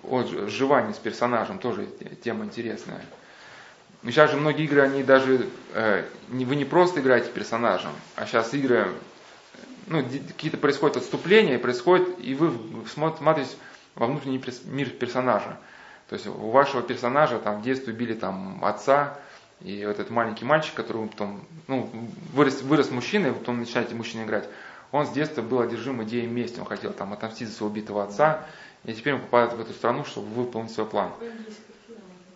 [0.03, 1.89] Вот сживание с персонажем тоже
[2.23, 3.01] тема интересная.
[4.05, 8.89] Сейчас же многие игры, они даже, э, вы не просто играете персонажем, а сейчас игры
[9.93, 12.53] ну, какие-то происходят отступления, происходит, и вы
[12.93, 13.49] смотрите
[13.95, 15.59] во внутренний мир персонажа.
[16.09, 19.19] То есть у вашего персонажа там в детстве убили там отца,
[19.61, 21.91] и вот этот маленький мальчик, который потом, ну,
[22.33, 24.49] вырос, вырос мужчиной, потом начинаете мужчиной играть,
[24.91, 28.47] он с детства был одержим идеей мести, он хотел там отомстить за своего убитого отца,
[28.85, 31.11] и теперь он попадает в эту страну, чтобы выполнить свой план.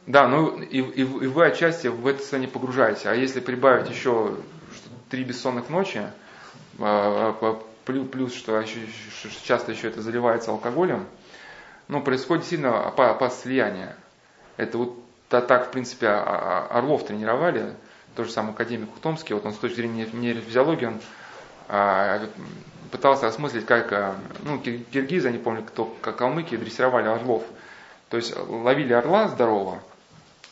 [0.06, 3.08] Да, ну и, и, и вы отчасти в это состояние погружаете.
[3.08, 4.36] А если прибавить еще
[5.10, 6.02] три бессонных ночи,
[6.76, 8.64] плюс, что
[9.44, 11.06] часто еще это заливается алкоголем,
[11.88, 13.96] ну, происходит сильно опасное слияние.
[14.56, 14.98] Это вот
[15.28, 17.74] так, в принципе, а, Орлов тренировали,
[18.14, 21.00] то же самое академик Ухтомский, вот он с точки зрения нейрофизиологии, он
[22.90, 27.42] пытался осмыслить, как, ну, киргизы, не помню, кто, как калмыки дрессировали орлов.
[28.08, 29.80] То есть ловили орла здорового,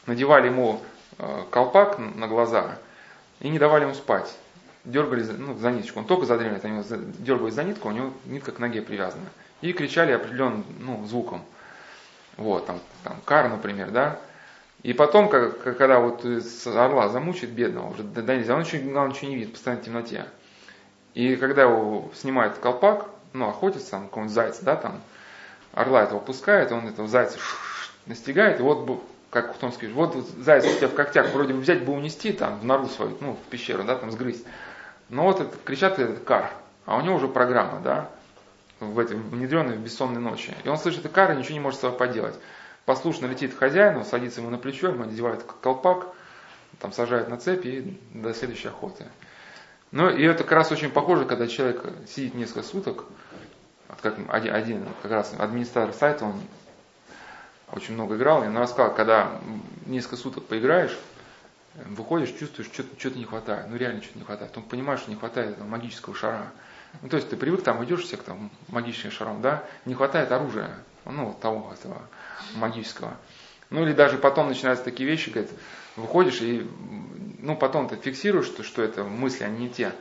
[0.07, 0.81] надевали ему
[1.51, 2.79] колпак на глаза
[3.39, 4.35] и не давали ему спать
[4.85, 6.01] дергали ну, за ниточку.
[6.01, 6.83] Он только задремлет, они
[7.19, 9.27] дергали за нитку, у него нитка к ноге привязана.
[9.61, 11.43] И кричали определенным ну, звуком.
[12.37, 14.19] Вот, там, там кар, например, да.
[14.83, 16.27] И потом, как, когда вот
[16.67, 20.27] орла замучит бедного, уже да нельзя, он ничего, он ничего не видит, постоянно в темноте.
[21.15, 25.01] И когда его снимает колпак, ну, охотится, там, какого-нибудь зайца, да, там,
[25.73, 27.39] орла этого пускает, он этого зайца
[28.07, 31.85] настигает, и вот, как потом скажешь, вот заяц у тебя в когтях, вроде бы взять
[31.85, 34.45] бы унести там в нору свою, ну, в пещеру, да, там сгрызть.
[35.15, 36.51] Но вот это, кричат этот кар,
[36.87, 38.11] а у него уже программа, да.
[38.81, 40.53] в этой внедренной в бессонной ночи.
[40.65, 42.35] И он слышит Икара, ничего не может с собой поделать.
[42.85, 46.09] Послушно летит к хозяину, садится ему на плечо, ему надевает колпак,
[46.81, 49.07] там сажают на цепи и до следующей охоты.
[49.93, 53.05] Ну и это как раз очень похоже, когда человек сидит несколько суток,
[54.03, 56.41] как один, один как раз администратор сайта, он
[57.71, 59.31] очень много играл, и он рассказал, когда
[59.87, 60.99] несколько суток поиграешь,
[61.75, 65.59] выходишь, чувствуешь, что-то, не хватает, ну реально что-то не хватает, потом понимаешь, что не хватает
[65.59, 66.53] там, магического шара.
[67.03, 70.71] Ну, то есть ты привык там, идешь всех там магическим шаром, да, не хватает оружия,
[71.05, 72.03] ну, того этого
[72.55, 73.17] магического.
[73.71, 75.51] Ну, или даже потом начинаются такие вещи, говорит,
[75.97, 76.69] выходишь и,
[77.41, 79.93] ну, потом ты фиксируешь, что, что это мысли, они не те.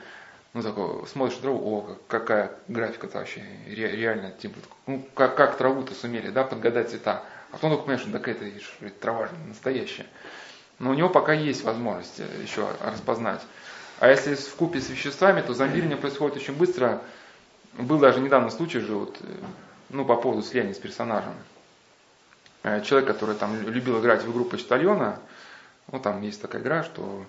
[0.53, 5.95] Ну, такой, смотришь траву, о, какая графика-то вообще, ре, реально, типа, ну, как, как траву-то
[5.95, 7.23] сумели, да, подгадать цвета.
[7.49, 8.45] А потом только понимаешь, что так это,
[8.99, 10.05] трава же настоящая.
[10.79, 13.41] Но у него пока есть возможность э, еще распознать.
[13.99, 17.01] А если в купе с веществами, то зомбирование происходит очень быстро.
[17.73, 19.25] Был даже недавно случай же, вот, э,
[19.89, 21.33] ну, по поводу слияния с персонажем.
[22.63, 25.19] Э, человек, который там любил играть в игру почтальона,
[25.91, 27.25] ну, там есть такая игра, что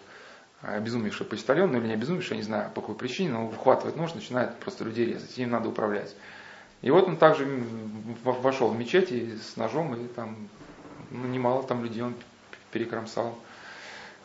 [0.62, 4.14] обезумевший почтальон, ну или не обезумевший, я не знаю по какой причине, но выхватывает нож,
[4.14, 6.14] начинает просто людей резать, им надо управлять.
[6.82, 7.46] И вот он также
[8.24, 10.48] вошел в мечеть и с ножом, и там
[11.10, 12.14] ну, немало там людей он
[12.74, 13.38] перекромсал.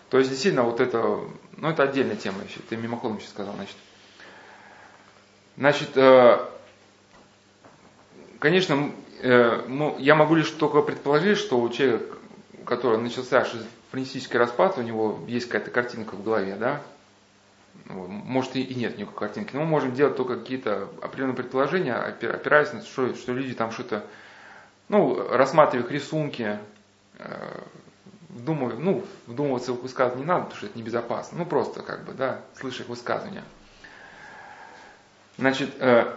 [0.09, 1.19] То есть действительно вот это,
[1.55, 3.76] ну это отдельная тема еще, ты мимоходом сейчас сказал, значит.
[5.55, 6.39] Значит, э,
[8.39, 12.15] конечно, э, я могу лишь только предположить, что у человека,
[12.59, 16.81] у которого начался шизофренический распад, у него есть какая-то картинка в голове, да,
[17.85, 22.81] может и нет никакой картинки, но мы можем делать только какие-то определенные предположения, опираясь на
[22.81, 24.05] то, что люди там что-то,
[24.88, 26.57] ну, рассматривая их рисунки,
[27.19, 27.61] э,
[28.30, 32.06] вдумывая, ну, вдумываться в их высказывания не надо, потому что это небезопасно, ну, просто как
[32.06, 33.43] бы, да, слыша их высказывания.
[35.38, 36.14] Значит, э,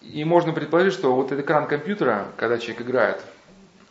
[0.00, 3.24] и можно предположить, что вот этот экран компьютера, когда человек играет,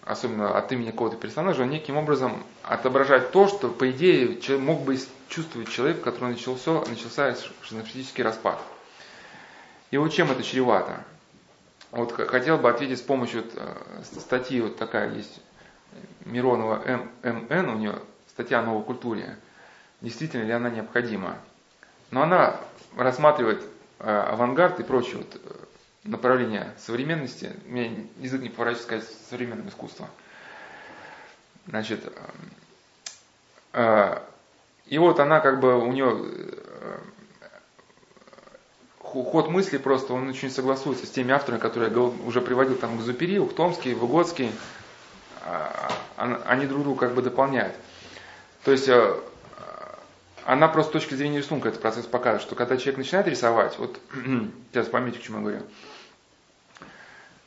[0.06, 4.98] особенно от имени какого-то персонажа, он неким образом отображает то, что, по идее, мог бы
[5.30, 8.60] чувствовать человек, у которого начался, начался шизофренический распад.
[9.92, 11.04] И вот чем это чревато?
[11.92, 15.40] Вот хотел бы ответить с помощью вот, э, статьи, вот такая есть,
[16.26, 16.82] Миронова
[17.24, 18.00] ММН, у нее
[18.30, 19.38] статья о новой культуре.
[20.02, 21.38] Действительно ли она необходима?
[22.12, 22.60] Но она
[22.96, 23.62] рассматривает
[24.00, 25.40] э, авангард и прочие вот э,
[26.04, 27.52] направления современности.
[27.66, 30.10] Меня язык не поворачивается сказать современное искусство.
[31.66, 32.04] Значит,
[33.74, 36.98] и вот она как бы, у нее э,
[39.00, 43.40] ход мысли просто, он очень согласуется с теми авторами, которые я уже приводил, там, Гзупери,
[43.40, 44.52] Ухтомский, Выгодский,
[46.18, 47.76] они друг друга как бы дополняют.
[48.64, 49.20] То есть э,
[50.46, 54.00] она просто с точки зрения рисунка этот процесс показывает, что когда человек начинает рисовать, вот
[54.72, 55.62] сейчас поймите, к чему я говорю,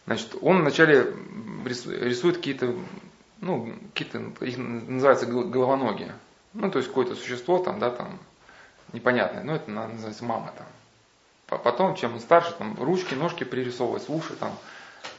[0.06, 1.14] значит, он вначале
[1.64, 2.74] рисует какие-то,
[3.40, 6.14] ну, какие-то, их называются головоногие.
[6.52, 8.18] Ну, то есть какое-то существо там, да, там,
[8.92, 9.42] непонятное.
[9.42, 11.58] Ну, это называется мама там.
[11.60, 14.52] Потом, чем он старше, там, ручки, ножки пририсовываются, уши там.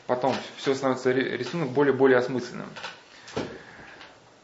[0.08, 2.68] Потом все становится рисунок более-более осмысленным.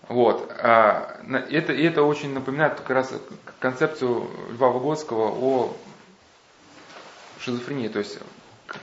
[0.09, 0.51] Вот.
[0.59, 1.17] А,
[1.49, 3.13] это, это очень напоминает как раз
[3.59, 5.75] концепцию Льва Выгодского о
[7.39, 7.87] шизофрении.
[7.87, 8.19] То есть,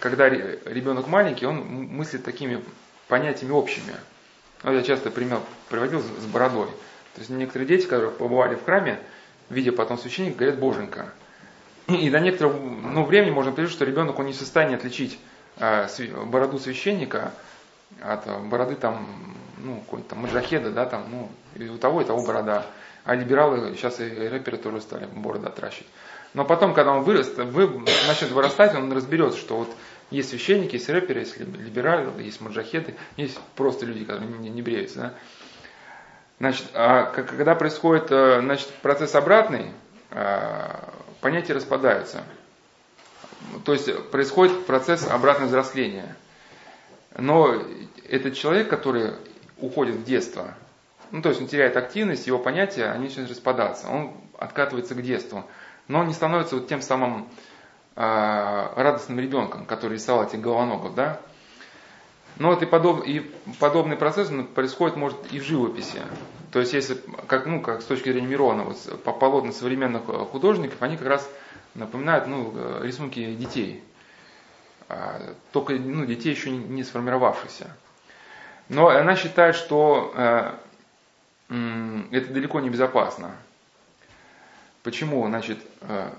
[0.01, 2.65] когда ребенок маленький, он мыслит такими
[3.09, 3.95] понятиями общими.
[4.63, 6.69] Вот я часто пример приводил с бородой.
[7.15, 9.01] То есть некоторые дети, которые побывали в храме,
[9.51, 11.13] видя потом священника, говорят «боженька».
[11.89, 15.19] И до некоторого ну, времени можно прийти, что ребенок он не в состоянии отличить
[16.27, 17.33] бороду священника
[18.01, 19.07] от э, бороды там,
[19.59, 22.67] ну, какой-то маджахеда, да, там, ну, и у того, и того борода.
[23.05, 25.89] А либералы, сейчас и рэперы тоже стали бороды отращивать.
[26.35, 27.69] Но потом, когда он вырос, вы,
[28.07, 29.69] начнет вырастать, он разберется, что вот
[30.11, 34.99] есть священники, есть рэперы, есть либералы, есть маджахеды, есть просто люди, которые не, не бреются.
[34.99, 35.15] Да?
[36.39, 39.73] Значит, а когда происходит э, значит, процесс обратный,
[40.11, 40.69] э,
[41.21, 42.23] понятия распадаются.
[43.65, 46.17] То есть происходит процесс обратного взросления.
[47.17, 47.55] Но
[48.09, 49.13] этот человек, который
[49.59, 50.55] уходит в детство,
[51.11, 53.89] ну, то есть он теряет активность, его понятия, они начинают распадаться.
[53.89, 55.45] Он откатывается к детству.
[55.89, 57.29] Но он не становится вот тем самым
[57.97, 61.21] э, радостным ребенком, который рисовал этих головоногов, да?
[62.37, 63.21] Но вот и, подоб, и
[63.59, 66.01] подобный процесс происходит, может, и в живописи.
[66.53, 66.97] То есть, если,
[67.27, 71.09] как, ну, как с точки зрения Мирона, вот, по полотна современных э, художников, они как
[71.09, 71.29] раз
[71.75, 73.83] напоминают ну, э, рисунки детей.
[74.89, 77.77] А, только ну, детей еще не сформировавшихся.
[78.69, 80.53] Но она считает, что э,
[82.11, 83.35] это далеко не безопасно.
[84.83, 85.27] Почему?
[85.27, 86.11] Значит, э,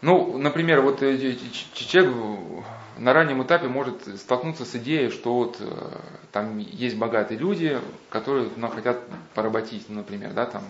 [0.00, 2.64] Ну, например, вот человек
[2.98, 5.98] на раннем этапе может столкнуться с идеей, что вот э,
[6.32, 7.80] там есть богатые люди,
[8.10, 8.98] которые ну, хотят
[9.34, 10.64] поработить, ну, например, да, там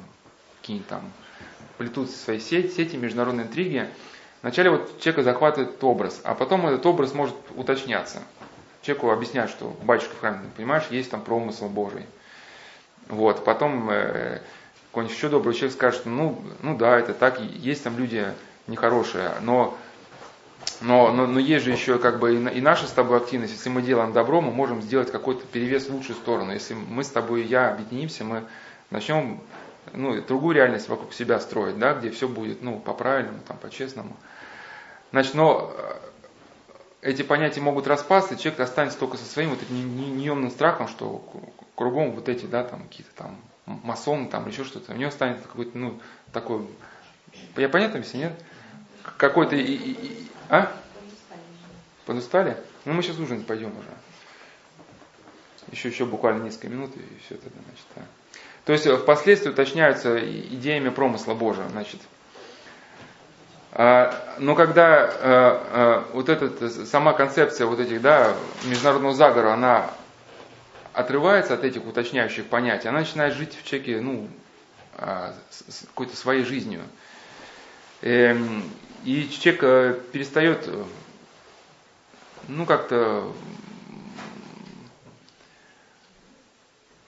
[0.60, 1.02] какие-нибудь там
[1.78, 3.88] плетут свои сети, сети международные интриги.
[4.42, 8.22] Вначале вот человека захватывает образ, а потом этот образ может уточняться.
[8.82, 12.06] Человеку объяснять, что батюшка в храме, понимаешь, есть там промысел Божий.
[13.08, 14.40] Вот, потом э,
[14.90, 18.26] какой-нибудь еще добрый человек скажет, ну, ну да, это так, есть там люди
[18.66, 19.76] нехорошее, но,
[20.80, 23.68] но, но, но есть же еще как бы и, и наша с тобой активность, если
[23.68, 26.52] мы делаем добро, мы можем сделать какой-то перевес в лучшую сторону.
[26.52, 28.44] Если мы с тобой и я объединимся, мы
[28.90, 29.40] начнем
[29.92, 34.16] ну, другую реальность вокруг себя строить, да, где все будет ну, по-правильному, там, по-честному.
[35.10, 35.72] Значит, но
[37.02, 41.24] э, эти понятия могут распасться, человек останется только со своим вот этим неемным страхом, что
[41.74, 43.36] кругом вот эти, да, там, какие-то там
[43.66, 44.92] масоны, там, еще что-то.
[44.92, 45.98] У него станет какой-то, ну,
[46.32, 46.66] такой,
[47.56, 48.32] я понятно, если нет?
[49.16, 49.56] какой-то...
[50.48, 50.72] А?
[52.06, 52.56] Подустали?
[52.84, 53.88] Ну, мы сейчас ужинать пойдем уже.
[55.70, 58.02] Еще, еще буквально несколько минут, и все это, значит, да.
[58.64, 62.00] То есть, впоследствии уточняются идеями промысла Божия, значит.
[63.72, 68.34] А, но когда а, а, вот эта сама концепция вот этих, да,
[68.64, 69.90] международного заговора, она
[70.94, 74.28] отрывается от этих уточняющих понятий, она начинает жить в человеке, ну,
[74.96, 76.82] какой-то своей жизнью.
[79.08, 80.84] И человек э, перестает, э,
[82.46, 83.32] ну, как-то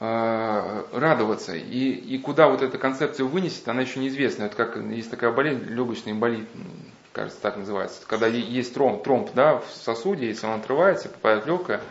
[0.01, 1.55] э, радоваться.
[1.55, 4.45] И, и куда вот эта концепция вынесет, она еще неизвестна.
[4.45, 6.49] Это как есть такая болезнь, легочный болит,
[7.13, 8.01] кажется, так называется.
[8.07, 11.83] Когда есть тромб, тромб да, в сосуде, если он отрывается, попадает в легкое,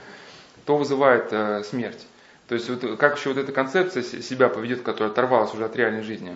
[0.66, 2.04] то вызывает э, смерть.
[2.48, 6.02] То есть вот, как еще вот эта концепция себя поведет, которая оторвалась уже от реальной
[6.02, 6.36] жизни.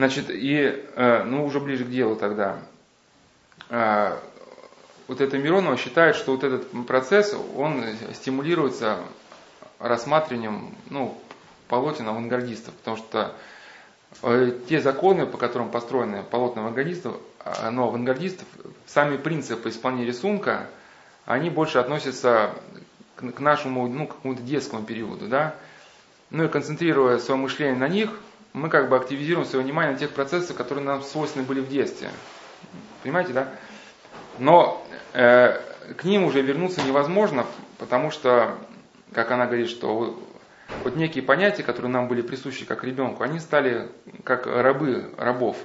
[0.00, 2.56] Значит, и, э, ну, уже ближе к делу тогда.
[3.68, 4.16] Э,
[5.08, 9.00] вот это Миронова считает, что вот этот процесс, он стимулируется
[9.78, 11.20] рассматриванием, ну,
[11.68, 13.36] полотен авангардистов, потому что
[14.22, 17.18] э, те законы, по которым построены полотна авангардистов,
[17.70, 18.48] но авангардистов,
[18.86, 20.66] сами принципы исполнения рисунка,
[21.26, 22.52] они больше относятся
[23.16, 25.54] к нашему, ну, какому-то детскому периоду, да.
[26.30, 28.18] Ну и концентрируя свое мышление на них,
[28.52, 32.10] мы как бы активизируем свое внимание на тех процессах, которые нам свойственны были в детстве.
[33.02, 33.48] Понимаете, да?
[34.38, 35.60] Но э,
[35.96, 37.46] к ним уже вернуться невозможно,
[37.78, 38.58] потому что,
[39.12, 40.20] как она говорит, что
[40.84, 43.90] вот некие понятия, которые нам были присущи как ребенку, они стали
[44.24, 45.56] как рабы рабов.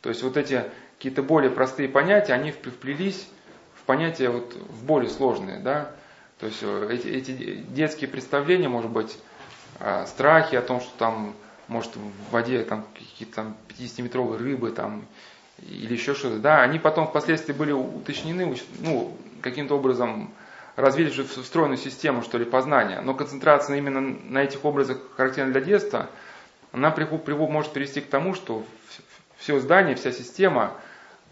[0.00, 0.64] То есть вот эти
[0.96, 3.28] какие-то более простые понятия, они вплелись
[3.74, 5.92] в понятия вот в более сложные, да.
[6.38, 9.18] То есть э, эти, эти детские представления, может быть,
[10.06, 11.34] страхи о том, что там
[11.70, 15.06] может в воде там какие-то там 50-метровые рыбы там
[15.58, 20.30] или еще что-то, да, они потом впоследствии были уточнены, ну, каким-то образом
[20.76, 23.00] развили же встроенную систему, что ли, познания.
[23.00, 26.08] Но концентрация именно на этих образах, характерна для детства,
[26.72, 26.94] она
[27.28, 28.64] может привести к тому, что
[29.36, 30.72] все здание, вся система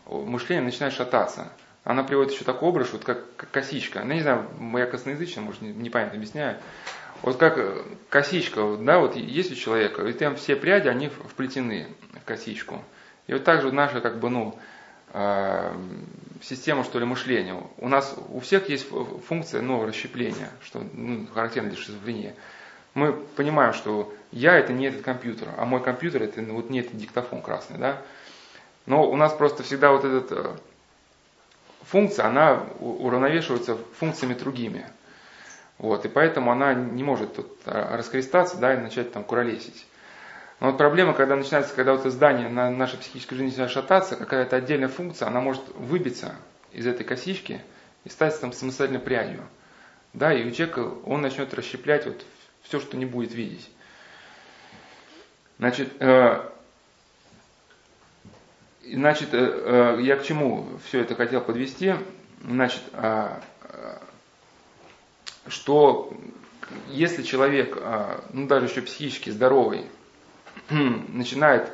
[0.06, 1.48] мышления начинает шататься.
[1.84, 4.04] Она приводит еще такой образ, вот как, косичка.
[4.04, 6.58] Ну, не знаю, моя косноязычная, может, непонятно объясняю.
[7.22, 11.88] Вот как э, косичка, да, вот есть у человека, и там все пряди, они вплетены
[12.12, 12.82] в косичку.
[13.26, 14.58] И вот так же наша, как бы, ну,
[15.12, 15.76] э,
[16.42, 17.60] система, что ли, мышления.
[17.78, 18.88] У нас у всех есть
[19.26, 22.34] функция, ну, расщепления, что ну, характерно для шизофрении.
[22.94, 26.80] Мы понимаем, что я это не этот компьютер, а мой компьютер это ну, вот не
[26.80, 28.02] этот диктофон красный, да.
[28.86, 30.56] Но у нас просто всегда вот эта э,
[31.82, 34.86] функция, она уравновешивается функциями другими.
[35.78, 39.86] Вот, и поэтому она не может тут а, раскрестаться да, и начать там куролесить.
[40.60, 44.16] Но вот проблема, когда начинается, когда вот это здание на нашей психической жизни начинает шататься,
[44.16, 46.34] какая-то отдельная функция, она может выбиться
[46.72, 47.60] из этой косички
[48.04, 49.44] и стать там самостоятельной прядью.
[50.14, 52.24] Да, и у человека он начнет расщеплять вот
[52.62, 53.70] все, что не будет видеть.
[55.58, 56.40] Значит, э,
[58.84, 61.94] значит э, э, я к чему все это хотел подвести?
[62.42, 63.40] Значит, э,
[65.48, 66.12] что
[66.88, 69.86] если человек, а, ну даже еще психически здоровый,
[70.70, 71.70] начинает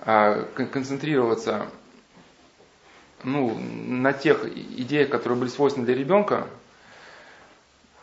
[0.00, 1.66] а, концентрироваться
[3.22, 6.46] ну, на тех идеях, которые были свойственны для ребенка,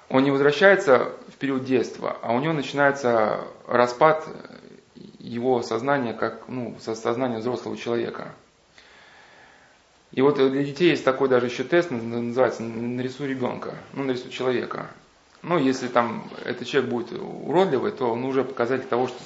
[0.10, 4.28] он не возвращается в период детства, а у него начинается распад
[5.20, 8.34] его сознания как ну, сознания взрослого человека.
[10.12, 14.90] И вот для детей есть такой даже еще тест, называется «Нарисуй ребенка», ну, нарисуй человека.
[15.44, 19.18] Ну, если там этот человек будет уродливый, то он уже показатель того, что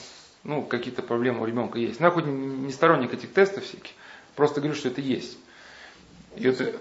[0.44, 2.00] ну, какие-то проблемы у ребенка есть.
[2.00, 3.92] Ну, я хоть не сторонник этих тестов всяких,
[4.36, 5.38] просто говорю, что это есть.
[6.36, 6.72] И это,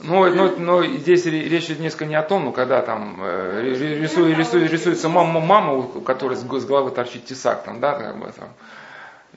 [0.00, 4.36] ну, ну, но здесь речь идет несколько не о том, ну, когда там э, рисует,
[4.36, 8.48] рисует, рисуется мама, мама, у которой с головы торчит тесак, там, да, как бы там,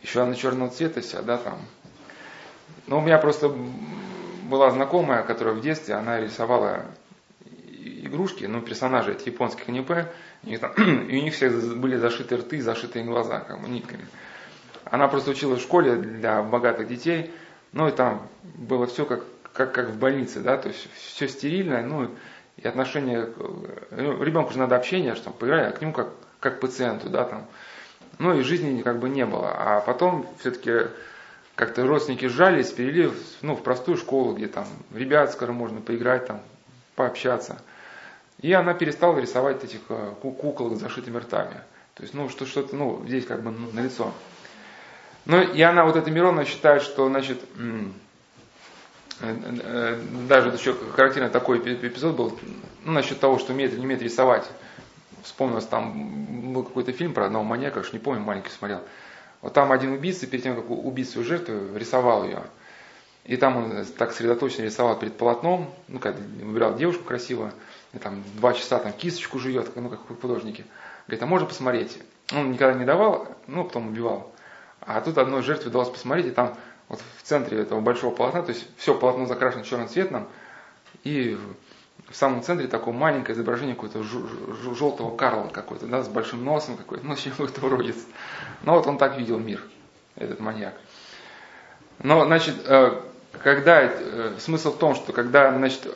[0.01, 1.59] еще она черного цвета вся, да, там.
[2.87, 3.53] Но у меня просто
[4.43, 6.85] была знакомая, которая в детстве, она рисовала
[7.87, 10.11] игрушки, ну, персонажи эти японских аниме,
[10.43, 14.05] и, у них все были зашиты рты, зашитые глаза, как бы нитками.
[14.85, 17.31] Она просто училась в школе для богатых детей,
[17.73, 19.23] ну и там было все как,
[19.53, 22.09] как, как в больнице, да, то есть все стерильно, ну
[22.57, 23.29] и отношение,
[23.91, 26.09] ну, ребенку же надо общение, что там, поиграть, а к нему как,
[26.39, 27.45] как пациенту, да, там.
[28.19, 29.51] Ну и жизни как бы не было.
[29.51, 30.89] А потом все-таки
[31.53, 33.11] как-то родственники сжались, перевели
[33.41, 36.41] ну, в простую школу, где там ребят, скоро можно поиграть, там,
[36.95, 37.61] пообщаться.
[38.41, 41.61] И она перестала рисовать этих э, кукол с зашитыми ртами.
[41.95, 44.13] То есть, ну, что, что-то, ну, здесь как бы ну, лицо.
[45.25, 47.85] Ну, и она, вот эта Миронова, считает, что, значит, э,
[49.21, 52.39] э, даже еще характерный такой эпизод был,
[52.85, 54.47] ну, насчет того, что умеет или не умеет рисовать.
[55.23, 58.81] Вспомнилось, там был какой-то фильм про одного маньяка, уж не помню, маленький смотрел.
[59.41, 62.43] Вот там один убийца, перед тем, как убить свою жертву, рисовал ее.
[63.25, 67.51] И там он так сосредоточенно рисовал перед полотном, ну, когда выбирал девушку красивую,
[67.93, 70.65] и там два часа там кисточку жует, ну, как художники.
[71.07, 71.97] Говорит, а можно посмотреть?
[72.33, 74.33] Он никогда не давал, ну, потом убивал.
[74.81, 76.55] А тут одной жертве удалось посмотреть, и там
[76.89, 80.27] вот в центре этого большого полотна, то есть все полотно закрашено черным цветом,
[81.03, 81.37] и
[82.09, 87.05] в самом центре такое маленькое изображение какого-то желтого Карла какой-то, да, с большим носом какой-то,
[87.05, 87.97] ну, чем какой-то уродец.
[88.63, 89.61] Ну, вот он так видел мир,
[90.15, 90.75] этот маньяк.
[91.99, 93.01] Но, значит, э,
[93.43, 95.87] когда, э, смысл в том, что когда, значит,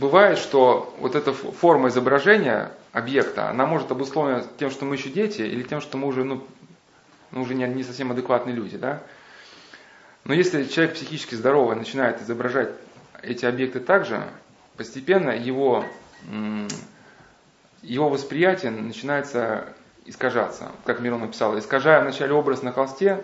[0.00, 5.42] бывает, что вот эта форма изображения объекта, она может обусловлена тем, что мы еще дети,
[5.42, 6.44] или тем, что мы уже, ну,
[7.30, 9.02] ну уже не, не совсем адекватные люди, да.
[10.24, 12.70] Но если человек психически здоровый начинает изображать
[13.22, 14.22] эти объекты также,
[14.76, 15.84] постепенно его,
[17.82, 19.66] его восприятие начинается
[20.04, 20.72] искажаться.
[20.84, 23.22] Как Мирон написал, искажая вначале образ на холсте,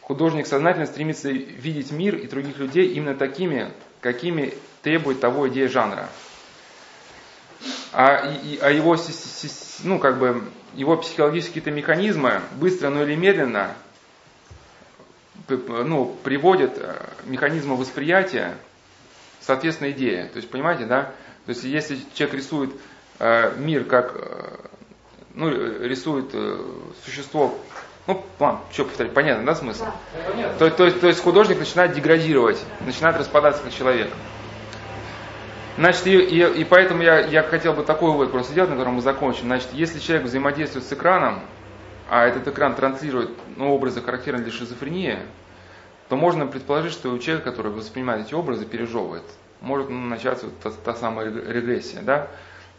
[0.00, 3.70] художник сознательно стремится видеть мир и других людей именно такими,
[4.00, 4.54] какими
[4.84, 6.08] требует того идея жанра.
[7.92, 8.96] А, и, а его,
[9.82, 10.44] ну, как бы,
[10.74, 13.74] его психологические -то механизмы быстро, но или медленно
[15.48, 16.94] ну, приводят э,
[17.24, 18.56] механизмы восприятия
[19.40, 20.26] соответственно идее.
[20.26, 21.12] То есть, понимаете, да?
[21.46, 22.70] То есть, если человек рисует
[23.18, 24.56] э, мир как, э,
[25.34, 26.58] ну, рисует э,
[27.04, 27.58] существо,
[28.06, 29.84] ну, ладно, что повторять, понятно, да, смысл?
[30.36, 30.54] Да.
[30.58, 34.10] То, то, то есть художник начинает деградировать, начинает распадаться как человек.
[35.76, 38.94] Значит, и, и, и поэтому я, я хотел бы такой вывод просто сделать, на котором
[38.94, 39.46] мы закончим.
[39.46, 41.40] Значит, если человек взаимодействует с экраном,
[42.08, 45.18] а этот экран транслирует ну, образы, характерные для шизофрении,
[46.08, 49.24] то можно предположить, что у человека, который воспринимает эти образы, пережевывает.
[49.60, 52.02] Может ну, начаться вот та, та самая регрессия.
[52.02, 52.28] Да?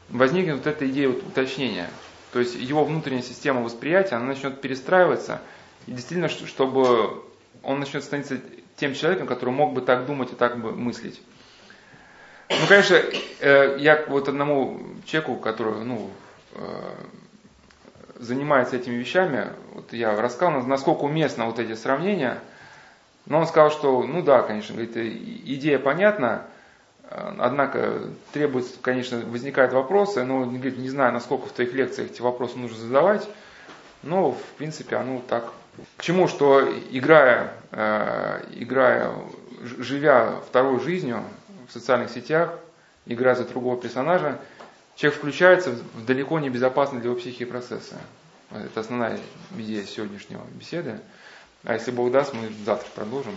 [0.09, 1.89] Возникнет вот эта идея вот, уточнения.
[2.31, 5.41] То есть его внутренняя система восприятия, она начнет перестраиваться,
[5.88, 7.23] и действительно, чтобы
[7.63, 8.39] он начнет становиться
[8.77, 11.19] тем человеком, который мог бы так думать и так бы мыслить.
[12.49, 12.95] Ну, конечно,
[13.39, 16.11] э, я вот одному человеку, который, ну,
[16.53, 16.59] э,
[18.15, 22.39] занимается этими вещами, вот я рассказал, насколько уместно вот эти сравнения,
[23.26, 26.43] но он сказал, что, ну да, конечно, говорит, идея понятна,
[27.09, 32.57] однако требуется, конечно, возникают вопросы, но говорит, не знаю, насколько в твоих лекциях эти вопросы
[32.57, 33.27] нужно задавать,
[34.03, 35.51] но, в принципе, оно так.
[35.97, 39.11] К чему, что играя, э, играя,
[39.61, 41.23] живя второй жизнью,
[41.67, 42.57] в социальных сетях,
[43.05, 44.39] играя за другого персонажа,
[44.95, 47.95] человек включается в далеко не безопасные для его психики процессы.
[48.51, 49.19] Это основная
[49.57, 50.99] идея сегодняшнего беседы.
[51.63, 53.35] А если Бог даст, мы завтра продолжим.